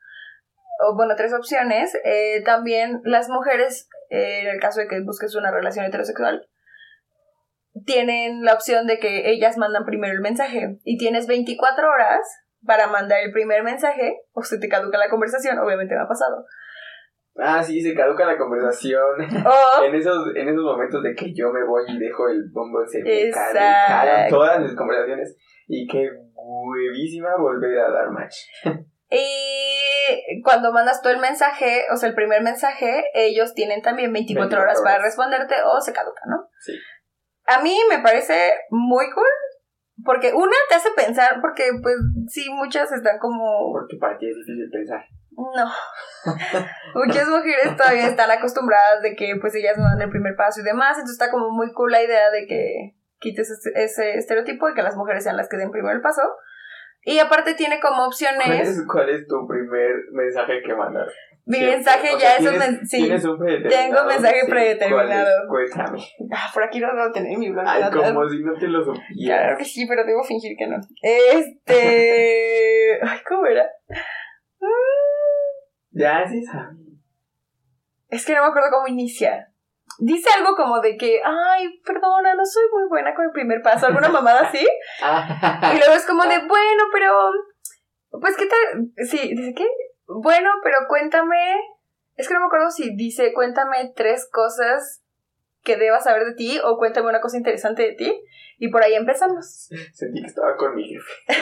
o 0.80 0.96
bueno, 0.96 1.14
tres 1.16 1.33
opciones. 1.33 1.94
eh, 2.04 2.42
también 2.44 3.00
las 3.04 3.28
mujeres, 3.28 3.88
eh, 4.11 4.40
en 4.40 4.48
el 4.48 4.61
caso 4.61 4.80
de 4.80 4.88
que 4.88 5.00
busques 5.02 5.35
una 5.35 5.50
relación 5.50 5.85
heterosexual, 5.87 6.48
tienen 7.84 8.42
la 8.42 8.54
opción 8.54 8.86
de 8.86 8.98
que 8.98 9.30
ellas 9.30 9.56
mandan 9.56 9.84
primero 9.84 10.12
el 10.14 10.20
mensaje 10.20 10.78
y 10.84 10.98
tienes 10.98 11.26
24 11.26 11.88
horas 11.88 12.20
para 12.64 12.86
mandar 12.88 13.20
el 13.22 13.32
primer 13.32 13.62
mensaje 13.62 14.20
o 14.32 14.42
se 14.42 14.58
te 14.58 14.68
caduca 14.68 14.98
la 14.98 15.10
conversación, 15.10 15.58
obviamente 15.58 15.94
me 15.94 16.02
ha 16.02 16.08
pasado. 16.08 16.44
Ah, 17.36 17.62
sí, 17.62 17.80
se 17.80 17.94
caduca 17.94 18.24
la 18.24 18.38
conversación. 18.38 19.02
En, 19.84 19.94
esos, 19.94 20.34
en 20.34 20.48
esos 20.48 20.62
momentos 20.62 21.02
de 21.02 21.14
que 21.14 21.34
yo 21.34 21.50
me 21.52 21.64
voy 21.64 21.84
y 21.88 21.98
dejo 21.98 22.28
el 22.28 22.44
Bumble, 22.52 22.86
se 22.86 23.02
me 23.02 23.30
todas 24.30 24.60
mis 24.60 24.74
conversaciones. 24.74 25.36
Y 25.66 25.86
qué 25.86 26.08
huevísima 26.34 27.30
volver 27.38 27.78
a 27.78 27.90
dar 27.90 28.10
match. 28.10 28.36
Y 29.10 30.42
cuando 30.42 30.72
mandas 30.72 31.00
tú 31.00 31.08
el 31.08 31.18
mensaje, 31.18 31.84
o 31.92 31.96
sea, 31.96 32.08
el 32.08 32.16
primer 32.16 32.42
mensaje, 32.42 33.04
ellos 33.14 33.54
tienen 33.54 33.80
también 33.80 34.12
24, 34.12 34.48
24 34.48 34.62
horas 34.62 34.80
para 34.82 34.96
horas. 34.96 35.06
responderte 35.06 35.54
o 35.64 35.80
se 35.80 35.92
caduca, 35.92 36.22
¿no? 36.26 36.48
Sí. 36.58 36.72
A 37.46 37.62
mí 37.62 37.76
me 37.90 37.98
parece 37.98 38.52
muy 38.70 39.11
cool, 39.12 39.24
porque 40.04 40.33
una 40.33 40.57
te 40.68 40.74
hace 40.74 40.90
pensar, 40.96 41.40
porque 41.40 41.70
pues 41.83 41.96
sí, 42.28 42.48
muchas 42.50 42.90
están 42.92 43.18
como... 43.18 43.72
Porque 43.72 43.96
para 43.98 44.16
ti 44.18 44.28
es 44.28 44.37
difícil 44.37 44.70
pensar. 44.70 45.04
No. 45.37 45.66
Muchas 46.94 47.28
mujeres 47.28 47.76
todavía 47.76 48.07
están 48.07 48.30
acostumbradas 48.30 49.02
de 49.02 49.16
que 49.16 49.35
pues 49.40 49.54
ellas 49.54 49.76
no 49.76 49.85
dan 49.85 50.00
el 50.00 50.11
primer 50.11 50.37
paso 50.37 50.61
y 50.61 50.64
demás, 50.64 50.96
entonces 50.96 51.18
está 51.20 51.30
como 51.30 51.50
muy 51.50 51.72
cool 51.72 51.90
la 51.90 52.02
idea 52.02 52.30
de 52.30 52.46
que 52.46 52.94
quites 53.18 53.50
ese, 53.50 53.70
ese 53.74 54.18
estereotipo 54.18 54.68
y 54.68 54.74
que 54.74 54.83
las 54.83 54.96
mujeres 54.96 55.24
sean 55.24 55.37
las 55.37 55.48
que 55.48 55.57
den 55.57 55.70
primero 55.70 55.94
el 55.96 56.02
paso. 56.02 56.22
Y 57.02 57.18
aparte 57.18 57.54
tiene 57.54 57.80
como 57.80 57.96
¿Cuál 57.96 58.07
opciones... 58.09 58.68
es, 58.68 58.87
cuál 58.87 59.11
es 59.11 59.26
tu 59.26 59.46
primer 59.46 59.90
mensaje 60.12 60.62
que 60.64 60.74
mandar? 60.74 61.07
Mi 61.46 61.61
mensaje 61.61 62.09
ya 62.12 62.18
sea, 62.18 62.37
es 62.37 62.40
un 62.40 62.46
¿tienes- 62.52 62.59
men- 62.70 62.87
sí. 62.87 62.96
¿Tienes 63.02 63.24
un? 63.24 63.38
Tengo 63.68 64.04
mensaje 64.04 64.40
Sí, 64.40 64.50
predeterminado. 64.50 65.48
Cuéntame. 65.48 65.98
Ah, 66.33 66.50
por 66.54 66.64
aquí 66.64 66.78
lo 66.80 66.87
debo 66.94 67.12
tener 67.12 67.33
en 67.33 67.38
mi 67.40 67.50
blog. 67.50 67.64
Ay, 67.68 67.83
como 67.92 68.28
si 68.28 68.42
no 68.42 68.54
te 68.54 68.66
lo 68.68 68.83
Claro 68.83 68.94
supieras. 69.11 69.59
que 69.59 69.64
sí, 69.66 69.87
pero 69.87 70.04
debo 70.04 70.24
fingir 70.24 70.57
que 70.57 70.66
no. 70.66 70.76
Este. 71.02 72.98
Ay, 73.02 73.18
¿cómo 73.28 73.46
era? 73.46 73.66
Ya, 75.90 76.26
sí 76.26 76.42
sabes. 76.44 76.76
Es 78.09 78.24
que 78.26 78.35
no 78.35 78.42
me 78.42 78.48
acuerdo 78.48 78.68
cómo 78.72 78.88
inicia. 78.88 79.48
Dice 79.98 80.28
algo 80.37 80.57
como 80.57 80.80
de 80.80 80.96
que, 80.96 81.20
ay, 81.24 81.78
perdona, 81.85 82.35
no 82.35 82.44
soy 82.44 82.64
muy 82.72 82.88
buena 82.88 83.14
con 83.14 83.26
el 83.26 83.30
primer 83.33 83.61
paso, 83.62 83.87
alguna 83.87 84.09
mamada 84.22 84.40
así. 84.48 84.59
Y 84.66 85.78
luego 85.78 85.94
es 85.94 86.07
como 86.07 86.22
de, 86.24 86.38
bueno, 86.38 86.85
pero. 86.92 87.12
Pues, 88.20 88.37
¿qué 88.37 88.46
tal? 88.46 88.88
Sí, 89.09 89.35
dice, 89.37 89.52
¿qué? 89.54 89.66
Bueno, 90.06 90.50
pero 90.62 90.78
cuéntame. 90.88 91.54
Es 92.16 92.28
que 92.28 92.34
no 92.34 92.40
me 92.40 92.46
acuerdo 92.46 92.70
si 92.70 92.94
dice, 92.94 93.32
cuéntame 93.32 93.92
tres 93.96 94.28
cosas 94.30 95.02
que 95.62 95.76
debas 95.76 96.04
saber 96.04 96.24
de 96.26 96.34
ti 96.34 96.60
o 96.62 96.76
cuéntame 96.76 97.08
una 97.08 97.20
cosa 97.20 97.36
interesante 97.36 97.82
de 97.82 97.92
ti. 97.94 98.24
Y 98.58 98.68
por 98.68 98.82
ahí 98.82 98.94
empezamos. 98.94 99.68
Sentí 99.92 100.20
que 100.20 100.28
estaba 100.28 100.56
con 100.56 100.74
mi 100.74 100.84
jefe. 100.84 101.12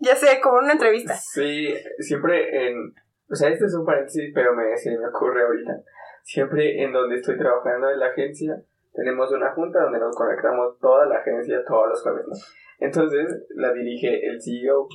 Ya 0.00 0.14
sé, 0.14 0.40
como 0.42 0.58
una 0.58 0.72
entrevista. 0.72 1.14
Sí, 1.14 1.72
siempre 2.00 2.68
en... 2.68 2.92
O 3.30 3.34
sea, 3.34 3.48
este 3.48 3.64
es 3.64 3.74
un 3.74 3.86
paréntesis, 3.86 4.30
pero 4.34 4.54
me, 4.54 4.76
se 4.76 4.90
me 4.90 5.06
ocurre 5.06 5.42
ahorita. 5.42 5.80
Siempre 6.22 6.82
en 6.82 6.92
donde 6.92 7.16
estoy 7.16 7.38
trabajando 7.38 7.88
en 7.88 8.00
la 8.00 8.06
agencia, 8.06 8.60
tenemos 8.92 9.30
una 9.32 9.52
junta 9.52 9.80
donde 9.80 10.00
nos 10.00 10.14
conectamos 10.16 10.78
toda 10.80 11.06
la 11.06 11.18
agencia 11.18 11.64
todos 11.64 11.88
los 11.88 12.02
jueves, 12.02 12.26
¿no? 12.26 12.36
Entonces, 12.80 13.46
la 13.54 13.72
dirige 13.72 14.26
el 14.26 14.42
CEO 14.42 14.88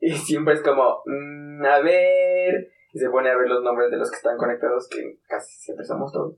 y 0.12 0.12
siempre 0.12 0.54
es 0.54 0.62
como, 0.62 1.02
"Mm, 1.06 1.64
a 1.64 1.80
ver, 1.80 2.68
y 2.92 2.98
se 2.98 3.10
pone 3.10 3.30
a 3.30 3.36
ver 3.36 3.48
los 3.48 3.62
nombres 3.62 3.90
de 3.90 3.96
los 3.96 4.10
que 4.10 4.16
están 4.16 4.36
conectados, 4.36 4.88
que 4.88 5.18
casi 5.28 5.52
siempre 5.60 5.84
somos 5.84 6.12
todos. 6.12 6.36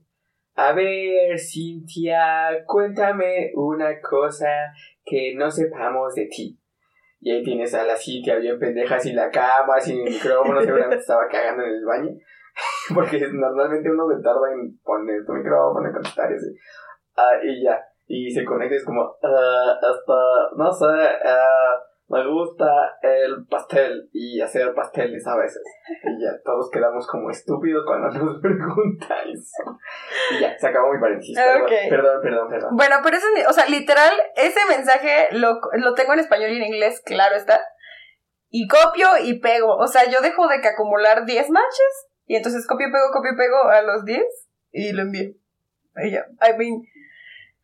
A 0.55 0.71
ver, 0.73 1.39
Cintia, 1.39 2.63
cuéntame 2.67 3.51
una 3.55 3.99
cosa 4.01 4.71
que 5.03 5.33
no 5.35 5.49
sepamos 5.49 6.13
de 6.13 6.27
ti. 6.27 6.59
Y 7.19 7.31
ahí 7.31 7.43
tienes 7.43 7.73
a 7.73 7.85
la 7.85 7.95
Cintia 7.95 8.35
bien 8.35 8.59
pendeja 8.59 8.99
sin 8.99 9.15
la 9.15 9.31
cama, 9.31 9.79
sin 9.79 10.03
micrófono, 10.03 10.61
seguramente 10.61 10.97
estaba 11.01 11.27
cagando 11.27 11.63
en 11.63 11.69
el 11.71 11.85
baño. 11.85 12.11
Porque 12.93 13.19
normalmente 13.31 13.89
uno 13.89 14.07
se 14.09 14.21
tarda 14.21 14.53
en 14.53 14.77
poner 14.83 15.25
tu 15.25 15.33
micrófono, 15.33 15.87
en 15.87 15.93
contestar 15.93 16.31
y 16.31 16.35
así. 16.35 16.55
Ah, 17.15 17.31
y 17.43 17.63
ya. 17.63 17.83
Y 18.05 18.29
se 18.29 18.45
conecta 18.45 18.75
y 18.75 18.77
es 18.77 18.85
como, 18.85 19.01
ah, 19.23 19.73
hasta, 19.81 20.55
no 20.55 20.71
sé, 20.71 20.85
ah, 21.25 21.81
me 22.09 22.27
gusta 22.27 22.65
el 23.01 23.45
pastel 23.47 24.09
y 24.11 24.41
hacer 24.41 24.73
pasteles 24.73 25.25
a 25.25 25.37
veces. 25.37 25.63
Y 26.03 26.23
ya, 26.23 26.31
todos 26.43 26.69
quedamos 26.69 27.07
como 27.07 27.29
estúpidos 27.29 27.83
cuando 27.85 28.09
nos 28.09 28.39
preguntan 28.41 29.29
eso. 29.29 29.79
Y 30.31 30.41
ya, 30.41 30.57
se 30.57 30.67
acabó 30.67 30.93
mi 30.93 30.99
paréntesis. 30.99 31.35
Perdón, 31.35 31.69
perdón, 31.89 32.21
perdón, 32.21 32.49
perdón. 32.49 32.75
Bueno, 32.75 32.97
pero 33.03 33.17
ese, 33.17 33.47
o 33.47 33.53
sea, 33.53 33.67
literal, 33.67 34.13
ese 34.35 34.59
mensaje 34.69 35.29
lo, 35.31 35.59
lo 35.73 35.93
tengo 35.93 36.13
en 36.13 36.19
español 36.19 36.51
y 36.51 36.57
en 36.57 36.73
inglés, 36.73 37.01
claro 37.05 37.35
está. 37.35 37.59
Y 38.49 38.67
copio 38.67 39.07
y 39.23 39.39
pego. 39.39 39.75
O 39.77 39.87
sea, 39.87 40.09
yo 40.09 40.21
dejo 40.21 40.47
de 40.47 40.61
que 40.61 40.67
acumular 40.67 41.25
10 41.25 41.49
matches 41.49 42.07
y 42.27 42.35
entonces 42.35 42.67
copio, 42.67 42.87
pego, 42.91 43.11
copio, 43.11 43.31
pego 43.35 43.69
a 43.69 43.81
los 43.81 44.05
10 44.05 44.21
y 44.71 44.91
lo 44.91 45.03
envío. 45.03 45.31
Y 45.95 46.11
ya. 46.11 46.25
I 46.41 46.57
mean, 46.57 46.83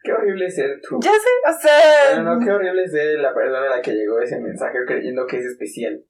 Qué 0.02 0.12
horrible 0.14 0.50
ser 0.50 0.80
tú. 0.82 0.98
ya 1.02 1.12
sé, 1.12 1.30
o 1.50 1.54
sea. 1.62 1.80
Pero 2.12 2.24
no, 2.24 2.40
qué 2.44 2.52
horrible 2.52 2.88
ser 2.88 3.20
la 3.20 3.34
persona 3.34 3.62
a 3.68 3.76
la 3.78 3.82
que 3.82 3.92
llegó 3.92 4.20
ese 4.22 4.40
mensaje 4.40 4.78
creyendo 4.88 5.26
que 5.28 5.38
es 5.38 5.46
especial. 5.46 6.02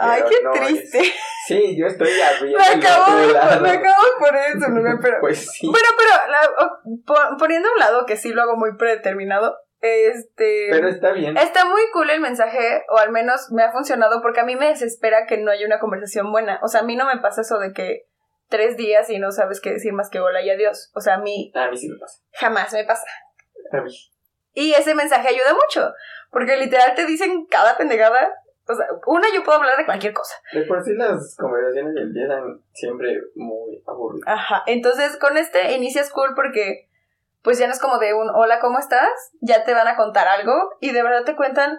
Ay, 0.00 0.22
Pero 0.28 0.52
qué 0.52 0.60
no 0.60 0.66
es. 0.66 0.90
triste. 0.90 1.12
Sí, 1.48 1.76
yo 1.76 1.86
estoy 1.86 2.08
Me 2.08 2.22
abriendo 2.22 2.58
el 2.58 2.86
acabo, 2.86 3.16
de, 3.18 3.32
lado. 3.32 3.60
me 3.62 3.70
acabo 3.70 4.04
de 4.04 4.10
poner 4.20 4.50
en 4.54 4.60
su 4.60 4.70
lugar, 4.70 4.98
pero. 5.02 5.16
Pues 5.20 5.38
sí. 5.50 5.66
Bueno, 5.68 5.88
pero 5.96 6.30
la- 6.30 6.64
o- 6.66 6.80
po- 7.04 7.36
poniendo 7.38 7.68
a 7.68 7.72
un 7.72 7.78
lado 7.80 8.06
que 8.06 8.16
sí 8.16 8.30
lo 8.32 8.42
hago 8.42 8.56
muy 8.56 8.76
predeterminado, 8.76 9.56
este. 9.80 10.68
Pero 10.70 10.88
está 10.88 11.10
bien. 11.12 11.36
Está 11.36 11.64
muy 11.64 11.82
cool 11.92 12.10
el 12.10 12.20
mensaje, 12.20 12.84
o 12.90 12.98
al 12.98 13.10
menos 13.10 13.50
me 13.50 13.64
ha 13.64 13.72
funcionado, 13.72 14.22
porque 14.22 14.38
a 14.40 14.44
mí 14.44 14.54
me 14.54 14.68
desespera 14.68 15.26
que 15.26 15.38
no 15.38 15.50
haya 15.50 15.66
una 15.66 15.80
conversación 15.80 16.30
buena. 16.30 16.60
O 16.62 16.68
sea, 16.68 16.82
a 16.82 16.84
mí 16.84 16.94
no 16.94 17.06
me 17.06 17.20
pasa 17.20 17.40
eso 17.40 17.58
de 17.58 17.72
que 17.72 18.06
tres 18.48 18.76
días 18.76 19.08
y 19.10 19.18
no 19.18 19.30
sabes 19.30 19.60
qué 19.60 19.70
decir 19.72 19.92
más 19.92 20.10
que 20.10 20.20
hola 20.20 20.42
y 20.42 20.50
adiós. 20.50 20.90
O 20.94 21.00
sea, 21.00 21.14
a 21.14 21.18
mí 21.18 21.52
A 21.54 21.70
mí 21.70 21.76
sí 21.76 21.88
me 21.88 21.98
pasa. 21.98 22.22
jamás 22.32 22.72
me 22.72 22.84
pasa. 22.84 23.06
A 23.72 23.80
mí. 23.80 23.90
Y 24.54 24.72
ese 24.72 24.94
mensaje 24.94 25.28
ayuda 25.28 25.54
mucho, 25.54 25.92
porque 26.30 26.56
literal 26.56 26.94
te 26.94 27.06
dicen 27.06 27.46
cada 27.46 27.76
pendejada. 27.76 28.28
O 28.66 28.74
sea, 28.74 28.86
una 29.06 29.28
yo 29.32 29.42
puedo 29.44 29.58
hablar 29.58 29.78
de 29.78 29.86
cualquier 29.86 30.12
cosa. 30.12 30.34
De 30.52 30.62
por 30.62 30.82
sí 30.82 30.92
las 30.94 31.36
conversaciones 31.38 31.94
empiezan 31.96 32.62
siempre 32.72 33.14
muy 33.34 33.82
aburridas. 33.86 34.28
Ajá. 34.28 34.62
Entonces, 34.66 35.16
con 35.16 35.36
este 35.38 35.72
inicias 35.72 36.10
cool 36.10 36.34
porque 36.34 36.88
pues 37.42 37.58
ya 37.58 37.66
no 37.66 37.72
es 37.72 37.80
como 37.80 37.98
de 37.98 38.12
un 38.14 38.28
hola, 38.28 38.58
¿cómo 38.60 38.78
estás? 38.78 39.08
Ya 39.40 39.64
te 39.64 39.72
van 39.72 39.88
a 39.88 39.96
contar 39.96 40.28
algo 40.28 40.52
y 40.80 40.92
de 40.92 41.02
verdad 41.02 41.24
te 41.24 41.36
cuentan 41.36 41.78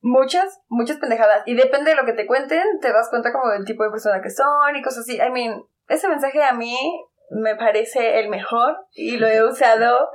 muchas, 0.00 0.60
muchas 0.68 0.96
pendejadas. 0.96 1.42
Y 1.46 1.54
depende 1.54 1.90
de 1.90 1.96
lo 1.96 2.04
que 2.04 2.14
te 2.14 2.26
cuenten, 2.26 2.80
te 2.80 2.92
das 2.92 3.08
cuenta 3.10 3.32
como 3.32 3.50
del 3.52 3.64
tipo 3.64 3.84
de 3.84 3.90
persona 3.90 4.20
que 4.22 4.30
son 4.30 4.74
y 4.74 4.82
cosas 4.82 5.00
así. 5.00 5.16
I 5.18 5.30
mean, 5.30 5.62
ese 5.92 6.08
mensaje 6.08 6.42
a 6.42 6.52
mí 6.54 6.76
me 7.30 7.56
parece 7.56 8.20
el 8.20 8.28
mejor 8.28 8.76
y 8.92 9.16
lo 9.16 9.26
he 9.26 9.42
usado 9.48 10.08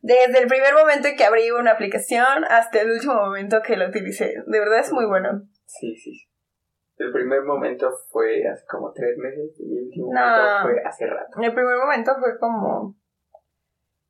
desde 0.00 0.38
el 0.40 0.48
primer 0.48 0.72
momento 0.74 1.08
en 1.08 1.16
que 1.16 1.24
abrí 1.24 1.50
una 1.50 1.72
aplicación 1.72 2.44
hasta 2.48 2.80
el 2.80 2.90
último 2.90 3.14
momento 3.14 3.60
que 3.64 3.76
lo 3.76 3.88
utilicé. 3.88 4.34
De 4.46 4.58
verdad 4.58 4.80
es 4.80 4.92
muy 4.92 5.04
bueno. 5.06 5.42
Sí, 5.66 5.94
sí. 5.96 6.26
El 6.96 7.12
primer 7.12 7.42
momento 7.42 7.90
fue 8.10 8.42
hace 8.48 8.64
como 8.66 8.92
tres 8.92 9.16
meses 9.18 9.50
y 9.60 9.76
el 9.76 9.84
último 9.84 10.12
No. 10.12 10.20
momento 10.20 10.62
fue 10.62 10.82
hace 10.84 11.06
rato. 11.06 11.40
El 11.40 11.52
primer 11.54 11.76
momento 11.76 12.12
fue 12.18 12.38
como 12.40 12.96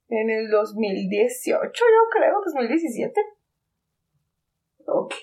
en 0.08 0.30
el 0.30 0.48
2018, 0.50 1.60
yo 1.70 2.10
creo, 2.10 2.40
2017. 2.44 3.20
Ok. 4.86 5.14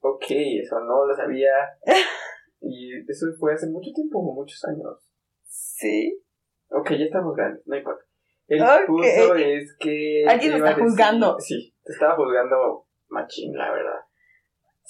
Ok, 0.00 0.24
eso 0.28 0.80
no 0.80 1.06
lo 1.06 1.14
sabía. 1.14 1.50
Y 2.60 2.92
eso 3.10 3.26
fue 3.38 3.54
hace 3.54 3.66
mucho 3.68 3.90
tiempo, 3.94 4.22
muchos 4.22 4.62
años. 4.64 5.10
Sí. 5.44 6.22
Ok, 6.68 6.90
ya 6.90 7.04
estamos 7.04 7.34
grandes, 7.34 7.66
no 7.66 7.76
importa. 7.76 8.04
El 8.46 8.62
Ok. 8.62 8.86
punto 8.86 9.34
es 9.34 9.76
que. 9.78 10.24
Alguien 10.28 10.52
me 10.52 10.58
está 10.58 10.74
juzgando. 10.74 11.36
Sí, 11.38 11.74
te 11.84 11.92
estaba 11.92 12.16
juzgando 12.16 12.86
machín, 13.08 13.56
la 13.56 13.72
verdad. 13.72 14.00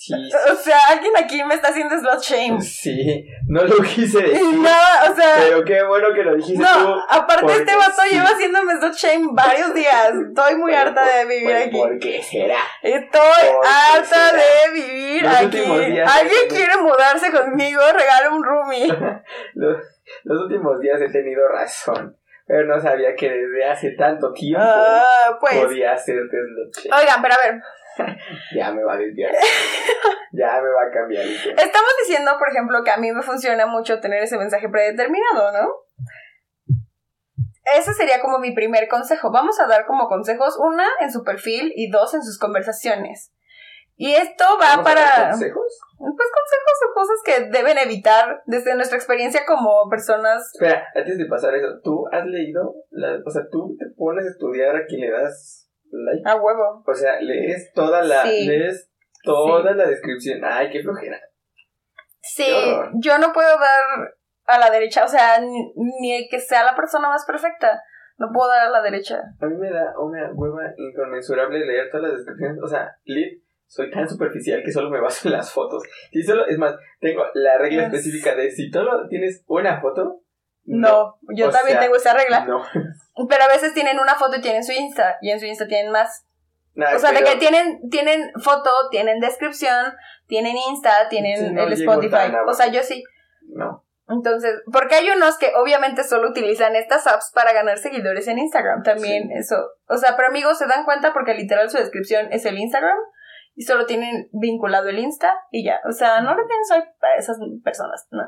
Sí, 0.03 0.15
O 0.51 0.55
sea, 0.57 0.79
alguien 0.89 1.13
aquí 1.15 1.45
me 1.45 1.55
está 1.55 1.69
haciendo 1.69 1.95
slot 1.99 2.23
shame. 2.23 2.59
sí, 2.63 3.27
no 3.47 3.63
lo 3.65 3.77
quise 3.83 4.23
decir. 4.23 4.59
Nada, 4.59 5.11
o 5.11 5.15
sea, 5.15 5.35
Pero 5.41 5.63
qué 5.63 5.83
bueno 5.83 6.09
que 6.15 6.23
lo 6.23 6.37
dijiste 6.37 6.63
no, 6.63 6.95
tú. 6.95 7.01
aparte 7.07 7.53
este 7.53 7.77
vato 7.77 8.01
sí. 8.09 8.15
lleva 8.15 8.29
haciéndome 8.29 8.79
slot 8.79 8.95
shame 8.95 9.29
varios 9.33 9.75
días. 9.75 10.13
Estoy 10.27 10.57
muy 10.57 10.73
harta 10.73 11.05
de 11.05 11.27
vivir 11.27 11.55
aquí. 11.55 11.77
¿Por 11.77 11.99
qué 11.99 12.23
será? 12.23 12.61
Estoy 12.83 13.21
harta 13.63 14.31
será. 14.31 14.39
de 14.39 14.81
vivir 14.81 15.23
Los 15.23 15.35
aquí. 15.37 15.59
Alguien 16.01 16.49
quiere 16.49 16.77
mudarse 16.79 17.31
conmigo, 17.31 17.83
regala 17.93 18.31
un 18.31 18.43
roomie. 18.43 18.89
Los, 19.55 19.77
los 20.25 20.43
últimos 20.45 20.81
días 20.81 20.99
he 21.03 21.11
tenido 21.11 21.47
razón. 21.47 22.17
Pero 22.47 22.65
no 22.67 22.81
sabía 22.81 23.15
que 23.15 23.29
desde 23.31 23.65
hace 23.65 23.91
tanto 23.91 24.33
tiempo 24.33 24.61
Ah, 24.67 25.37
pues. 25.39 25.57
podía 25.57 25.93
hacerte 25.93 26.37
slot 26.75 26.95
Oigan, 26.99 27.21
pero 27.23 27.35
a 27.35 27.39
ver, 27.45 27.63
Ya 28.55 28.73
me 28.73 28.83
va 28.83 28.95
a 28.95 28.99
desviar. 28.99 29.33
ya 30.33 30.61
me 30.61 30.69
va 30.69 30.83
a 30.89 30.91
cambiar 30.93 31.25
estamos 31.25 31.91
diciendo, 32.07 32.33
por 32.39 32.49
ejemplo, 32.49 32.83
que 32.85 32.91
a 32.91 32.97
mí 32.97 33.13
me 33.13 33.23
funciona 33.23 33.67
mucho 33.67 34.01
tener 34.01 34.23
ese 34.23 34.39
mensaje 34.39 34.69
predeterminado, 34.69 35.53
¿no? 35.53 35.69
Ese 37.77 37.93
sería 37.95 38.21
como 38.21 38.39
mi 38.39 38.53
primer 38.53 38.89
consejo. 38.89 39.31
Vamos 39.31 39.61
a 39.61 39.67
dar 39.67 39.87
como 39.87 40.09
consejos, 40.09 40.59
una 40.59 40.87
en 41.01 41.13
su 41.13 41.23
perfil 41.23 41.73
y 41.77 41.91
dos 41.91 42.15
en 42.15 42.23
sus 42.23 42.39
conversaciones. 42.39 43.33
Y 43.97 44.13
esto 44.13 44.45
va 44.61 44.77
¿Vamos 44.77 44.87
a 44.87 44.95
dar 44.95 44.97
para... 44.97 45.31
consejos? 45.31 45.81
Pues 45.99 46.29
consejos 46.33 46.79
o 46.89 46.95
cosas 46.95 47.19
que 47.23 47.51
deben 47.51 47.77
evitar 47.77 48.43
desde 48.47 48.75
nuestra 48.75 48.97
experiencia 48.97 49.43
como 49.47 49.89
personas. 49.91 50.51
Espera, 50.55 50.89
antes 50.95 51.19
de 51.19 51.27
pasar 51.27 51.55
eso, 51.55 51.69
¿tú 51.85 52.07
has 52.11 52.25
leído? 52.25 52.75
La, 52.89 53.19
o 53.25 53.31
sea, 53.31 53.43
tú 53.53 53.77
te 53.79 53.85
pones 53.97 54.25
a 54.25 54.31
estudiar 54.31 54.75
a 54.75 54.87
quien 54.87 55.03
le 55.03 55.11
das 55.11 55.70
like. 55.93 56.23
A 56.25 56.37
huevo. 56.37 56.83
O 56.87 56.95
sea, 56.95 57.21
lees 57.21 57.73
toda 57.75 58.03
la, 58.03 58.23
Sí. 58.23 58.47
lees 58.47 58.91
toda 59.23 59.75
la 59.75 59.87
descripción. 59.87 60.41
Ay, 60.45 60.71
qué 60.71 60.83
flojera. 60.83 61.19
Sí, 62.23 62.45
Qué 62.45 62.79
yo 63.03 63.19
no 63.19 63.33
puedo 63.33 63.49
dar 63.59 64.15
a 64.47 64.59
la 64.59 64.71
derecha, 64.71 65.05
o 65.05 65.09
sea, 65.09 65.41
ni, 65.41 65.73
ni 66.01 66.29
que 66.29 66.39
sea 66.41 66.65
la 66.65 66.75
persona 66.75 67.09
más 67.09 67.25
perfecta. 67.27 67.83
No 68.19 68.29
puedo 68.35 68.51
dar 68.51 68.67
a 68.67 68.71
la 68.71 68.83
derecha. 68.83 69.23
A 69.41 69.47
mí 69.47 69.57
me 69.57 69.71
da 69.71 69.95
una 69.99 70.31
hueva 70.35 70.63
inconmensurable 70.77 71.65
leer 71.65 71.89
todas 71.91 72.09
las 72.11 72.17
descripciones. 72.19 72.59
O 72.63 72.67
sea, 72.67 72.95
lit, 73.05 73.43
soy 73.67 73.91
tan 73.91 74.07
superficial 74.09 74.63
que 74.63 74.73
solo 74.73 74.91
me 74.91 75.01
baso 75.01 75.29
en 75.29 75.33
las 75.33 75.53
fotos. 75.53 75.83
Si 76.13 76.23
solo, 76.23 76.47
es 76.47 76.59
más, 76.59 76.75
tengo 77.01 77.23
la 77.35 77.57
regla 77.59 77.83
Es- 77.87 77.93
específica 77.95 78.35
de 78.35 78.51
si 78.51 78.71
solo 78.71 79.09
tienes 79.09 79.43
una 79.47 79.81
foto. 79.81 80.21
No, 80.65 81.19
yo 81.35 81.51
también 81.51 81.79
sea, 81.79 81.81
tengo 81.81 81.97
esa 81.97 82.15
regla. 82.15 82.45
No. 82.45 82.63
Pero 83.29 83.45
a 83.45 83.49
veces 83.49 83.75
tienen 83.75 83.99
una 83.99 84.15
foto 84.15 84.37
y 84.37 84.41
tienen 84.41 84.65
su 84.65 84.73
Insta, 84.73 85.17
y 85.21 85.31
en 85.31 85.41
su 85.41 85.47
Insta 85.47 85.67
tienen 85.67 85.91
más. 85.93 86.27
Nah, 86.75 86.95
O 86.95 86.99
sea, 86.99 87.13
de 87.13 87.25
que 87.25 87.37
tienen, 87.37 87.89
tienen 87.91 88.31
foto, 88.41 88.71
tienen 88.91 89.19
descripción, 89.19 89.93
tienen 90.27 90.57
Insta, 90.57 91.09
tienen 91.09 91.55
no 91.55 91.65
el 91.65 91.73
Spotify. 91.73 92.33
O 92.47 92.53
sea, 92.55 92.69
yo 92.69 92.83
sí. 92.83 93.03
No. 93.49 93.85
Entonces, 94.09 94.61
porque 94.73 94.97
hay 94.97 95.11
unos 95.11 95.39
que 95.39 95.53
obviamente 95.57 96.03
solo 96.03 96.31
utilizan 96.31 96.75
estas 96.75 97.07
apps 97.07 97.31
para 97.33 97.53
ganar 97.53 97.79
seguidores 97.79 98.27
en 98.27 98.39
Instagram. 98.39 98.83
También 98.83 99.29
Sí. 99.29 99.35
eso. 99.39 99.57
O 99.87 99.97
sea, 99.97 100.17
pero 100.17 100.29
amigos, 100.29 100.59
se 100.59 100.67
dan 100.67 100.85
cuenta 100.85 101.13
porque 101.13 101.35
literal 101.35 101.71
su 101.71 101.79
descripción 101.79 102.33
es 102.33 102.45
el 102.45 102.59
Instagram 102.59 102.99
y 103.55 103.63
solo 103.63 103.87
tienen 103.87 104.29
vinculado 104.33 104.89
el 104.89 104.99
Insta 104.99 105.33
y 105.53 105.65
ya. 105.65 105.81
O 105.89 105.93
sea, 105.93 106.23
no 106.23 106.35
le 106.35 106.45
tienen 106.45 106.65
soy 106.65 106.83
para 107.01 107.17
esas 107.17 107.39
personas. 107.63 108.07
No. 108.11 108.23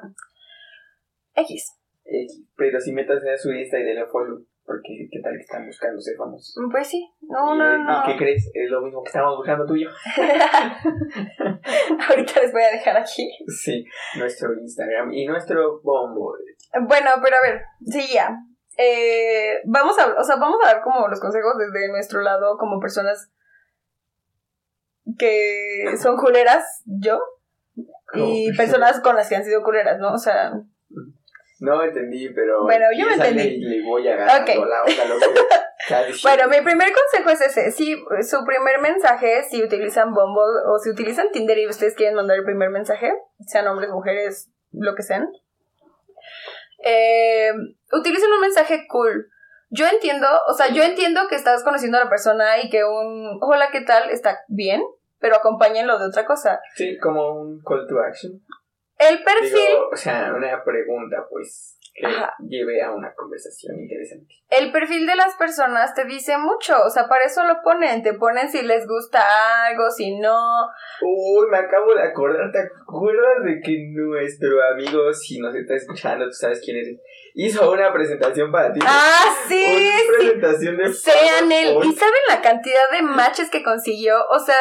X. 1.35 1.77
Eh, 2.13 2.27
pero 2.57 2.79
si 2.79 2.93
metas 2.93 3.25
en 3.25 3.39
su 3.39 3.51
Insta 3.51 3.79
y 3.79 3.85
denle 3.85 4.07
follow. 4.07 4.45
Porque 4.65 5.09
qué 5.11 5.21
tal 5.21 5.33
que 5.33 5.43
están 5.43 5.67
buscando 5.67 6.01
ser 6.01 6.17
famosos. 6.17 6.55
Pues 6.71 6.87
sí. 6.87 7.11
No, 7.23 7.55
¿Y, 7.55 7.59
no, 7.59 7.75
¿Y 7.75 7.83
no. 7.83 8.03
qué 8.07 8.17
crees? 8.17 8.49
Es 8.55 8.71
lo 8.71 8.81
mismo 8.83 9.03
que 9.03 9.09
estamos 9.09 9.37
buscando 9.37 9.67
tú 9.67 9.75
y 9.75 9.85
yo. 9.85 9.91
Ahorita 12.09 12.41
les 12.41 12.53
voy 12.53 12.63
a 12.63 12.71
dejar 12.71 12.97
aquí. 12.97 13.29
Sí, 13.49 13.85
nuestro 14.19 14.55
Instagram 14.55 15.13
y 15.13 15.27
nuestro 15.27 15.81
bombo. 15.83 16.35
Bueno, 16.87 17.11
pero 17.23 17.37
a 17.37 17.51
ver, 17.51 17.63
sí, 17.87 18.15
ya. 18.15 18.31
Eh, 18.79 19.61
vamos 19.65 19.99
a, 19.99 20.15
o 20.15 20.23
sea, 20.23 20.37
vamos 20.37 20.59
a 20.63 20.75
dar 20.75 20.83
como 20.83 21.09
los 21.09 21.21
consejos 21.21 21.55
desde 21.59 21.91
nuestro 21.91 22.23
lado 22.23 22.57
como 22.57 22.79
personas 22.79 23.33
que 25.19 25.97
son 26.01 26.17
culeras, 26.17 26.83
yo, 26.87 27.21
y 28.15 28.55
personas 28.57 29.01
con 29.01 29.17
las 29.17 29.29
que 29.29 29.37
han 29.37 29.45
sido 29.45 29.63
culeras, 29.63 29.99
¿no? 29.99 30.13
O 30.13 30.19
sea, 30.19 30.53
No 31.63 31.81
entendí, 31.81 32.29
pero. 32.31 32.65
Bueno, 32.65 32.87
yo 32.93 33.07
me 33.07 33.15
entendí. 33.15 33.59
Le 33.59 33.85
voy 33.85 34.03
la 34.03 34.13
onda 34.13 35.03
a 35.03 35.07
lo 35.07 35.17
que 35.17 35.27
está 35.79 36.05
diciendo. 36.05 36.21
bueno, 36.25 36.49
mi 36.49 36.61
primer 36.61 36.89
consejo 36.93 37.31
es 37.31 37.41
ese. 37.41 37.71
Si 37.71 37.95
su 38.29 38.45
primer 38.45 38.81
mensaje, 38.81 39.45
si 39.45 39.63
utilizan 39.63 40.13
Bumble 40.13 40.43
o 40.67 40.79
si 40.81 40.91
utilizan 40.91 41.31
Tinder 41.31 41.57
y 41.59 41.69
ustedes 41.69 41.95
quieren 41.95 42.17
mandar 42.17 42.39
el 42.39 42.45
primer 42.45 42.71
mensaje, 42.71 43.13
sean 43.47 43.69
hombres, 43.69 43.91
mujeres, 43.91 44.51
lo 44.73 44.97
que 44.97 45.05
sean, 45.05 45.31
eh, 46.85 47.53
utilicen 47.93 48.33
un 48.33 48.41
mensaje 48.41 48.89
cool. 48.89 49.29
Yo 49.71 49.87
entiendo, 49.87 50.27
o 50.49 50.55
sea, 50.55 50.67
yo 50.73 50.83
entiendo 50.83 51.29
que 51.31 51.37
estás 51.37 51.63
conociendo 51.63 51.97
a 51.97 52.05
la 52.05 52.11
persona 52.11 52.61
y 52.61 52.71
que 52.71 52.83
un 52.85 53.39
hola, 53.41 53.69
¿qué 53.71 53.83
tal? 53.83 54.11
está 54.11 54.41
bien, 54.49 54.83
pero 55.21 55.37
acompáñenlo 55.37 55.97
de 56.01 56.07
otra 56.07 56.27
cosa. 56.27 56.61
Sí, 56.75 56.99
como 56.99 57.41
un 57.41 57.63
call 57.63 57.87
to 57.87 58.01
action. 58.01 58.33
El 59.09 59.23
perfil, 59.23 59.53
Digo, 59.55 59.89
o 59.93 59.97
sea, 59.97 60.33
una 60.37 60.63
pregunta, 60.65 61.27
pues, 61.31 61.79
que 61.95 62.07
Ajá. 62.07 62.35
lleve 62.49 62.83
a 62.83 62.91
una 62.91 63.13
conversación 63.15 63.79
interesante. 63.79 64.35
el 64.49 64.73
perfil 64.73 65.07
de 65.07 65.15
las 65.17 65.35
personas 65.37 65.93
te 65.95 66.05
dice 66.07 66.39
mucho, 66.39 66.75
o 66.87 66.89
sea, 66.91 67.07
para 67.07 67.25
eso 67.25 67.45
lo 67.45 67.61
ponen, 67.63 68.03
te 68.03 68.15
ponen 68.15 68.49
si 68.51 68.63
les 68.63 68.87
gusta 68.87 69.67
algo, 69.67 69.91
si 69.91 70.19
no. 70.19 70.39
Uy, 71.03 71.47
me 71.51 71.59
acabo 71.59 71.95
de 71.95 72.03
acordar, 72.03 72.51
¿te 72.51 72.61
acuerdas 72.61 73.45
de 73.45 73.61
que 73.61 73.77
nuestro 73.93 74.63
amigo, 74.73 75.13
si 75.13 75.39
nos 75.39 75.55
está 75.55 75.75
escuchando, 75.75 76.25
tú 76.27 76.33
sabes 76.33 76.63
quién 76.65 76.79
eres, 76.79 76.97
hizo 77.35 77.71
una 77.71 77.93
presentación 77.93 78.51
para 78.51 78.73
ti? 78.73 78.81
Ah, 78.85 79.35
sí, 79.49 79.63
Una 79.63 79.99
sí. 79.99 80.05
presentación 80.17 80.77
de 80.79 80.93
Sean 80.95 81.53
él. 81.53 81.77
¿Y 81.83 81.93
saben 81.93 82.21
la 82.29 82.41
cantidad 82.41 82.91
de 82.91 83.03
matches 83.03 83.51
que 83.51 83.63
consiguió? 83.63 84.15
O 84.31 84.39
sea, 84.39 84.57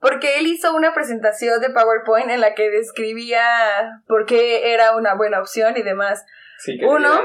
porque 0.00 0.38
él 0.38 0.46
hizo 0.46 0.74
una 0.74 0.94
presentación 0.94 1.60
de 1.60 1.70
PowerPoint 1.70 2.30
en 2.30 2.40
la 2.40 2.54
que 2.54 2.70
describía 2.70 4.00
por 4.06 4.26
qué 4.26 4.72
era 4.72 4.96
una 4.96 5.14
buena 5.14 5.40
opción 5.40 5.76
y 5.76 5.82
demás. 5.82 6.24
Sí, 6.58 6.78
que 6.78 6.84
Uno. 6.86 7.20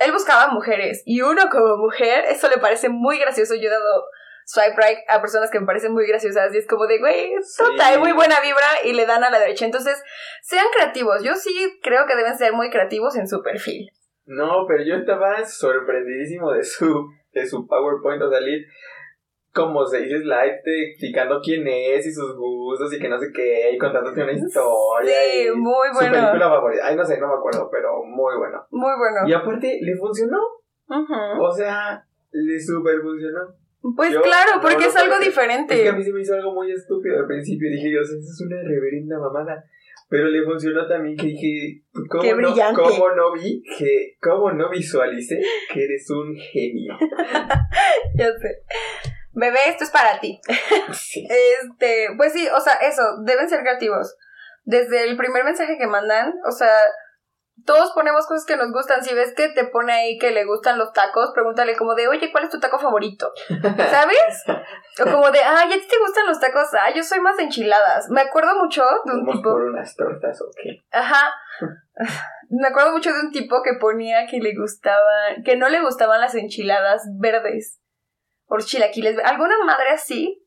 Él 0.00 0.12
buscaba 0.12 0.48
mujeres 0.48 1.02
y 1.04 1.20
uno 1.20 1.42
como 1.50 1.76
mujer, 1.76 2.24
eso 2.28 2.48
le 2.48 2.58
parece 2.58 2.88
muy 2.88 3.18
gracioso. 3.18 3.54
Yo 3.54 3.68
he 3.68 3.70
dado 3.70 4.04
swipe 4.46 4.76
right 4.76 4.98
a 5.08 5.20
personas 5.20 5.50
que 5.50 5.60
me 5.60 5.66
parecen 5.66 5.92
muy 5.92 6.06
graciosas 6.06 6.54
y 6.54 6.58
es 6.58 6.66
como 6.66 6.86
de, 6.86 6.98
güey, 6.98 7.30
Sí. 7.42 7.62
trae 7.76 7.98
muy 7.98 8.12
buena 8.12 8.40
vibra 8.40 8.66
y 8.84 8.92
le 8.92 9.06
dan 9.06 9.24
a 9.24 9.30
la 9.30 9.38
derecha. 9.38 9.64
Entonces, 9.64 10.02
sean 10.42 10.66
creativos. 10.74 11.22
Yo 11.22 11.34
sí 11.34 11.78
creo 11.82 12.06
que 12.06 12.16
deben 12.16 12.36
ser 12.36 12.52
muy 12.52 12.70
creativos 12.70 13.16
en 13.16 13.26
su 13.28 13.42
perfil. 13.42 13.90
No, 14.26 14.64
pero 14.66 14.82
yo 14.84 14.96
estaba 14.96 15.44
sorprendidísimo 15.44 16.52
de 16.52 16.64
su, 16.64 17.10
de 17.32 17.46
su 17.46 17.66
PowerPoint, 17.66 18.22
o 18.22 18.30
sea, 18.30 18.40
como 19.54 19.86
se 19.86 20.00
dice 20.02 20.18
slide, 20.18 20.62
te 20.64 20.90
explicando 20.90 21.40
quién 21.40 21.66
es 21.66 22.04
y 22.04 22.12
sus 22.12 22.36
gustos 22.36 22.92
y 22.92 22.98
que 22.98 23.08
no 23.08 23.18
sé 23.18 23.30
qué, 23.32 23.70
y 23.72 23.78
contándote 23.78 24.22
una 24.22 24.32
historia. 24.32 25.14
Sí, 25.30 25.46
y 25.46 25.50
muy 25.56 25.88
Su 25.92 25.98
bueno. 25.98 26.12
película 26.12 26.48
favorita. 26.48 26.86
Ay, 26.86 26.96
no 26.96 27.04
sé, 27.04 27.20
no 27.20 27.28
me 27.28 27.34
acuerdo, 27.34 27.68
pero 27.70 28.02
muy 28.04 28.36
bueno. 28.36 28.66
Muy 28.70 28.92
bueno. 28.98 29.28
Y 29.28 29.32
aparte, 29.32 29.78
le 29.80 29.96
funcionó. 29.96 30.38
Ujú. 30.88 31.42
O 31.42 31.52
sea, 31.52 32.04
le 32.32 32.60
super 32.60 33.00
funcionó. 33.00 33.40
Pues 33.96 34.12
Yo 34.12 34.22
claro, 34.22 34.56
no 34.56 34.60
porque 34.62 34.86
es 34.86 34.96
algo 34.96 35.18
diferente. 35.20 35.74
Es 35.74 35.82
que 35.82 35.88
a 35.88 35.92
mí 35.92 36.02
se 36.02 36.12
me 36.12 36.22
hizo 36.22 36.34
algo 36.34 36.52
muy 36.52 36.72
estúpido 36.72 37.18
al 37.18 37.26
principio. 37.26 37.70
Dije, 37.70 37.88
Dios, 37.88 38.08
eso 38.08 38.18
es 38.18 38.40
una 38.44 38.56
reverenda 38.62 39.18
mamada. 39.20 39.62
Pero 40.08 40.28
le 40.28 40.42
funcionó 40.44 40.86
también 40.86 41.16
que 41.16 41.26
dije, 41.28 41.82
¿cómo, 42.08 42.22
Qué 42.22 42.34
no. 42.34 42.54
¿cómo 42.74 43.10
no 43.14 43.32
vi 43.32 43.62
que, 43.78 44.16
cómo 44.20 44.52
no 44.52 44.70
visualicé 44.70 45.40
que 45.72 45.84
eres 45.84 46.10
un 46.10 46.34
genio? 46.34 46.94
Ya 48.16 48.26
sé. 48.26 48.62
Bebé, 49.34 49.58
esto 49.66 49.84
es 49.84 49.90
para 49.90 50.20
ti. 50.20 50.40
Sí. 50.92 51.26
Este, 51.28 52.08
pues 52.16 52.32
sí, 52.32 52.46
o 52.48 52.60
sea, 52.60 52.74
eso, 52.74 53.02
deben 53.24 53.48
ser 53.48 53.60
creativos. 53.60 54.16
Desde 54.64 55.04
el 55.04 55.16
primer 55.16 55.44
mensaje 55.44 55.76
que 55.78 55.86
mandan, 55.86 56.34
o 56.46 56.52
sea, 56.52 56.70
todos 57.64 57.92
ponemos 57.92 58.26
cosas 58.26 58.44
que 58.46 58.56
nos 58.56 58.72
gustan. 58.72 59.02
Si 59.02 59.14
ves 59.14 59.32
que 59.34 59.48
te 59.48 59.66
pone 59.66 59.92
ahí 59.92 60.18
que 60.18 60.30
le 60.30 60.44
gustan 60.44 60.78
los 60.78 60.92
tacos, 60.92 61.30
pregúntale 61.34 61.76
como 61.76 61.94
de, 61.94 62.08
oye, 62.08 62.30
¿cuál 62.32 62.44
es 62.44 62.50
tu 62.50 62.60
taco 62.60 62.78
favorito? 62.78 63.32
¿Sabes? 63.90 64.44
O 65.00 65.04
como 65.04 65.30
de, 65.30 65.40
ay, 65.40 65.72
¿a 65.72 65.76
ti 65.76 65.86
te 65.88 65.98
gustan 65.98 66.26
los 66.26 66.40
tacos? 66.40 66.68
Ah, 66.74 66.90
yo 66.94 67.02
soy 67.02 67.20
más 67.20 67.36
de 67.36 67.44
enchiladas. 67.44 68.08
Me 68.10 68.22
acuerdo 68.22 68.56
mucho 68.56 68.82
de 69.04 69.12
un 69.12 69.20
Vamos 69.24 69.36
tipo. 69.36 69.50
por 69.50 69.62
unas 69.62 69.94
tortas 69.96 70.40
o 70.40 70.46
qué. 70.62 70.84
Ajá. 70.90 71.32
Me 72.50 72.68
acuerdo 72.68 72.92
mucho 72.92 73.12
de 73.12 73.20
un 73.20 73.32
tipo 73.32 73.62
que 73.62 73.74
ponía 73.80 74.26
que 74.26 74.38
le 74.38 74.54
gustaban, 74.56 75.42
que 75.44 75.56
no 75.56 75.68
le 75.68 75.80
gustaban 75.80 76.20
las 76.20 76.34
enchiladas 76.34 77.02
verdes. 77.18 77.80
Los 78.48 78.66
chilaquiles, 78.66 79.18
alguna 79.24 79.54
madre 79.64 79.90
así. 79.90 80.40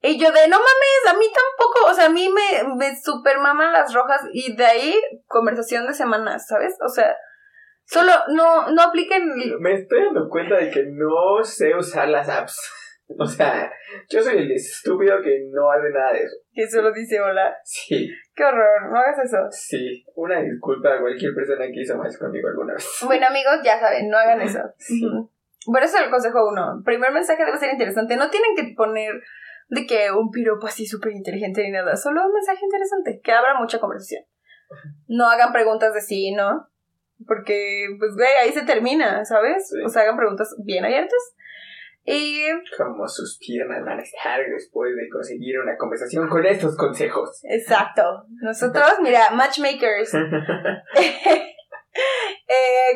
Y 0.00 0.18
yo 0.18 0.32
de, 0.32 0.48
no 0.48 0.56
mames, 0.58 1.14
a 1.14 1.16
mí 1.16 1.26
tampoco, 1.26 1.86
o 1.90 1.94
sea, 1.94 2.06
a 2.06 2.10
mí 2.10 2.28
me, 2.28 2.74
me 2.74 2.96
super 2.96 3.38
maman 3.38 3.72
las 3.72 3.94
rojas 3.94 4.20
y 4.32 4.56
de 4.56 4.64
ahí 4.64 5.00
conversación 5.26 5.86
de 5.86 5.94
semanas, 5.94 6.46
¿sabes? 6.48 6.76
O 6.84 6.88
sea, 6.88 7.16
solo 7.84 8.10
no, 8.34 8.72
no 8.72 8.82
apliquen... 8.82 9.30
Me 9.60 9.74
estoy 9.74 10.04
dando 10.06 10.28
cuenta 10.28 10.56
de 10.56 10.70
que 10.70 10.82
no 10.88 11.44
sé 11.44 11.76
usar 11.76 12.08
las 12.08 12.28
apps. 12.28 12.58
O 13.18 13.26
sea, 13.26 13.70
yo 14.08 14.22
soy 14.22 14.38
el 14.38 14.50
estúpido 14.52 15.20
que 15.22 15.46
no 15.52 15.70
hace 15.70 15.90
nada 15.90 16.14
de 16.14 16.22
eso. 16.22 16.36
Que 16.50 16.66
solo 16.66 16.92
dice 16.92 17.20
hola. 17.20 17.54
Sí, 17.62 18.08
Qué 18.34 18.42
horror, 18.42 18.90
no 18.90 18.98
hagas 18.98 19.18
eso. 19.24 19.36
sí. 19.50 20.02
Una 20.14 20.40
disculpa 20.40 20.94
a 20.94 21.00
cualquier 21.00 21.34
persona 21.34 21.66
que 21.66 21.82
hizo 21.82 21.94
más 21.98 22.16
conmigo 22.16 22.48
alguna 22.48 22.72
vez. 22.72 23.00
Bueno, 23.04 23.26
amigos, 23.26 23.60
ya 23.62 23.78
saben, 23.78 24.08
no 24.08 24.16
hagan 24.16 24.40
eso. 24.40 24.60
Sí. 24.78 25.02
Bueno, 25.66 25.86
ese 25.86 25.98
es 25.98 26.04
el 26.04 26.10
consejo 26.10 26.48
uno. 26.48 26.82
Primer 26.84 27.12
mensaje 27.12 27.44
debe 27.44 27.58
ser 27.58 27.72
interesante. 27.72 28.16
No 28.16 28.30
tienen 28.30 28.54
que 28.56 28.74
poner 28.76 29.12
de 29.68 29.86
que 29.86 30.10
un 30.10 30.30
piropo 30.30 30.66
así 30.66 30.86
súper 30.86 31.12
inteligente 31.12 31.62
ni 31.62 31.70
nada. 31.70 31.96
Solo 31.96 32.26
un 32.26 32.32
mensaje 32.32 32.64
interesante. 32.64 33.20
Que 33.22 33.32
abra 33.32 33.58
mucha 33.58 33.80
conversación. 33.80 34.24
No 35.06 35.28
hagan 35.28 35.52
preguntas 35.52 35.92
de 35.94 36.00
sí, 36.00 36.32
¿no? 36.32 36.68
Porque, 37.26 37.86
pues, 37.98 38.14
güey, 38.14 38.32
ahí 38.42 38.52
se 38.52 38.62
termina, 38.62 39.24
¿sabes? 39.24 39.68
Sí. 39.68 39.76
O 39.84 39.88
sea, 39.88 40.02
hagan 40.02 40.16
preguntas 40.16 40.54
bien 40.64 40.84
abiertas. 40.84 41.34
Y, 42.04 42.42
Como 42.76 43.06
sus 43.06 43.38
piernas 43.38 43.84
van 43.84 44.00
a 44.00 44.02
estar 44.02 44.40
después 44.50 44.90
de 44.96 45.08
conseguir 45.08 45.60
una 45.60 45.76
conversación 45.76 46.28
con 46.28 46.44
estos 46.44 46.76
consejos. 46.76 47.40
exacto. 47.44 48.24
Nosotros, 48.42 48.94
mira, 49.00 49.30
matchmakers. 49.30 50.12
eh, 50.14 51.52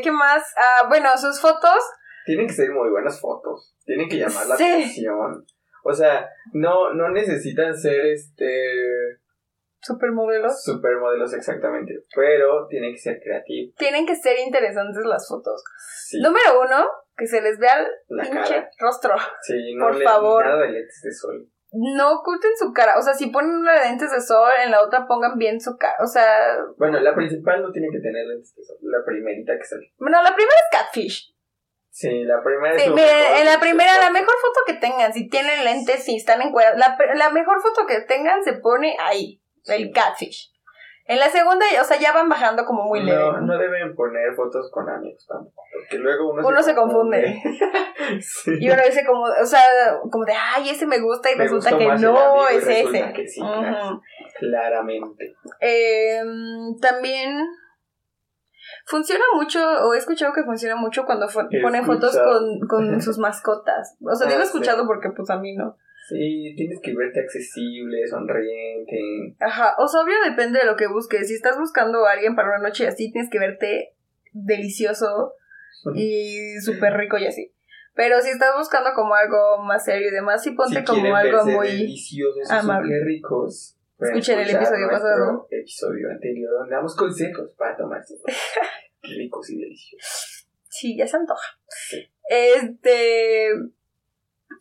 ¿Qué 0.02 0.10
más? 0.10 0.42
Ah, 0.56 0.86
bueno, 0.88 1.10
sus 1.16 1.40
fotos. 1.40 1.78
Tienen 2.26 2.46
que 2.46 2.52
ser 2.52 2.70
muy 2.72 2.90
buenas 2.90 3.18
fotos. 3.20 3.74
Tienen 3.84 4.08
que 4.08 4.16
llamar 4.18 4.46
la 4.46 4.56
Sí. 4.56 4.64
atención. 4.64 5.46
O 5.84 5.92
sea, 5.94 6.28
no, 6.52 6.92
no 6.92 7.08
necesitan 7.10 7.74
ser 7.74 8.04
este 8.06 9.20
Supermodelos. 9.80 10.64
supermodelos 10.64 11.32
exactamente, 11.34 11.94
pero 12.14 12.66
tienen 12.66 12.92
que 12.92 12.98
ser 12.98 13.20
creativos. 13.22 13.74
Tienen 13.76 14.04
que 14.06 14.16
ser 14.16 14.38
interesantes 14.40 15.04
las 15.04 15.28
fotos. 15.28 15.62
Sí, 16.06 16.20
Número 16.20 16.60
uno, 16.60 16.86
que 17.16 17.26
se 17.26 17.40
les 17.40 17.58
vea 17.58 17.78
el 17.80 17.86
la 18.08 18.24
pinche 18.24 18.54
cara. 18.54 18.70
rostro. 18.80 19.14
Sí, 19.42 19.74
no 19.76 19.86
por 19.86 19.96
le 19.96 20.04
favor. 20.04 20.44
nada 20.44 20.62
de 20.62 20.70
lentes 20.70 21.00
de 21.04 21.12
sol. 21.12 21.48
No 21.72 22.14
oculten 22.20 22.50
su 22.58 22.72
cara. 22.72 22.98
O 22.98 23.02
sea, 23.02 23.14
si 23.14 23.26
ponen 23.30 23.50
una 23.50 23.74
de 23.74 23.88
lentes 23.88 24.10
de 24.10 24.20
sol, 24.20 24.50
en 24.64 24.70
la 24.72 24.82
otra 24.82 25.06
pongan 25.06 25.36
bien 25.38 25.60
su 25.60 25.76
cara. 25.76 25.96
O 26.02 26.06
sea, 26.06 26.58
Bueno, 26.78 26.98
la 27.00 27.14
principal 27.14 27.62
no 27.62 27.70
tiene 27.70 27.88
que 27.92 28.00
tener 28.00 28.26
lentes 28.26 28.54
de 28.56 28.64
sol, 28.64 28.78
la 28.82 29.04
primerita 29.04 29.56
que 29.56 29.64
sale. 29.64 29.92
bueno, 29.98 30.20
la 30.22 30.34
primera 30.34 30.54
es 30.56 30.78
catfish. 30.78 31.35
Sí, 31.98 32.24
la 32.24 32.42
primera 32.42 32.78
Sí, 32.78 32.84
en 32.84 33.46
la 33.46 33.58
primera, 33.58 33.98
la 33.98 34.10
mejor 34.10 34.34
foto 34.42 34.60
que 34.66 34.74
tengan, 34.74 35.14
si 35.14 35.30
tienen 35.30 35.64
lentes, 35.64 36.04
si 36.04 36.16
están 36.16 36.42
encuadrados, 36.42 36.78
la, 36.78 36.94
pe- 36.98 37.14
la 37.14 37.30
mejor 37.30 37.62
foto 37.62 37.86
que 37.86 38.02
tengan 38.02 38.44
se 38.44 38.52
pone 38.52 38.94
ahí, 39.00 39.40
el 39.64 39.92
catfish. 39.94 40.52
En 41.06 41.18
la 41.20 41.30
segunda, 41.30 41.64
o 41.80 41.84
sea, 41.84 41.98
ya 41.98 42.12
van 42.12 42.28
bajando 42.28 42.66
como 42.66 42.82
muy 42.84 43.00
leve. 43.02 43.16
No, 43.16 43.40
no 43.40 43.56
deben 43.56 43.94
poner 43.94 44.34
fotos 44.34 44.70
con 44.70 44.90
amigos 44.90 45.24
tampoco, 45.26 45.62
porque 45.72 45.96
luego 45.96 46.32
uno, 46.32 46.46
Uno 46.46 46.62
se 46.62 46.74
confunde. 46.74 47.40
sí. 48.20 48.50
Y 48.60 48.68
uno 48.68 48.82
dice 48.84 49.06
como, 49.06 49.22
o 49.22 49.46
sea, 49.46 49.62
como 50.10 50.26
de, 50.26 50.34
ay, 50.34 50.68
ese 50.68 50.84
me 50.84 50.98
gusta 50.98 51.30
y 51.32 51.36
Me 51.36 51.44
resulta 51.44 51.78
que 51.78 51.86
no 51.86 52.46
es 52.48 52.66
ese. 52.68 53.12
que 53.14 53.26
sí. 53.26 53.40
Claramente. 54.38 55.34
Eh, 55.60 56.20
también 56.82 57.38
funciona 58.86 59.24
mucho, 59.34 59.60
o 59.84 59.94
he 59.94 59.98
escuchado 59.98 60.32
que 60.32 60.42
funciona 60.44 60.76
mucho 60.76 61.04
cuando 61.04 61.28
fo- 61.28 61.48
ponen 61.62 61.84
fotos 61.84 62.16
con, 62.18 62.60
con 62.68 63.00
sus 63.02 63.18
mascotas. 63.18 63.96
O 64.00 64.14
sea, 64.14 64.26
digo 64.26 64.40
Ah, 64.40 64.44
escuchado 64.44 64.80
sí. 64.82 64.86
porque 64.86 65.10
pues 65.14 65.28
a 65.30 65.38
mí 65.38 65.54
no. 65.54 65.76
Sí, 66.08 66.54
tienes 66.56 66.78
que 66.82 66.94
verte 66.94 67.18
accesible, 67.20 68.06
sonriente. 68.06 69.34
Ajá, 69.40 69.74
o 69.78 69.88
sea, 69.88 70.02
obvio 70.02 70.14
depende 70.24 70.60
de 70.60 70.64
lo 70.66 70.76
que 70.76 70.86
busques. 70.86 71.26
Si 71.28 71.34
estás 71.34 71.58
buscando 71.58 72.06
a 72.06 72.12
alguien 72.12 72.36
para 72.36 72.48
una 72.48 72.68
noche 72.68 72.86
así, 72.86 73.10
tienes 73.10 73.28
que 73.28 73.40
verte 73.40 73.94
delicioso 74.32 75.34
y 75.94 76.58
súper 76.64 76.94
rico 76.94 77.18
y 77.18 77.26
así. 77.26 77.52
Pero 77.94 78.20
si 78.20 78.28
estás 78.30 78.50
buscando 78.56 78.90
como 78.94 79.14
algo 79.14 79.62
más 79.64 79.84
serio 79.84 80.08
y 80.08 80.12
demás, 80.14 80.42
sí 80.44 80.50
ponte 80.52 80.80
si 80.80 80.84
como 80.84 81.16
algo 81.16 81.44
muy... 81.46 81.66
deliciosos 81.68 82.50
amable. 82.50 83.02
ricos. 83.04 83.75
Escuchen 83.98 84.38
el 84.40 84.50
episodio 84.50 84.88
pasado. 84.90 85.48
episodio 85.50 86.10
anterior 86.10 86.52
donde 86.58 86.74
damos 86.74 86.94
consejos 86.94 87.50
para 87.56 87.76
tomarse 87.76 88.14
ricos 89.02 89.50
y 89.50 89.58
deliciosos. 89.58 90.48
Sí, 90.68 90.96
ya 90.96 91.06
se 91.06 91.16
antoja. 91.16 91.58
Sí. 91.68 92.06
Este. 92.28 93.48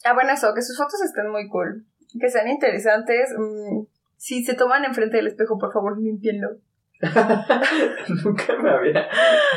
Ah, 0.05 0.13
bueno, 0.13 0.31
eso, 0.31 0.53
que 0.53 0.61
sus 0.61 0.77
fotos 0.77 1.01
estén 1.03 1.29
muy 1.29 1.49
cool. 1.49 1.85
Que 2.19 2.29
sean 2.29 2.47
interesantes. 2.47 3.29
mm, 3.37 3.85
si 4.15 4.43
se 4.45 4.53
toman 4.53 4.85
enfrente 4.85 5.17
del 5.17 5.27
espejo, 5.27 5.57
por 5.57 5.73
favor, 5.73 5.99
limpienlo. 6.01 6.57
nunca 8.23 8.57
me 8.57 8.69
había, 8.69 9.09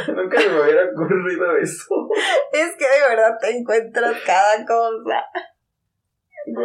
nunca 0.08 0.40
se 0.40 0.48
me 0.48 0.60
hubiera 0.60 0.90
ocurrido 0.90 1.56
eso. 1.56 2.08
Es 2.52 2.74
que 2.76 2.84
de 2.84 3.08
verdad 3.08 3.38
te 3.40 3.56
encuentras 3.56 4.16
cada 4.26 4.66
cosa. 4.66 5.24
Wow. 6.46 6.64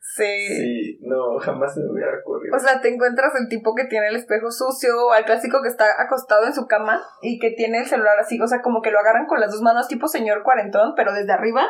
Sí. 0.00 0.46
Sí, 0.48 0.98
no, 1.02 1.38
jamás 1.38 1.74
se 1.74 1.80
me 1.80 1.90
hubiera 1.90 2.12
ocurrido. 2.20 2.54
O 2.54 2.58
sea, 2.58 2.80
te 2.80 2.88
encuentras 2.88 3.32
el 3.40 3.48
tipo 3.48 3.74
que 3.74 3.84
tiene 3.84 4.08
el 4.08 4.16
espejo 4.16 4.50
sucio, 4.50 5.06
o 5.06 5.12
al 5.12 5.24
clásico 5.24 5.60
que 5.62 5.68
está 5.68 5.86
acostado 5.98 6.46
en 6.46 6.54
su 6.54 6.66
cama 6.66 7.02
y 7.22 7.38
que 7.38 7.50
tiene 7.50 7.78
el 7.78 7.86
celular 7.86 8.18
así, 8.18 8.40
o 8.40 8.46
sea, 8.46 8.62
como 8.62 8.82
que 8.82 8.90
lo 8.90 8.98
agarran 9.00 9.26
con 9.26 9.40
las 9.40 9.50
dos 9.50 9.62
manos, 9.62 9.88
tipo 9.88 10.06
señor 10.06 10.42
cuarentón, 10.42 10.94
pero 10.94 11.12
desde 11.12 11.32
arriba 11.32 11.66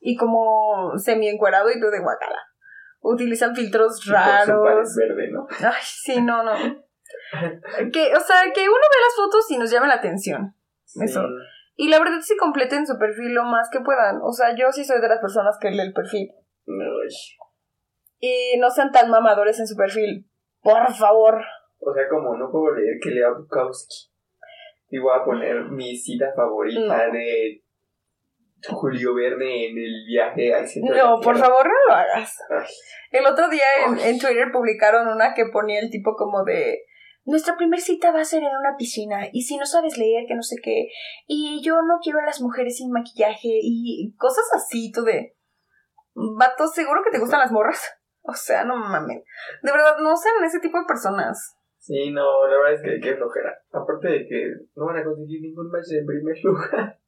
y 0.00 0.16
como 0.16 0.96
semi 0.98 1.28
encuerado 1.28 1.70
y 1.70 1.80
tú 1.80 1.88
de 1.88 2.00
guacala. 2.00 2.38
Utilizan 3.00 3.54
filtros 3.54 3.92
con 3.92 4.00
su 4.00 4.12
raros. 4.12 4.96
verde, 4.96 5.30
¿no? 5.30 5.46
Ay, 5.60 5.82
sí, 5.82 6.20
no, 6.20 6.42
no. 6.42 6.52
Que, 7.92 8.14
o 8.14 8.20
sea, 8.20 8.42
que 8.54 8.68
uno 8.68 8.86
ve 8.90 8.96
las 9.04 9.16
fotos 9.16 9.50
y 9.50 9.58
nos 9.58 9.70
llama 9.70 9.86
la 9.86 9.94
atención. 9.94 10.54
Eso. 11.00 11.22
Y 11.76 11.88
la 11.88 11.98
verdad 11.98 12.20
sí 12.22 12.36
completen 12.36 12.86
su 12.86 12.98
perfil 12.98 13.34
lo 13.34 13.44
más 13.44 13.68
que 13.70 13.80
puedan. 13.80 14.18
O 14.22 14.32
sea, 14.32 14.54
yo 14.56 14.72
sí 14.72 14.84
soy 14.84 15.00
de 15.00 15.08
las 15.08 15.20
personas 15.20 15.58
que 15.60 15.70
lee 15.70 15.80
el 15.80 15.92
perfil. 15.92 16.30
Y 18.20 18.58
no 18.58 18.70
sean 18.70 18.90
tan 18.90 19.10
mamadores 19.10 19.58
en 19.60 19.66
su 19.66 19.76
perfil. 19.76 20.28
Por 20.62 20.92
favor. 20.94 21.40
O 21.80 21.94
sea, 21.94 22.08
como 22.08 22.36
no 22.36 22.50
puedo 22.50 22.74
leer 22.74 22.98
que 23.00 23.10
lea 23.10 23.30
Bukowski. 23.30 24.10
Y 24.90 24.98
voy 24.98 25.12
a 25.18 25.24
poner 25.24 25.64
mi 25.70 25.96
cita 25.96 26.32
favorita 26.34 27.06
No. 27.06 27.12
de 27.12 27.62
Julio 28.70 29.14
Verne 29.14 29.68
en 29.70 29.78
el 29.78 30.04
viaje 30.06 30.52
al 30.54 30.66
centro. 30.66 30.96
No, 30.96 31.20
por 31.20 31.38
favor, 31.38 31.64
no 31.66 31.72
lo 31.88 31.94
hagas. 31.94 32.36
Ay, 32.50 32.66
El 33.12 33.26
otro 33.26 33.48
día 33.48 33.64
en, 33.86 33.98
en 33.98 34.18
Twitter 34.18 34.48
publicaron 34.52 35.06
una 35.08 35.34
que 35.34 35.46
ponía 35.46 35.78
el 35.80 35.90
tipo 35.90 36.16
como 36.16 36.42
de... 36.44 36.80
Nuestra 37.24 37.56
primer 37.56 37.78
cita 37.80 38.10
va 38.10 38.20
a 38.20 38.24
ser 38.24 38.42
en 38.42 38.48
una 38.58 38.76
piscina 38.78 39.28
y 39.32 39.42
si 39.42 39.58
no 39.58 39.66
sabes 39.66 39.98
leer, 39.98 40.24
que 40.26 40.34
no 40.34 40.42
sé 40.42 40.56
qué. 40.62 40.88
Y 41.26 41.60
yo 41.62 41.74
no 41.82 41.98
quiero 42.02 42.18
a 42.20 42.24
las 42.26 42.40
mujeres 42.40 42.78
sin 42.78 42.90
maquillaje 42.90 43.50
y 43.62 44.14
cosas 44.16 44.44
así, 44.56 44.90
tú 44.92 45.02
de... 45.02 45.36
Vato, 46.36 46.66
seguro 46.66 47.02
que 47.04 47.10
te 47.10 47.18
gustan 47.18 47.40
las 47.40 47.52
morras. 47.52 47.94
O 48.30 48.34
sea, 48.34 48.62
no 48.62 48.76
mames. 48.76 49.24
De 49.62 49.72
verdad, 49.72 49.96
no 50.00 50.14
sean 50.14 50.44
ese 50.44 50.60
tipo 50.60 50.78
de 50.78 50.84
personas. 50.84 51.56
Sí, 51.78 52.10
no, 52.10 52.46
la 52.46 52.58
verdad 52.58 52.74
es 52.74 52.82
que 52.82 53.00
qué 53.00 53.16
flojera. 53.16 53.58
Aparte 53.72 54.06
de 54.06 54.28
que 54.28 54.52
no 54.76 54.84
van 54.84 54.98
a 54.98 55.04
conseguir 55.04 55.40
ningún 55.40 55.70
match 55.70 55.92
en 55.92 56.04
primer 56.04 56.36
lugar. 56.44 56.98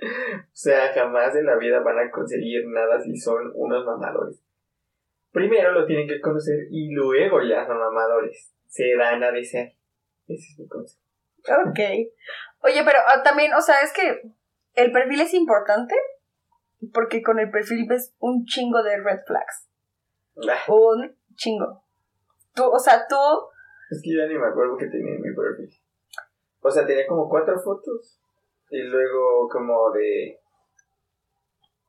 o 0.00 0.50
sea, 0.54 0.94
jamás 0.94 1.36
en 1.36 1.44
la 1.44 1.56
vida 1.56 1.80
van 1.80 1.98
a 1.98 2.10
conseguir 2.10 2.66
nada 2.68 2.98
si 3.02 3.14
son 3.18 3.52
unos 3.54 3.84
mamadores. 3.84 4.42
Primero 5.30 5.72
lo 5.72 5.84
tienen 5.84 6.08
que 6.08 6.22
conocer 6.22 6.68
y 6.70 6.94
luego 6.94 7.42
ya 7.42 7.66
son 7.66 7.78
mamadores. 7.78 8.54
Se 8.66 8.96
dan 8.96 9.22
a 9.22 9.30
desear. 9.30 9.74
Ese 10.26 10.52
es 10.52 10.58
mi 10.58 10.68
consejo. 10.68 11.02
Ok. 11.68 11.80
Oye, 12.62 12.82
pero 12.82 12.98
ah, 13.08 13.22
también, 13.22 13.52
o 13.52 13.60
sea, 13.60 13.82
es 13.82 13.92
que 13.92 14.22
el 14.72 14.90
perfil 14.90 15.20
es 15.20 15.34
importante 15.34 15.94
porque 16.92 17.22
con 17.22 17.38
el 17.38 17.50
perfil 17.50 17.86
ves 17.88 18.14
un 18.18 18.44
chingo 18.44 18.82
de 18.82 18.96
red 19.02 19.20
flags. 19.26 19.68
Ah, 20.48 20.58
Un 20.72 21.14
chingo. 21.34 21.84
Tú, 22.54 22.64
o 22.64 22.78
sea, 22.78 23.06
tú 23.08 23.16
Es 23.90 24.00
que 24.02 24.16
ya 24.16 24.26
ni 24.26 24.34
me 24.38 24.46
acuerdo 24.46 24.76
que 24.76 24.86
tenía 24.86 25.14
en 25.14 25.20
mi 25.20 25.34
perfil. 25.34 25.70
O 26.60 26.70
sea, 26.70 26.86
tenía 26.86 27.06
como 27.06 27.28
cuatro 27.28 27.58
fotos. 27.58 28.18
Y 28.70 28.82
luego 28.82 29.48
como 29.48 29.90
de... 29.92 30.38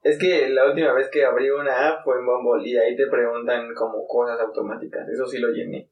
Es 0.03 0.19
que 0.19 0.49
la 0.49 0.65
última 0.67 0.91
vez 0.93 1.09
que 1.09 1.23
abrí 1.23 1.49
una 1.49 1.87
app 1.87 2.03
fue 2.03 2.17
en 2.19 2.25
Bumble 2.25 2.67
y 2.67 2.77
ahí 2.77 2.95
te 2.95 3.07
preguntan 3.07 3.73
como 3.73 4.05
cosas 4.05 4.37
automáticas. 4.41 5.07
Eso 5.07 5.25
sí 5.25 5.39
lo 5.39 5.49
llené. 5.49 5.89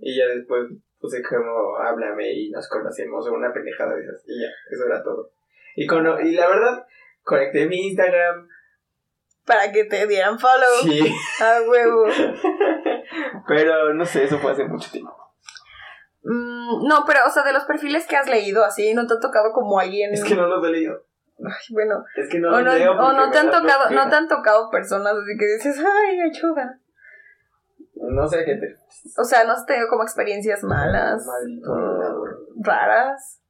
Y 0.00 0.16
ya 0.16 0.26
después 0.26 0.66
puse 0.98 1.22
como 1.22 1.76
háblame 1.76 2.32
y 2.32 2.50
nos 2.50 2.68
conocemos 2.68 3.26
o 3.28 3.32
una 3.34 3.52
pendejada 3.52 3.94
de 3.94 4.02
esas. 4.02 4.22
Y 4.26 4.40
ya, 4.40 4.48
eso 4.70 4.86
era 4.86 5.02
todo. 5.02 5.30
Y, 5.76 5.86
cono- 5.86 6.20
y 6.20 6.32
la 6.32 6.48
verdad, 6.48 6.86
conecté 7.22 7.66
mi 7.66 7.88
Instagram. 7.88 8.48
Para 9.46 9.72
que 9.72 9.84
te 9.84 10.06
dieran 10.06 10.38
follow. 10.38 10.82
Sí. 10.82 11.12
A 11.40 11.60
huevo. 11.68 12.04
Pero 13.48 13.94
no 13.94 14.04
sé, 14.04 14.24
eso 14.24 14.38
fue 14.38 14.52
hace 14.52 14.64
mucho 14.64 14.90
tiempo. 14.90 15.16
Mm, 16.22 16.86
no, 16.86 17.04
pero, 17.06 17.20
o 17.26 17.30
sea, 17.30 17.42
de 17.42 17.52
los 17.52 17.64
perfiles 17.64 18.06
que 18.06 18.14
has 18.14 18.28
leído, 18.28 18.62
así, 18.62 18.92
¿no 18.92 19.06
te 19.06 19.14
ha 19.14 19.20
tocado 19.20 19.52
como 19.52 19.80
alguien? 19.80 20.12
Es 20.12 20.22
que 20.22 20.36
no 20.36 20.46
los 20.46 20.62
he 20.68 20.70
leído. 20.70 21.02
Ay, 21.38 21.66
bueno. 21.72 22.04
Es 22.14 22.28
que 22.28 22.38
no 22.38 22.48
o 22.48 22.60
los 22.60 22.64
no, 22.64 22.74
leo 22.74 22.92
o 22.92 23.12
no 23.12 23.30
te 23.30 23.38
han 23.38 23.50
tocado, 23.50 23.90
no 23.90 24.08
te 24.08 24.16
han 24.16 24.28
tocado 24.28 24.70
personas 24.70 25.14
así 25.14 25.38
que 25.38 25.46
dices, 25.46 25.78
ay, 25.78 26.20
ayuda. 26.20 26.78
No 27.94 28.26
sé 28.28 28.40
a 28.40 28.44
qué 28.44 28.56
te... 28.56 28.76
O 29.16 29.24
sea, 29.24 29.44
no 29.44 29.52
has 29.52 29.64
tenido 29.66 29.88
como 29.88 30.02
experiencias 30.02 30.62
malas, 30.62 31.26
o 31.66 31.74
violador. 31.76 32.38
raras. 32.62 33.40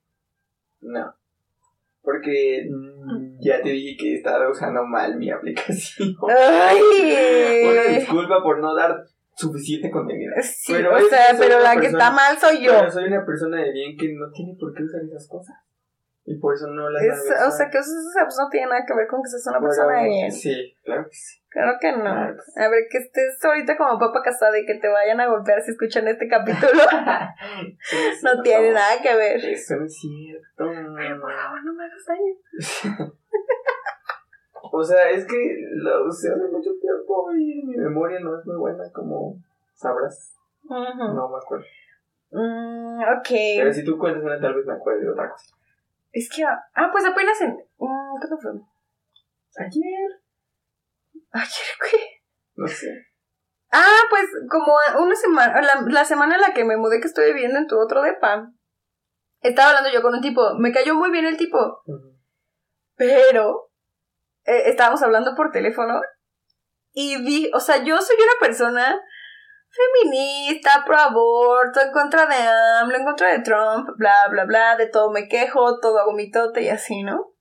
No. 0.80 1.14
Porque 2.10 2.66
mm, 2.68 3.38
ya 3.40 3.62
te 3.62 3.68
dije 3.70 3.96
que 3.96 4.14
estaba 4.16 4.50
usando 4.50 4.84
mal 4.84 5.16
mi 5.16 5.30
aplicación. 5.30 6.16
Una 6.22 6.68
Ay. 6.68 7.98
disculpa 7.98 8.42
por 8.42 8.58
no 8.58 8.74
dar 8.74 9.04
suficiente 9.36 9.90
contenido. 9.90 10.32
Sí, 10.42 10.72
Pero 10.72 10.96
o 10.96 11.00
sea, 11.08 11.34
una 11.34 11.60
la 11.60 11.80
que 11.80 11.86
está 11.86 12.10
mal 12.10 12.36
soy 12.36 12.64
yo. 12.64 12.72
Pero 12.72 12.90
soy 12.90 13.04
una 13.04 13.24
persona 13.24 13.58
de 13.62 13.72
bien 13.72 13.96
que 13.96 14.12
no 14.12 14.30
tiene 14.32 14.56
por 14.58 14.74
qué 14.74 14.82
usar 14.82 15.02
esas 15.04 15.28
cosas. 15.28 15.56
Y 16.30 16.38
por 16.38 16.54
eso 16.54 16.68
no 16.68 16.88
las 16.90 17.02
Es- 17.02 17.42
o 17.48 17.50
sea, 17.50 17.68
que 17.70 17.78
eso, 17.78 17.90
pues, 18.14 18.36
no 18.38 18.48
tiene 18.50 18.68
nada 18.68 18.86
que 18.86 18.94
ver 18.94 19.08
con 19.08 19.20
que 19.20 19.28
seas 19.28 19.44
una 19.48 19.58
Pero, 19.58 19.68
persona 19.68 19.98
de 19.98 20.06
bien. 20.08 20.30
Sí, 20.30 20.76
claro 20.84 21.04
que 21.08 21.16
sí. 21.16 21.40
Claro 21.48 21.72
que 21.80 21.90
no. 21.90 22.02
Claro 22.04 22.36
que 22.36 22.42
sí. 22.42 22.60
A 22.60 22.68
ver, 22.68 22.84
que 22.88 22.98
estés 22.98 23.44
ahorita 23.44 23.76
como 23.76 23.98
papa 23.98 24.22
casada 24.22 24.56
y 24.56 24.64
que 24.64 24.74
te 24.76 24.86
vayan 24.86 25.20
a 25.20 25.26
golpear 25.26 25.60
si 25.60 25.72
escuchan 25.72 26.06
este 26.06 26.28
capítulo, 26.28 26.70
no 28.22 28.42
tiene 28.42 28.70
nada 28.70 29.02
que 29.02 29.16
ver. 29.16 29.44
Eso 29.44 29.74
no 29.74 29.86
es 29.86 29.98
cierto. 29.98 30.46
Por 30.56 31.32
favor, 31.34 31.64
no 31.64 31.72
me 31.74 31.84
hagas 31.84 32.04
daño. 32.06 33.10
O 34.72 34.84
sea, 34.84 35.10
es 35.10 35.26
que 35.26 35.56
lo 35.72 36.06
usé 36.06 36.30
hace 36.30 36.46
mucho 36.52 36.70
tiempo 36.80 37.32
y 37.32 37.64
mi 37.66 37.76
memoria 37.76 38.20
no 38.20 38.38
es 38.38 38.46
muy 38.46 38.56
buena, 38.56 38.84
como 38.92 39.36
sabrás. 39.74 40.36
No 40.62 41.28
me 41.28 41.38
acuerdo. 41.38 41.64
Mm, 42.30 43.00
ok. 43.00 43.28
Pero 43.56 43.72
si 43.72 43.84
tú 43.84 43.98
cuentas 43.98 44.22
una, 44.22 44.38
tal 44.40 44.54
vez 44.54 44.64
me 44.66 44.74
acuerdo 44.74 45.00
de 45.00 45.10
otra 45.10 45.28
cosa. 45.30 45.56
Es 46.12 46.28
que. 46.34 46.44
Ah, 46.44 46.88
pues 46.92 47.04
apenas 47.04 47.40
en. 47.40 47.50
mm, 47.52 48.18
¿Cuándo 48.18 48.38
fue? 48.40 48.50
Ayer. 49.64 50.20
Ayer, 51.32 51.66
¿qué? 51.90 51.98
No 52.54 52.66
sé. 52.66 52.88
Ah, 53.72 53.98
pues 54.10 54.24
como 54.50 54.74
una 55.04 55.14
semana. 55.14 55.60
La, 55.62 55.82
la 55.86 56.04
semana 56.04 56.34
en 56.36 56.40
la 56.40 56.54
que 56.54 56.64
me 56.64 56.76
mudé 56.76 57.00
que 57.00 57.06
estoy 57.06 57.32
viviendo 57.32 57.58
en 57.58 57.66
tu 57.66 57.78
otro 57.78 58.02
depa. 58.02 58.50
Estaba 59.40 59.70
hablando 59.70 59.90
yo 59.90 60.02
con 60.02 60.14
un 60.14 60.20
tipo. 60.20 60.54
Me 60.58 60.72
cayó 60.72 60.94
muy 60.94 61.10
bien 61.10 61.26
el 61.26 61.36
tipo. 61.36 61.82
Pero. 62.96 63.70
eh, 64.44 64.62
estábamos 64.66 65.02
hablando 65.02 65.34
por 65.36 65.50
teléfono. 65.52 66.00
Y 66.92 67.22
vi. 67.24 67.50
O 67.54 67.60
sea, 67.60 67.82
yo 67.84 67.98
soy 67.98 68.16
una 68.16 68.40
persona. 68.40 69.00
Feminista, 69.70 70.82
pro 70.84 70.96
aborto, 70.96 71.80
en 71.80 71.92
contra 71.92 72.26
de 72.26 72.34
AMLO, 72.36 72.96
en 72.96 73.04
contra 73.04 73.30
de 73.30 73.40
Trump, 73.40 73.88
bla, 73.96 74.14
bla, 74.28 74.44
bla, 74.44 74.76
de 74.76 74.86
todo 74.88 75.10
me 75.10 75.28
quejo, 75.28 75.78
todo 75.80 75.98
hago 75.98 76.12
mitote 76.12 76.62
y 76.62 76.68
así, 76.68 77.02
¿no? 77.02 77.32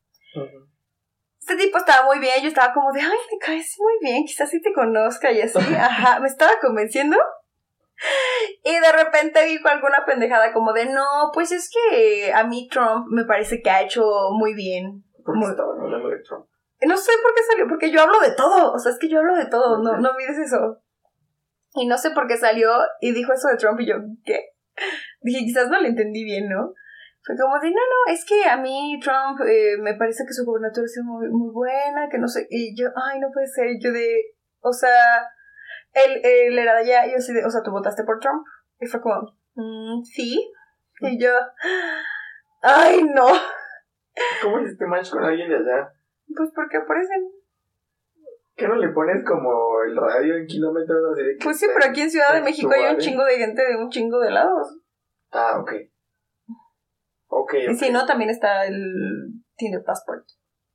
Este 1.40 1.56
tipo 1.56 1.80
estaba 1.80 2.06
muy 2.06 2.20
bien, 2.20 2.42
yo 2.44 2.50
estaba 2.50 2.74
como 2.74 2.92
de, 2.92 3.02
ay, 3.02 3.18
me 3.32 3.38
caes 3.40 3.76
muy 3.80 3.94
bien, 4.02 4.24
quizás 4.26 4.50
sí 4.52 4.62
te 4.62 4.72
conozca 4.74 5.32
y 5.32 5.42
así, 5.42 5.58
ajá, 5.80 6.20
me 6.20 6.28
estaba 6.28 6.54
convenciendo. 6.62 7.18
Y 8.64 8.80
de 8.80 8.92
repente 8.92 9.44
dijo 9.46 9.68
alguna 9.68 10.06
pendejada 10.06 10.54
como 10.54 10.72
de, 10.72 10.86
no, 10.86 11.32
pues 11.34 11.52
es 11.52 11.70
que 11.70 12.32
a 12.32 12.44
mí 12.44 12.70
Trump 12.70 13.08
me 13.10 13.26
parece 13.26 13.62
que 13.62 13.70
ha 13.70 13.82
hecho 13.82 14.04
muy 14.32 14.54
bien. 14.54 15.04
Porque 15.26 15.40
Muy- 15.40 15.50
estaban 15.50 15.80
hablando 15.82 16.10
de 16.10 16.20
Trump. 16.20 16.46
No 16.82 16.96
sé 16.96 17.12
por 17.22 17.34
qué 17.36 17.44
salió, 17.44 17.68
porque 17.68 17.92
yo 17.92 18.02
hablo 18.02 18.20
de 18.22 18.32
todo, 18.36 18.72
o 18.72 18.80
sea, 18.80 18.92
es 18.94 19.00
que 19.00 19.10
yo 19.10 19.20
hablo 19.20 19.36
de 19.36 19.48
todo, 19.48 19.80
no, 19.84 19.98
no 19.98 20.12
mires 20.18 20.38
eso. 20.38 20.78
Y 21.76 21.88
no 21.88 21.98
sé 21.98 22.12
por 22.12 22.28
qué 22.28 22.38
salió 22.38 22.70
y 23.00 23.14
dijo 23.14 23.34
eso 23.34 23.48
de 23.48 23.58
Trump 23.58 23.80
y 23.80 23.88
yo, 23.88 23.96
¿qué? 24.26 24.50
Dije, 25.22 25.40
quizás 25.46 25.70
no 25.70 25.80
le 25.80 25.90
entendí 25.90 26.24
bien, 26.24 26.50
¿no? 26.50 26.74
Fue 27.24 27.36
como 27.38 27.60
de, 27.60 27.70
no, 27.70 27.76
no, 27.76 28.14
es 28.14 28.26
que 28.26 28.46
a 28.46 28.58
mí 28.58 29.00
Trump 29.04 29.40
eh, 29.48 29.76
me 29.80 29.94
parece 29.96 30.24
que 30.26 30.34
su 30.34 30.46
gobernatura 30.46 30.86
ha 30.86 30.88
sido 30.88 31.06
muy, 31.06 31.30
muy 31.30 31.52
buena, 31.54 32.08
que 32.10 32.18
no 32.18 32.28
sé, 32.28 32.48
y 32.50 32.76
yo, 32.76 32.88
ay, 32.96 33.20
no 33.20 33.28
puede 33.32 33.46
ser, 33.48 33.68
y 33.68 33.80
yo 33.84 33.92
de, 33.92 34.08
o 34.62 34.72
sea, 34.72 35.28
él, 35.94 36.22
él 36.24 36.58
era 36.58 36.76
de 36.76 36.82
allá, 36.82 37.08
y 37.08 37.12
yo 37.12 37.18
así 37.18 37.34
de, 37.34 37.46
o 37.46 37.50
sea, 37.50 37.62
¿tú 37.62 37.72
votaste 37.72 38.04
por 38.06 38.20
Trump? 38.20 38.46
Y 38.80 38.88
fue 38.88 39.02
como, 39.02 39.38
"Mm, 39.56 40.02
sí, 40.04 40.50
y 41.02 41.22
yo, 41.22 41.32
ay, 42.62 43.04
no, 43.04 43.28
¿Cómo 44.42 44.60
hiciste 44.60 44.86
match 44.86 45.12
con 45.12 45.24
alguien 45.24 45.50
de 45.50 45.56
allá? 45.58 45.94
pues 46.36 46.52
porque 46.54 46.78
aparecen, 46.78 47.32
¿Qué 48.60 48.68
no 48.68 48.76
le 48.76 48.90
pones 48.90 49.24
como 49.26 49.82
el 49.88 49.96
radio 49.96 50.36
en 50.36 50.46
kilómetros 50.46 51.14
así 51.14 51.24
de 51.24 51.38
pues 51.42 51.58
sí, 51.58 51.66
pero 51.74 51.90
aquí 51.90 52.02
en 52.02 52.12
Ciudad 52.12 52.34
de 52.34 52.42
México 52.42 52.70
hay 52.74 52.94
un 52.94 53.00
chingo 53.00 53.24
de 53.24 53.38
gente 53.38 53.62
de 53.66 53.78
un 53.78 53.90
chingo 53.90 54.20
de 54.20 54.32
lados, 54.32 54.78
Ah, 55.32 55.60
ok. 55.60 55.72
Ok, 57.28 57.54
y 57.54 57.68
ok. 57.68 57.76
si 57.76 57.92
no, 57.92 58.06
también 58.06 58.30
está 58.30 58.66
el 58.66 58.76
Tinder 59.56 59.84
Passport. 59.84 60.26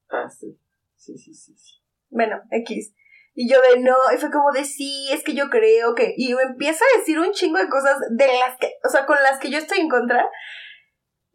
Ah, 0.09 0.31
sí. 0.31 0.59
Sí, 0.97 1.19
sí, 1.19 1.35
sí. 1.35 1.55
sí. 1.57 1.83
Bueno, 2.09 2.41
X. 2.51 2.95
Y 3.35 3.53
yo 3.53 3.61
de 3.61 3.81
no, 3.81 3.97
y 4.15 4.17
fue 4.17 4.31
como 4.31 4.53
de 4.53 4.65
sí, 4.65 5.09
es 5.13 5.25
que 5.25 5.35
yo 5.35 5.51
creo 5.51 5.95
que. 5.95 6.15
Y 6.17 6.35
me 6.35 6.43
empieza 6.43 6.85
a 6.85 6.99
decir 6.99 7.19
un 7.19 7.33
chingo 7.33 7.59
de 7.59 7.69
cosas 7.69 7.99
de 8.11 8.27
las 8.27 8.57
que, 8.59 8.73
o 8.85 8.89
sea, 8.89 9.05
con 9.07 9.17
las 9.23 9.41
que 9.41 9.51
yo 9.51 9.59
estoy 9.59 9.81
en 9.81 9.89
contra. 9.89 10.25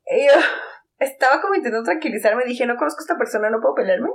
Y 0.06 0.26
yo 0.26 0.34
estaba 1.00 1.42
como 1.42 1.56
intentando 1.56 1.84
tranquilizarme, 1.84 2.46
dije, 2.46 2.66
no 2.66 2.78
conozco 2.78 3.02
a 3.02 3.04
esta 3.04 3.18
persona, 3.18 3.50
no 3.50 3.60
puedo 3.60 3.76
pelearme. 3.76 4.10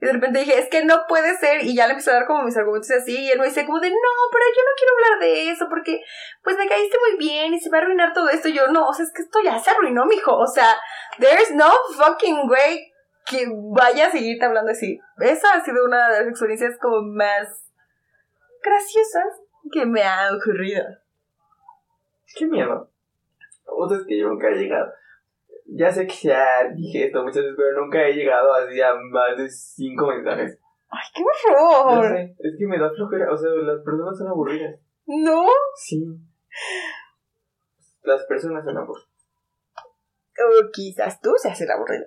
Y 0.00 0.06
de 0.06 0.12
repente 0.12 0.40
dije, 0.40 0.58
es 0.58 0.68
que 0.68 0.84
no 0.84 1.04
puede 1.08 1.36
ser. 1.36 1.64
Y 1.64 1.74
ya 1.74 1.86
le 1.86 1.92
empecé 1.92 2.10
a 2.10 2.14
dar 2.14 2.26
como 2.26 2.42
mis 2.42 2.56
argumentos 2.56 2.90
y 2.90 2.94
así. 2.94 3.18
Y 3.18 3.30
él 3.30 3.38
me 3.38 3.46
dice 3.46 3.64
como 3.64 3.80
de, 3.80 3.90
no, 3.90 3.96
pero 4.32 4.44
yo 4.54 4.62
no 4.62 4.70
quiero 4.76 4.92
hablar 4.94 5.20
de 5.20 5.50
eso 5.50 5.66
porque, 5.68 6.02
pues 6.42 6.56
me 6.58 6.68
caíste 6.68 6.98
muy 6.98 7.18
bien 7.18 7.54
y 7.54 7.60
se 7.60 7.70
va 7.70 7.78
a 7.78 7.80
arruinar 7.82 8.12
todo 8.12 8.28
esto. 8.28 8.48
Y 8.48 8.54
yo, 8.54 8.68
no, 8.68 8.88
o 8.88 8.92
sea, 8.92 9.04
es 9.04 9.12
que 9.12 9.22
esto 9.22 9.38
ya 9.42 9.58
se 9.58 9.70
arruinó, 9.70 10.06
mijo. 10.06 10.36
O 10.36 10.46
sea, 10.46 10.76
there's 11.18 11.52
no 11.52 11.70
fucking 11.96 12.48
way 12.48 12.92
que 13.26 13.46
vaya 13.50 14.08
a 14.08 14.10
seguirte 14.10 14.44
hablando 14.44 14.72
así. 14.72 15.00
Esa 15.18 15.54
ha 15.54 15.64
sido 15.64 15.84
una 15.84 16.08
de 16.10 16.20
las 16.20 16.28
experiencias 16.28 16.78
como 16.78 17.02
más 17.02 17.64
graciosas 18.62 19.40
que 19.72 19.86
me 19.86 20.02
ha 20.02 20.30
ocurrido. 20.34 20.84
Qué 22.36 22.46
miedo. 22.46 22.90
O 23.66 23.88
sea, 23.88 23.98
es 23.98 24.04
que 24.06 24.18
yo 24.18 24.28
nunca 24.28 24.48
he 24.48 24.56
llegado. 24.56 24.92
Ya 25.66 25.90
sé 25.90 26.06
que 26.06 26.14
ya 26.28 26.44
dije 26.74 27.06
esto 27.06 27.22
muchas 27.22 27.42
veces, 27.42 27.54
pero 27.56 27.80
nunca 27.80 28.06
he 28.06 28.12
llegado 28.12 28.52
así 28.54 28.80
a 28.80 28.94
más 28.94 29.36
de 29.36 29.48
cinco 29.48 30.06
mensajes. 30.08 30.58
¡Ay, 30.88 31.08
qué 31.14 31.22
horror! 31.22 32.16
sé, 32.16 32.36
es 32.38 32.54
que 32.58 32.66
me 32.66 32.78
da 32.78 32.90
flojera. 32.94 33.32
O 33.32 33.36
sea, 33.36 33.50
las 33.50 33.82
personas 33.82 34.16
son 34.16 34.28
aburridas. 34.28 34.78
¿No? 35.06 35.46
Sí. 35.76 36.04
Las 38.02 38.24
personas 38.26 38.64
son 38.64 38.76
aburridas. 38.76 39.08
O 40.36 40.70
quizás 40.72 41.20
tú 41.20 41.30
seas 41.36 41.60
el 41.60 41.70
aburrido. 41.70 42.06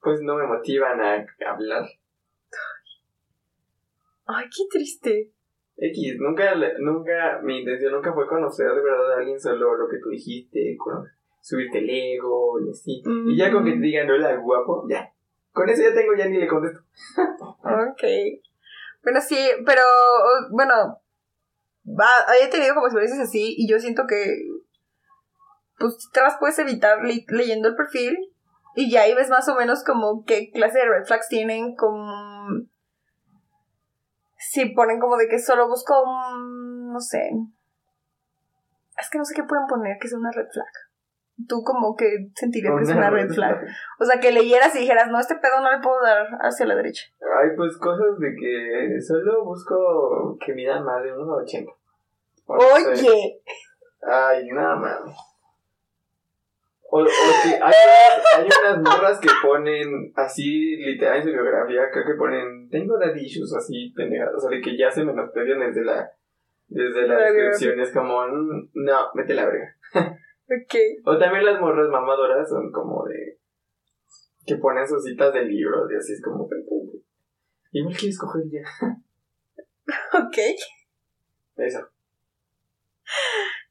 Pues 0.00 0.20
no 0.22 0.36
me 0.36 0.46
motivan 0.46 1.00
a 1.00 1.26
hablar. 1.50 1.84
Ay, 4.26 4.44
qué 4.54 4.64
triste. 4.70 5.32
X, 5.76 6.16
nunca, 6.18 6.54
nunca, 6.80 7.40
mi 7.42 7.60
intención 7.60 7.92
nunca 7.92 8.12
fue 8.12 8.26
conocer 8.26 8.66
de 8.68 8.82
verdad 8.82 9.12
a 9.12 9.18
alguien, 9.18 9.40
solo 9.40 9.76
lo 9.76 9.88
que 9.88 9.98
tú 10.02 10.10
dijiste, 10.10 10.76
cono- 10.76 11.04
subirte 11.40 11.78
el 11.78 11.88
ego 11.90 12.60
y 12.60 12.70
así. 12.70 13.02
Y 13.26 13.36
ya 13.36 13.50
con 13.52 13.64
que 13.64 13.72
te 13.72 13.78
digan 13.78 14.10
hola 14.10 14.36
guapo, 14.36 14.86
ya. 14.88 15.12
Con 15.52 15.68
eso 15.68 15.82
ya 15.82 15.94
tengo, 15.94 16.14
ya 16.16 16.26
ni 16.28 16.38
le 16.38 16.46
contesto. 16.46 16.80
Ok. 17.62 18.02
Bueno, 19.02 19.20
sí, 19.20 19.38
pero 19.64 19.82
bueno, 20.50 21.00
va, 21.86 22.08
he 22.42 22.48
tenido 22.48 22.74
como 22.74 22.86
experiencias 22.86 23.28
así 23.28 23.54
y 23.56 23.68
yo 23.70 23.78
siento 23.78 24.04
que 24.08 24.24
pues 25.78 26.10
te 26.12 26.20
las 26.20 26.36
puedes 26.38 26.58
evitar 26.58 27.02
le- 27.04 27.24
leyendo 27.28 27.68
el 27.68 27.76
perfil 27.76 28.16
y 28.74 28.90
ya 28.90 29.02
ahí 29.02 29.14
ves 29.14 29.30
más 29.30 29.48
o 29.48 29.54
menos 29.54 29.84
como 29.84 30.24
qué 30.24 30.50
clase 30.50 30.78
de 30.78 30.84
red 30.88 31.04
flags 31.06 31.28
tienen, 31.28 31.76
como 31.76 32.12
si 34.38 34.66
ponen 34.70 35.00
como 35.00 35.16
de 35.16 35.28
que 35.28 35.38
solo 35.38 35.68
busco 35.68 35.94
un, 36.02 36.92
no 36.92 37.00
sé, 37.00 37.30
es 38.98 39.10
que 39.10 39.18
no 39.18 39.24
sé 39.24 39.34
qué 39.34 39.44
pueden 39.44 39.66
poner 39.66 39.96
que 40.00 40.08
sea 40.08 40.18
una 40.18 40.32
red 40.32 40.46
flag. 40.52 40.66
Tú 41.46 41.62
como 41.62 41.94
que 41.94 42.30
sentirías 42.34 42.74
que 42.76 42.82
es 42.82 42.90
una 42.90 43.10
red 43.10 43.28
flag. 43.30 43.64
O 44.00 44.04
sea, 44.04 44.18
que 44.20 44.32
leyeras 44.32 44.74
y 44.74 44.80
dijeras, 44.80 45.08
no, 45.08 45.20
este 45.20 45.36
pedo 45.36 45.60
no 45.62 45.70
le 45.70 45.78
puedo 45.80 46.02
dar 46.02 46.26
hacia 46.40 46.66
la 46.66 46.74
derecha. 46.74 47.04
Ay, 47.20 47.50
pues 47.56 47.76
cosas 47.78 48.18
de 48.18 48.34
que 48.34 49.00
solo 49.00 49.44
busco 49.44 50.36
que 50.44 50.52
midan 50.54 50.84
más 50.84 51.02
de 51.04 51.12
unos 51.12 51.28
80. 51.42 51.70
O 52.46 52.56
no 52.56 52.94
sé. 52.96 53.08
Oye, 53.08 53.40
Ay, 54.02 54.48
nada 54.50 54.76
más. 54.76 55.00
O, 56.90 57.02
o 57.02 57.04
que 57.04 57.50
hay, 57.50 57.58
unas- 57.60 58.24
hay 58.38 58.48
unas 58.60 58.78
morras 58.78 59.20
que 59.20 59.28
ponen 59.42 60.10
así, 60.16 60.76
literal 60.76 61.18
en 61.18 61.22
su 61.24 61.28
biografía, 61.30 61.82
creo 61.92 62.04
que 62.06 62.14
ponen, 62.14 62.68
tengo 62.70 62.98
daddy 62.98 63.26
issues, 63.26 63.54
así, 63.54 63.92
pendejadas, 63.94 64.34
o 64.36 64.40
sea, 64.40 64.50
de 64.56 64.62
que 64.62 64.76
ya 64.76 64.90
se 64.90 65.04
menosprecian 65.04 65.60
desde 65.60 65.84
la, 65.84 66.10
desde 66.68 67.06
la 67.06 67.14
La 67.14 67.20
descripción, 67.30 67.80
es 67.80 67.92
como, 67.92 68.26
mm, 68.26 68.70
no, 68.72 69.10
vete 69.14 69.34
a 69.34 69.36
la 69.36 69.46
verga. 69.46 69.76
Ok. 70.50 70.74
O 71.04 71.18
también 71.18 71.44
las 71.44 71.60
morras 71.60 71.88
mamadoras 71.90 72.48
son 72.48 72.72
como 72.72 73.04
de. 73.04 73.38
que 74.46 74.56
ponen 74.56 74.88
sus 74.88 75.04
citas 75.04 75.32
de 75.32 75.44
libros 75.44 75.90
y 75.92 75.96
así 75.96 76.12
es 76.14 76.22
como. 76.22 76.48
Igual 77.72 77.96
quieres 77.96 78.18
coger 78.18 78.42
ya. 78.50 78.62
Ok. 80.12 80.36
Eso. 81.56 81.78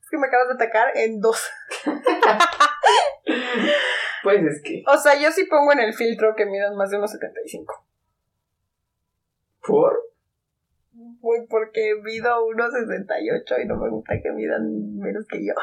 Es 0.02 0.10
que 0.10 0.18
me 0.18 0.28
acabas 0.28 0.48
de 0.48 0.54
atacar 0.56 0.92
en 0.96 1.20
dos. 1.20 1.48
Pues 4.24 4.44
es 4.44 4.62
que. 4.62 4.84
O 4.86 4.98
sea, 4.98 5.18
yo 5.18 5.32
sí 5.32 5.46
pongo 5.46 5.72
en 5.72 5.80
el 5.80 5.94
filtro 5.94 6.36
que 6.36 6.46
midan 6.46 6.76
más 6.76 6.90
de 6.90 6.98
unos 6.98 7.12
75. 7.12 7.88
¿Por? 9.66 9.98
Pues 11.22 11.44
porque 11.50 11.94
mido 12.04 12.46
unos 12.46 12.74
68 12.74 13.56
y 13.64 13.66
no 13.68 13.78
me 13.78 13.90
gusta 13.90 14.16
que 14.22 14.32
midan 14.32 14.98
menos 14.98 15.26
que 15.28 15.46
yo. 15.46 15.54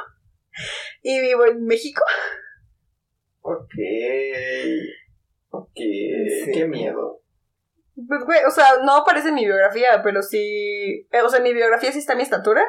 Y 1.02 1.20
vivo 1.20 1.46
en 1.46 1.64
México. 1.64 2.02
Ok. 3.40 3.74
Ok. 5.50 5.74
Qué 5.74 6.66
miedo. 6.68 7.20
Pues, 8.09 8.24
güey, 8.24 8.44
o 8.46 8.50
sea, 8.50 8.66
no 8.84 8.96
aparece 8.96 9.28
en 9.28 9.34
mi 9.36 9.44
biografía, 9.44 10.02
pero 10.02 10.22
sí. 10.22 11.07
eh, 11.11 11.22
O 11.22 11.28
sea, 11.28 11.38
en 11.38 11.44
mi 11.44 11.52
biografía 11.55 11.92
sí 11.92 11.98
está 11.98 12.14
mi 12.14 12.22
estatura. 12.22 12.64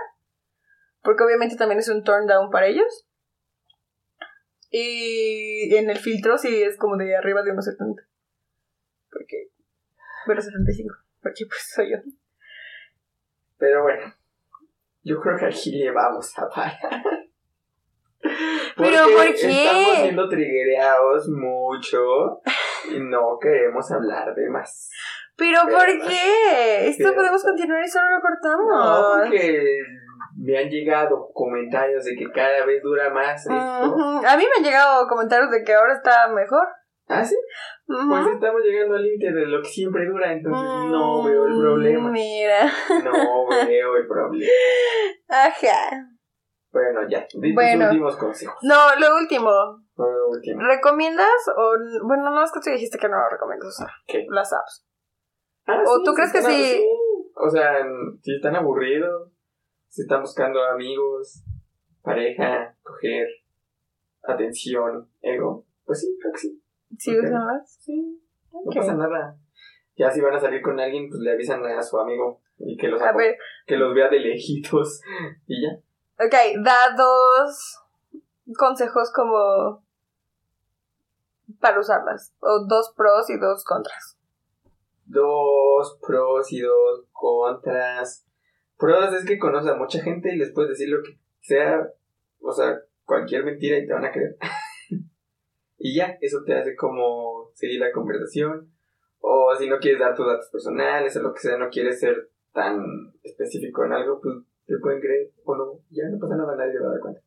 Porque 1.02 1.24
obviamente 1.24 1.56
también 1.56 1.80
es 1.80 1.90
un 1.90 2.04
turn 2.04 2.28
down 2.28 2.50
para 2.50 2.68
ellos. 2.68 3.08
Y 4.70 5.74
en 5.76 5.90
el 5.90 5.98
filtro 6.00 6.38
sí 6.38 6.64
es 6.64 6.78
como 6.78 6.98
de 6.98 7.16
arriba 7.16 7.44
de 7.44 7.52
unos 7.52 7.66
70. 7.66 8.04
Porque. 9.12 9.50
Bueno, 10.26 10.42
75. 10.42 10.96
Porque 11.22 11.46
pues 11.48 11.72
soy 11.74 11.92
yo. 11.92 11.98
Pero 13.58 13.84
bueno. 13.84 14.14
Yo 15.04 15.22
creo 15.22 15.38
que 15.38 15.46
aquí 15.46 15.72
le 15.72 15.92
vamos 15.92 16.38
a 16.38 16.50
parar. 16.50 16.80
¿Pero 18.78 18.98
por 19.16 19.26
qué? 19.36 19.66
Estamos 19.66 19.98
siendo 20.02 20.30
trigueados 20.30 21.28
mucho 21.30 22.42
y 22.92 23.00
no 23.00 23.38
queremos 23.42 23.90
hablar 23.92 24.34
de 24.36 24.50
más. 24.50 24.90
¿Pero 25.38 25.60
Pero- 25.66 25.78
por 25.78 25.86
qué? 25.86 26.88
Esto 26.90 27.14
podemos 27.14 27.44
continuar 27.44 27.84
y 27.84 27.88
solo 27.88 28.06
lo 28.10 28.16
No, 28.18 28.22
cortamos. 28.22 29.20
porque 29.22 29.62
me 30.38 30.58
han 30.58 30.70
llegado 30.70 31.30
comentarios 31.34 32.04
de 32.06 32.16
que 32.16 32.32
cada 32.32 32.66
vez 32.66 32.82
dura 32.84 33.10
más 33.10 33.42
esto. 33.42 33.54
A 33.54 34.38
mí 34.38 34.44
me 34.44 34.58
han 34.58 34.64
llegado 34.64 35.08
comentarios 35.08 35.50
de 35.52 35.64
que 35.64 35.74
ahora 35.74 35.94
está 35.94 36.28
mejor. 36.30 36.66
¿Ah, 37.08 37.24
sí? 37.24 37.36
Pues 37.86 38.28
estamos 38.34 38.62
llegando 38.64 38.96
al 38.96 39.04
límite 39.04 39.32
de 39.32 39.46
lo 39.46 39.62
que 39.62 39.70
siempre 39.70 40.06
dura, 40.08 40.32
entonces 40.32 40.90
no 40.90 41.22
Mm, 41.22 41.26
veo 41.28 41.46
el 41.46 41.60
problema. 41.60 42.10
Mira. 42.10 42.66
No 43.04 43.48
veo 43.68 43.96
el 43.98 44.08
problema. 44.08 44.52
Ajá. 45.30 46.08
Bueno, 46.76 47.08
ya. 47.10 47.22
Di 47.34 47.54
tus 47.54 47.56
Bueno. 47.56 47.86
últimos 47.86 48.18
consejos. 48.18 48.58
No, 48.64 48.76
lo 49.00 49.16
último. 49.16 49.50
Por 49.96 50.10
último. 50.30 50.62
¿Recomiendas 50.62 51.48
o.? 51.56 51.72
Bueno, 52.06 52.30
no, 52.32 52.44
es 52.44 52.52
que 52.52 52.60
tú 52.60 52.70
dijiste 52.70 52.98
que 52.98 53.08
no 53.08 53.16
lo 53.18 53.30
recomiendas 53.30 53.70
usar. 53.70 53.88
¿Qué? 54.06 54.26
Las 54.30 54.52
apps. 54.52 54.86
Ah, 55.68 55.82
¿O 55.88 56.04
tú 56.04 56.14
crees 56.14 56.34
que 56.34 56.42
sí? 56.42 56.86
O 57.36 57.50
sea, 57.50 57.78
si 58.22 58.36
están 58.36 58.58
aburridos, 58.58 59.32
si 59.88 60.02
están 60.02 60.20
buscando 60.22 60.62
amigos, 60.66 61.44
pareja, 62.02 62.76
coger, 62.84 63.26
atención, 64.24 65.10
ego, 65.22 65.66
pues 65.86 66.02
sí, 66.02 66.18
creo 66.20 66.34
que 66.34 66.40
sí. 66.40 66.62
¿Sí 66.98 67.18
Ok. 67.18 67.26
usan 67.26 67.48
las? 67.48 67.76
Sí, 67.82 68.22
no 68.52 68.62
pasa 68.74 68.96
nada. 68.96 69.38
Ya 69.96 70.12
si 70.12 70.20
van 70.22 70.36
a 70.36 70.40
salir 70.40 70.62
con 70.62 70.78
alguien, 70.80 71.08
pues 71.08 71.22
le 71.22 71.32
avisan 71.32 71.64
a 71.66 71.82
su 71.82 71.98
amigo 71.98 72.42
y 72.58 72.76
que 72.78 72.88
los, 72.90 73.02
A 73.02 73.12
apo- 73.12 73.18
ver, 73.20 73.38
que 73.66 73.78
los 73.78 73.94
vea 73.96 74.10
de 74.10 74.20
lejitos 74.20 75.02
y 75.48 75.62
ya. 75.62 75.80
Ok, 76.20 76.64
da 76.64 76.96
dos 76.96 77.80
consejos 78.58 79.12
como. 79.14 79.84
para 81.60 81.80
usarlas. 81.80 82.34
O 82.40 82.66
dos 82.68 82.94
pros 82.96 83.30
y 83.30 83.38
dos 83.38 83.64
contras. 83.64 84.18
Dos 85.06 86.00
pros 86.02 86.52
y 86.52 86.62
dos 86.62 87.06
contras. 87.12 88.26
Pros 88.78 89.14
es 89.14 89.26
que 89.26 89.40
conoces 89.40 89.72
a 89.72 89.76
mucha 89.76 90.02
gente 90.02 90.34
y 90.34 90.38
les 90.38 90.52
puedes 90.52 90.72
decir 90.72 90.90
lo 90.90 91.02
que 91.02 91.18
sea, 91.42 91.88
o 92.42 92.52
sea, 92.52 92.82
cualquier 93.06 93.46
mentira 93.46 93.78
y 93.78 93.88
te 93.88 93.94
van 93.94 94.06
a 94.06 94.12
creer. 94.12 94.36
y 95.78 95.96
ya, 95.96 96.18
eso 96.22 96.44
te 96.46 96.56
hace 96.56 96.76
como 96.76 97.52
seguir 97.54 97.80
la 97.80 97.92
conversación. 97.92 98.72
O 99.20 99.56
si 99.56 99.70
no 99.70 99.80
quieres 99.80 100.00
dar 100.00 100.16
tus 100.16 100.28
datos 100.28 100.50
personales 100.52 101.16
o 101.16 101.22
lo 101.22 101.34
que 101.34 101.40
sea, 101.40 101.58
no 101.58 101.70
quieres 101.70 102.00
ser 102.00 102.30
tan 102.52 103.14
específico 103.24 103.86
en 103.86 103.94
algo, 103.94 104.20
pues 104.22 104.36
te 104.66 104.78
pueden 104.80 105.02
creer 105.02 105.32
o 105.44 105.56
no. 105.56 105.80
Ya 105.90 106.10
no 106.10 106.20
pasa 106.20 106.36
nada, 106.36 106.56
nadie 106.56 106.80
va 106.80 106.88
a 106.88 106.92
dar 106.92 107.00
cuenta. 107.00 107.22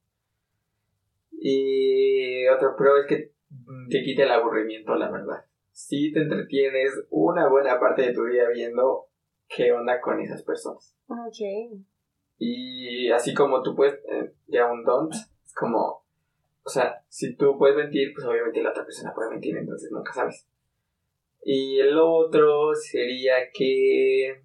Y 1.32 2.46
otro 2.48 2.74
pro 2.76 2.96
es 2.98 3.06
que 3.06 3.32
te 3.88 4.02
quita 4.02 4.24
el 4.24 4.32
aburrimiento, 4.32 4.94
la 4.94 5.10
verdad. 5.10 5.44
Si 5.70 6.12
te 6.12 6.22
entretienes 6.22 6.90
una 7.10 7.48
buena 7.48 7.78
parte 7.78 8.02
de 8.02 8.12
tu 8.12 8.24
día 8.24 8.48
viendo 8.48 9.06
qué 9.48 9.72
onda 9.72 10.00
con 10.00 10.20
esas 10.20 10.42
personas. 10.42 10.96
Ok. 11.08 11.78
Y 12.38 13.10
así 13.10 13.34
como 13.34 13.62
tú 13.62 13.74
puedes, 13.74 13.94
eh, 13.94 14.32
ya 14.46 14.70
un 14.70 14.84
don't, 14.84 15.12
es 15.12 15.54
como, 15.54 16.04
o 16.62 16.68
sea, 16.68 17.02
si 17.08 17.36
tú 17.36 17.56
puedes 17.58 17.76
mentir, 17.76 18.12
pues 18.14 18.26
obviamente 18.26 18.62
la 18.62 18.70
otra 18.70 18.84
persona 18.84 19.12
puede 19.14 19.30
mentir, 19.30 19.56
entonces 19.56 19.90
nunca 19.90 20.12
sabes. 20.12 20.46
Y 21.42 21.78
el 21.78 21.96
otro 21.98 22.74
sería 22.74 23.34
que... 23.52 24.42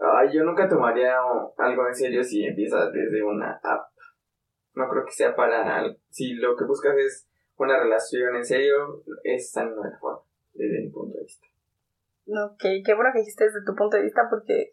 Ay, 0.00 0.28
yo 0.32 0.44
nunca 0.44 0.68
tomaría 0.68 1.16
algo 1.56 1.88
en 1.88 1.94
serio 1.94 2.22
si 2.22 2.44
empiezas 2.44 2.92
desde 2.92 3.22
una 3.22 3.60
app. 3.62 3.88
No 4.74 4.88
creo 4.88 5.04
que 5.04 5.12
sea 5.12 5.34
para... 5.34 5.84
Si 6.10 6.34
lo 6.34 6.56
que 6.56 6.64
buscas 6.64 6.96
es 6.96 7.28
una 7.56 7.78
relación 7.80 8.36
en 8.36 8.44
serio, 8.44 9.02
esa 9.24 9.64
no 9.64 9.84
es 9.84 9.92
la 9.92 9.98
forma, 9.98 10.20
desde 10.54 10.82
mi 10.82 10.90
punto 10.90 11.16
de 11.16 11.24
vista. 11.24 11.46
Ok, 12.28 12.62
qué 12.84 12.94
bueno 12.94 13.10
que 13.12 13.20
dijiste 13.20 13.44
desde 13.44 13.64
tu 13.64 13.74
punto 13.74 13.96
de 13.96 14.04
vista 14.04 14.22
porque 14.30 14.70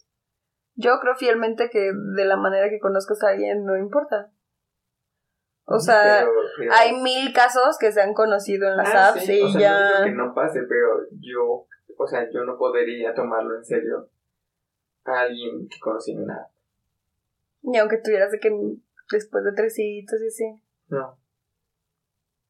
yo 0.76 0.99
creo 0.99 1.15
fielmente 1.15 1.69
que 1.71 1.91
de 1.93 2.26
la 2.26 2.36
manera 2.38 2.69
que 2.69 2.80
conozcas 2.80 3.23
a 3.23 3.30
alguien 3.30 3.65
no 3.65 3.78
importa. 3.78 4.30
O 5.67 5.80
sea, 5.80 6.19
Pero- 6.19 6.32
pero- 6.59 6.73
hay 6.73 7.01
mil 7.01 7.34
casos 7.34 7.78
que 7.80 7.91
se 7.91 8.01
han 8.01 8.13
conocido 8.13 8.69
en 8.69 8.78
las 8.78 8.93
Ah, 8.93 9.09
apps 9.09 9.26
sí, 9.26 9.39
y 9.39 9.41
o 9.41 9.49
sea, 9.49 9.59
ya... 9.61 9.80
no 9.80 9.88
digo 9.88 10.03
que 10.05 10.11
no 10.11 10.34
pase, 10.36 10.59
pero 10.69 11.07
yo, 11.19 11.65
o 11.97 12.07
sea, 12.07 12.30
yo 12.32 12.43
no 12.45 12.55
podría 12.57 13.15
tomarlo 13.15 13.55
en 13.55 13.65
serio 13.65 14.09
a 15.06 15.22
alguien 15.22 15.68
que 15.70 15.80
conocí 15.80 16.12
en 16.12 16.24
una. 16.24 16.47
Y 17.62 17.78
aunque 17.78 17.97
tuvieras 17.97 18.32
de 18.32 18.39
que 18.39 18.49
después 19.12 19.43
de 19.43 19.51
tres 19.56 19.74
citas 19.76 20.20
y 20.22 20.28
así. 20.28 20.62
No. 20.89 21.18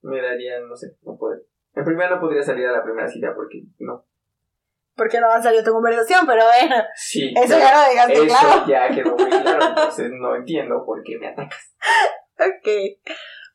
Me 0.02 0.22
daría, 0.22 0.60
no 0.60 0.76
sé, 0.76 0.96
no 1.04 1.18
poder. 1.18 1.46
En 1.74 1.84
primera 1.84 2.10
no 2.16 2.22
podría 2.22 2.44
salir 2.44 2.66
a 2.68 2.72
la 2.72 2.84
primera 2.84 3.08
cita 3.08 3.34
porque 3.36 3.64
no. 3.80 4.06
Porque 4.96 5.20
no 5.20 5.30
han 5.30 5.44
salido 5.44 5.64
tu 5.64 5.72
conversación, 5.72 6.26
pero 6.26 6.44
bueno, 6.46 6.76
Sí. 6.96 7.34
eso 7.36 7.58
ya 7.58 7.74
lo 7.74 7.90
dejaste 7.90 8.14
eso 8.14 8.26
claro. 8.28 8.66
ya 8.68 8.90
quedó 8.96 9.16
muy 9.18 9.30
claro, 9.30 9.66
entonces 9.70 10.12
no 10.12 10.36
entiendo 10.36 10.86
por 10.86 11.04
qué 11.04 11.18
me 11.18 11.28
atacas. 11.28 11.76
Ok. 12.40 13.00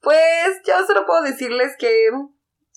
Pues 0.03 0.61
yo 0.66 0.82
solo 0.86 1.07
puedo 1.07 1.22
decirles 1.22 1.76
que 1.78 2.09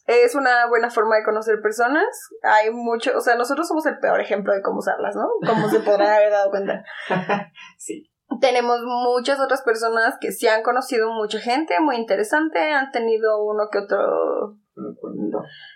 es 0.05 0.35
una 0.35 0.67
buena 0.67 0.89
forma 0.89 1.15
de 1.15 1.23
conocer 1.23 1.61
personas. 1.61 2.05
Hay 2.41 2.71
mucho, 2.71 3.17
o 3.17 3.21
sea, 3.21 3.35
nosotros 3.35 3.67
somos 3.67 3.85
el 3.85 3.99
peor 3.99 4.19
ejemplo 4.19 4.53
de 4.53 4.61
cómo 4.61 4.79
usarlas, 4.79 5.15
¿no? 5.15 5.27
Como 5.47 5.69
se 5.69 5.79
podrán 5.79 6.13
haber 6.13 6.31
dado 6.31 6.49
cuenta. 6.49 6.83
sí. 7.77 8.09
Tenemos 8.41 8.79
muchas 8.83 9.39
otras 9.39 9.61
personas 9.61 10.15
que 10.19 10.31
sí 10.31 10.47
han 10.47 10.63
conocido 10.63 11.11
mucha 11.11 11.39
gente 11.39 11.79
muy 11.79 11.97
interesante, 11.97 12.71
han 12.71 12.91
tenido 12.91 13.43
uno 13.43 13.69
que 13.71 13.79
otro 13.79 14.57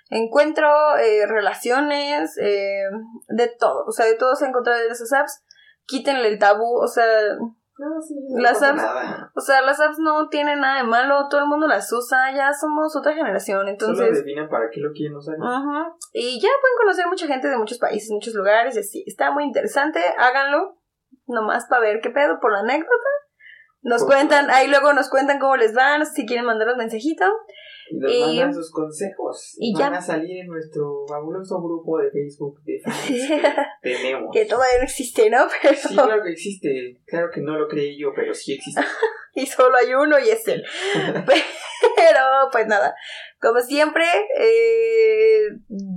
encuentro, 0.10 0.98
eh, 0.98 1.28
relaciones, 1.28 2.38
eh, 2.38 2.84
de 3.28 3.48
todo. 3.60 3.86
O 3.86 3.92
sea, 3.92 4.06
de 4.06 4.16
todo 4.16 4.36
se 4.36 4.46
ha 4.46 4.50
encontrado 4.50 4.82
en 4.82 4.92
esas 4.92 5.14
apps. 5.14 5.44
Quítenle 5.86 6.28
el 6.28 6.40
tabú, 6.40 6.80
o 6.82 6.88
sea, 6.88 7.06
No, 7.80 8.02
sí, 8.02 8.16
no 8.30 8.42
Las 8.42 8.62
apps- 8.62 8.76
nada. 8.78 9.32
o 9.36 9.40
sea, 9.42 9.62
las 9.62 9.80
apps 9.80 10.00
no 10.00 10.30
tienen 10.30 10.60
nada 10.62 10.78
de 10.78 10.84
malo, 10.84 11.28
todo 11.30 11.42
el 11.42 11.48
mundo 11.48 11.68
las 11.68 11.92
usa, 11.92 12.32
ya 12.36 12.52
somos 12.54 12.96
otra 12.96 13.14
generación, 13.14 13.60
Solo 13.60 13.70
entonces... 13.70 14.18
definen 14.18 14.50
para 14.50 14.70
qué 14.72 14.80
lo 14.82 14.92
quieren 14.94 15.16
usar. 15.16 15.36
Y 16.14 16.40
ya 16.42 16.50
pueden 16.62 16.78
conocer 16.78 17.06
mucha 17.08 17.28
gente 17.28 17.48
de 17.48 17.58
muchos 17.58 17.78
países, 17.78 18.10
muchos 18.12 18.34
lugares, 18.34 18.76
y 18.76 18.80
así. 18.80 19.04
Está 19.06 19.32
muy 19.32 19.44
interesante, 19.44 20.00
háganlo, 20.18 20.80
nomás 21.28 21.68
para 21.68 21.82
ver 21.82 22.00
qué 22.02 22.10
pedo 22.10 22.40
por 22.40 22.52
la 22.52 22.60
anécdota. 22.60 23.10
Nos 23.84 24.04
Pues, 24.04 24.16
cuentan, 24.16 24.50
ahí 24.50 24.68
luego 24.68 24.94
nos 24.94 25.10
cuentan 25.10 25.38
cómo 25.40 25.56
les 25.56 25.74
van, 25.74 26.06
si 26.06 26.26
quieren 26.26 26.46
mandarnos 26.46 26.78
mensajito. 26.78 27.26
Y 27.90 27.98
nos 27.98 28.28
mandan 28.28 28.54
sus 28.54 28.72
consejos. 28.72 29.56
y 29.60 29.74
Van 29.74 29.94
ya. 29.94 30.00
a 30.00 30.02
salir 30.02 30.38
en 30.38 30.48
nuestro 30.48 31.06
fabuloso 31.08 31.62
grupo 31.62 32.00
de 32.00 32.12
Facebook 32.12 32.62
de 32.64 32.80
fans 32.84 33.08
que 33.82 33.96
tenemos. 33.96 34.30
que 34.34 34.46
todavía 34.46 34.78
no 34.78 34.84
existe, 34.84 35.30
¿no? 35.30 35.48
Pero... 35.62 35.76
Sí, 35.76 35.94
claro 35.96 36.24
que 36.24 36.32
existe. 36.32 37.00
Claro 37.06 37.30
que 37.34 37.42
no 37.42 37.58
lo 37.58 37.68
creí 37.68 38.00
yo, 38.00 38.12
pero 38.16 38.34
sí 38.34 38.54
existe. 38.54 38.82
y 39.36 39.46
solo 39.46 39.78
hay 39.78 39.94
uno 39.94 40.20
y 40.20 40.30
es 40.30 40.48
él. 40.48 40.64
Pero, 41.96 42.20
pues 42.52 42.68
nada, 42.68 42.96
como 43.42 43.60
siempre, 43.60 44.06
eh, 44.40 45.50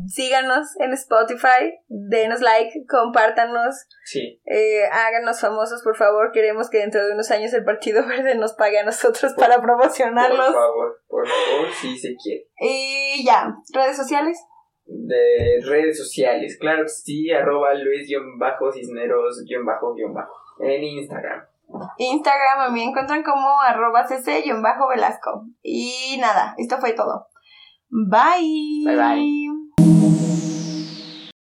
síganos 0.07 0.69
en 0.81 0.93
Spotify, 0.93 1.73
denos 1.89 2.41
like, 2.41 2.85
compártanos, 2.89 3.87
Sí. 4.05 4.41
eh, 4.45 4.85
háganos 4.93 5.41
famosos, 5.41 5.83
por 5.83 5.97
favor. 5.97 6.31
Queremos 6.33 6.69
que 6.71 6.79
dentro 6.79 7.05
de 7.07 7.15
unos 7.15 7.31
años 7.31 7.53
el 7.55 7.65
Partido 7.65 8.03
Verde 8.07 8.35
nos 8.35 8.53
pague 8.55 8.79
a 8.79 8.85
nosotros 8.85 9.33
para 9.35 9.55
Por 9.57 9.65
promocionarlos. 9.65 10.53
favor, 10.53 11.01
por 11.09 11.27
favor, 11.27 11.69
si 11.81 11.97
se 11.99 12.15
quiere. 12.17 12.47
Y 12.61 13.25
ya, 13.25 13.55
redes 13.73 13.97
sociales. 13.97 14.39
De 14.87 15.61
redes 15.65 15.97
sociales, 15.97 16.59
claro 16.59 16.83
que 16.83 16.89
sí, 16.89 17.31
arroba 17.31 17.73
Luis-Cisneros-Bajo 17.75 19.95
en 20.61 20.83
Instagram. 20.83 21.47
Instagram 21.99 22.61
a 22.61 22.69
mí 22.71 22.81
me 22.81 22.87
encuentran 22.91 23.23
como 23.23 23.61
arroba 23.61 24.05
cc-velasco. 24.07 25.45
Y 25.63 26.17
nada, 26.21 26.55
esto 26.59 26.79
fue 26.79 26.93
todo. 26.95 27.29
Bye. 27.93 28.83
Bye, 28.85 28.97
bye. 28.97 29.60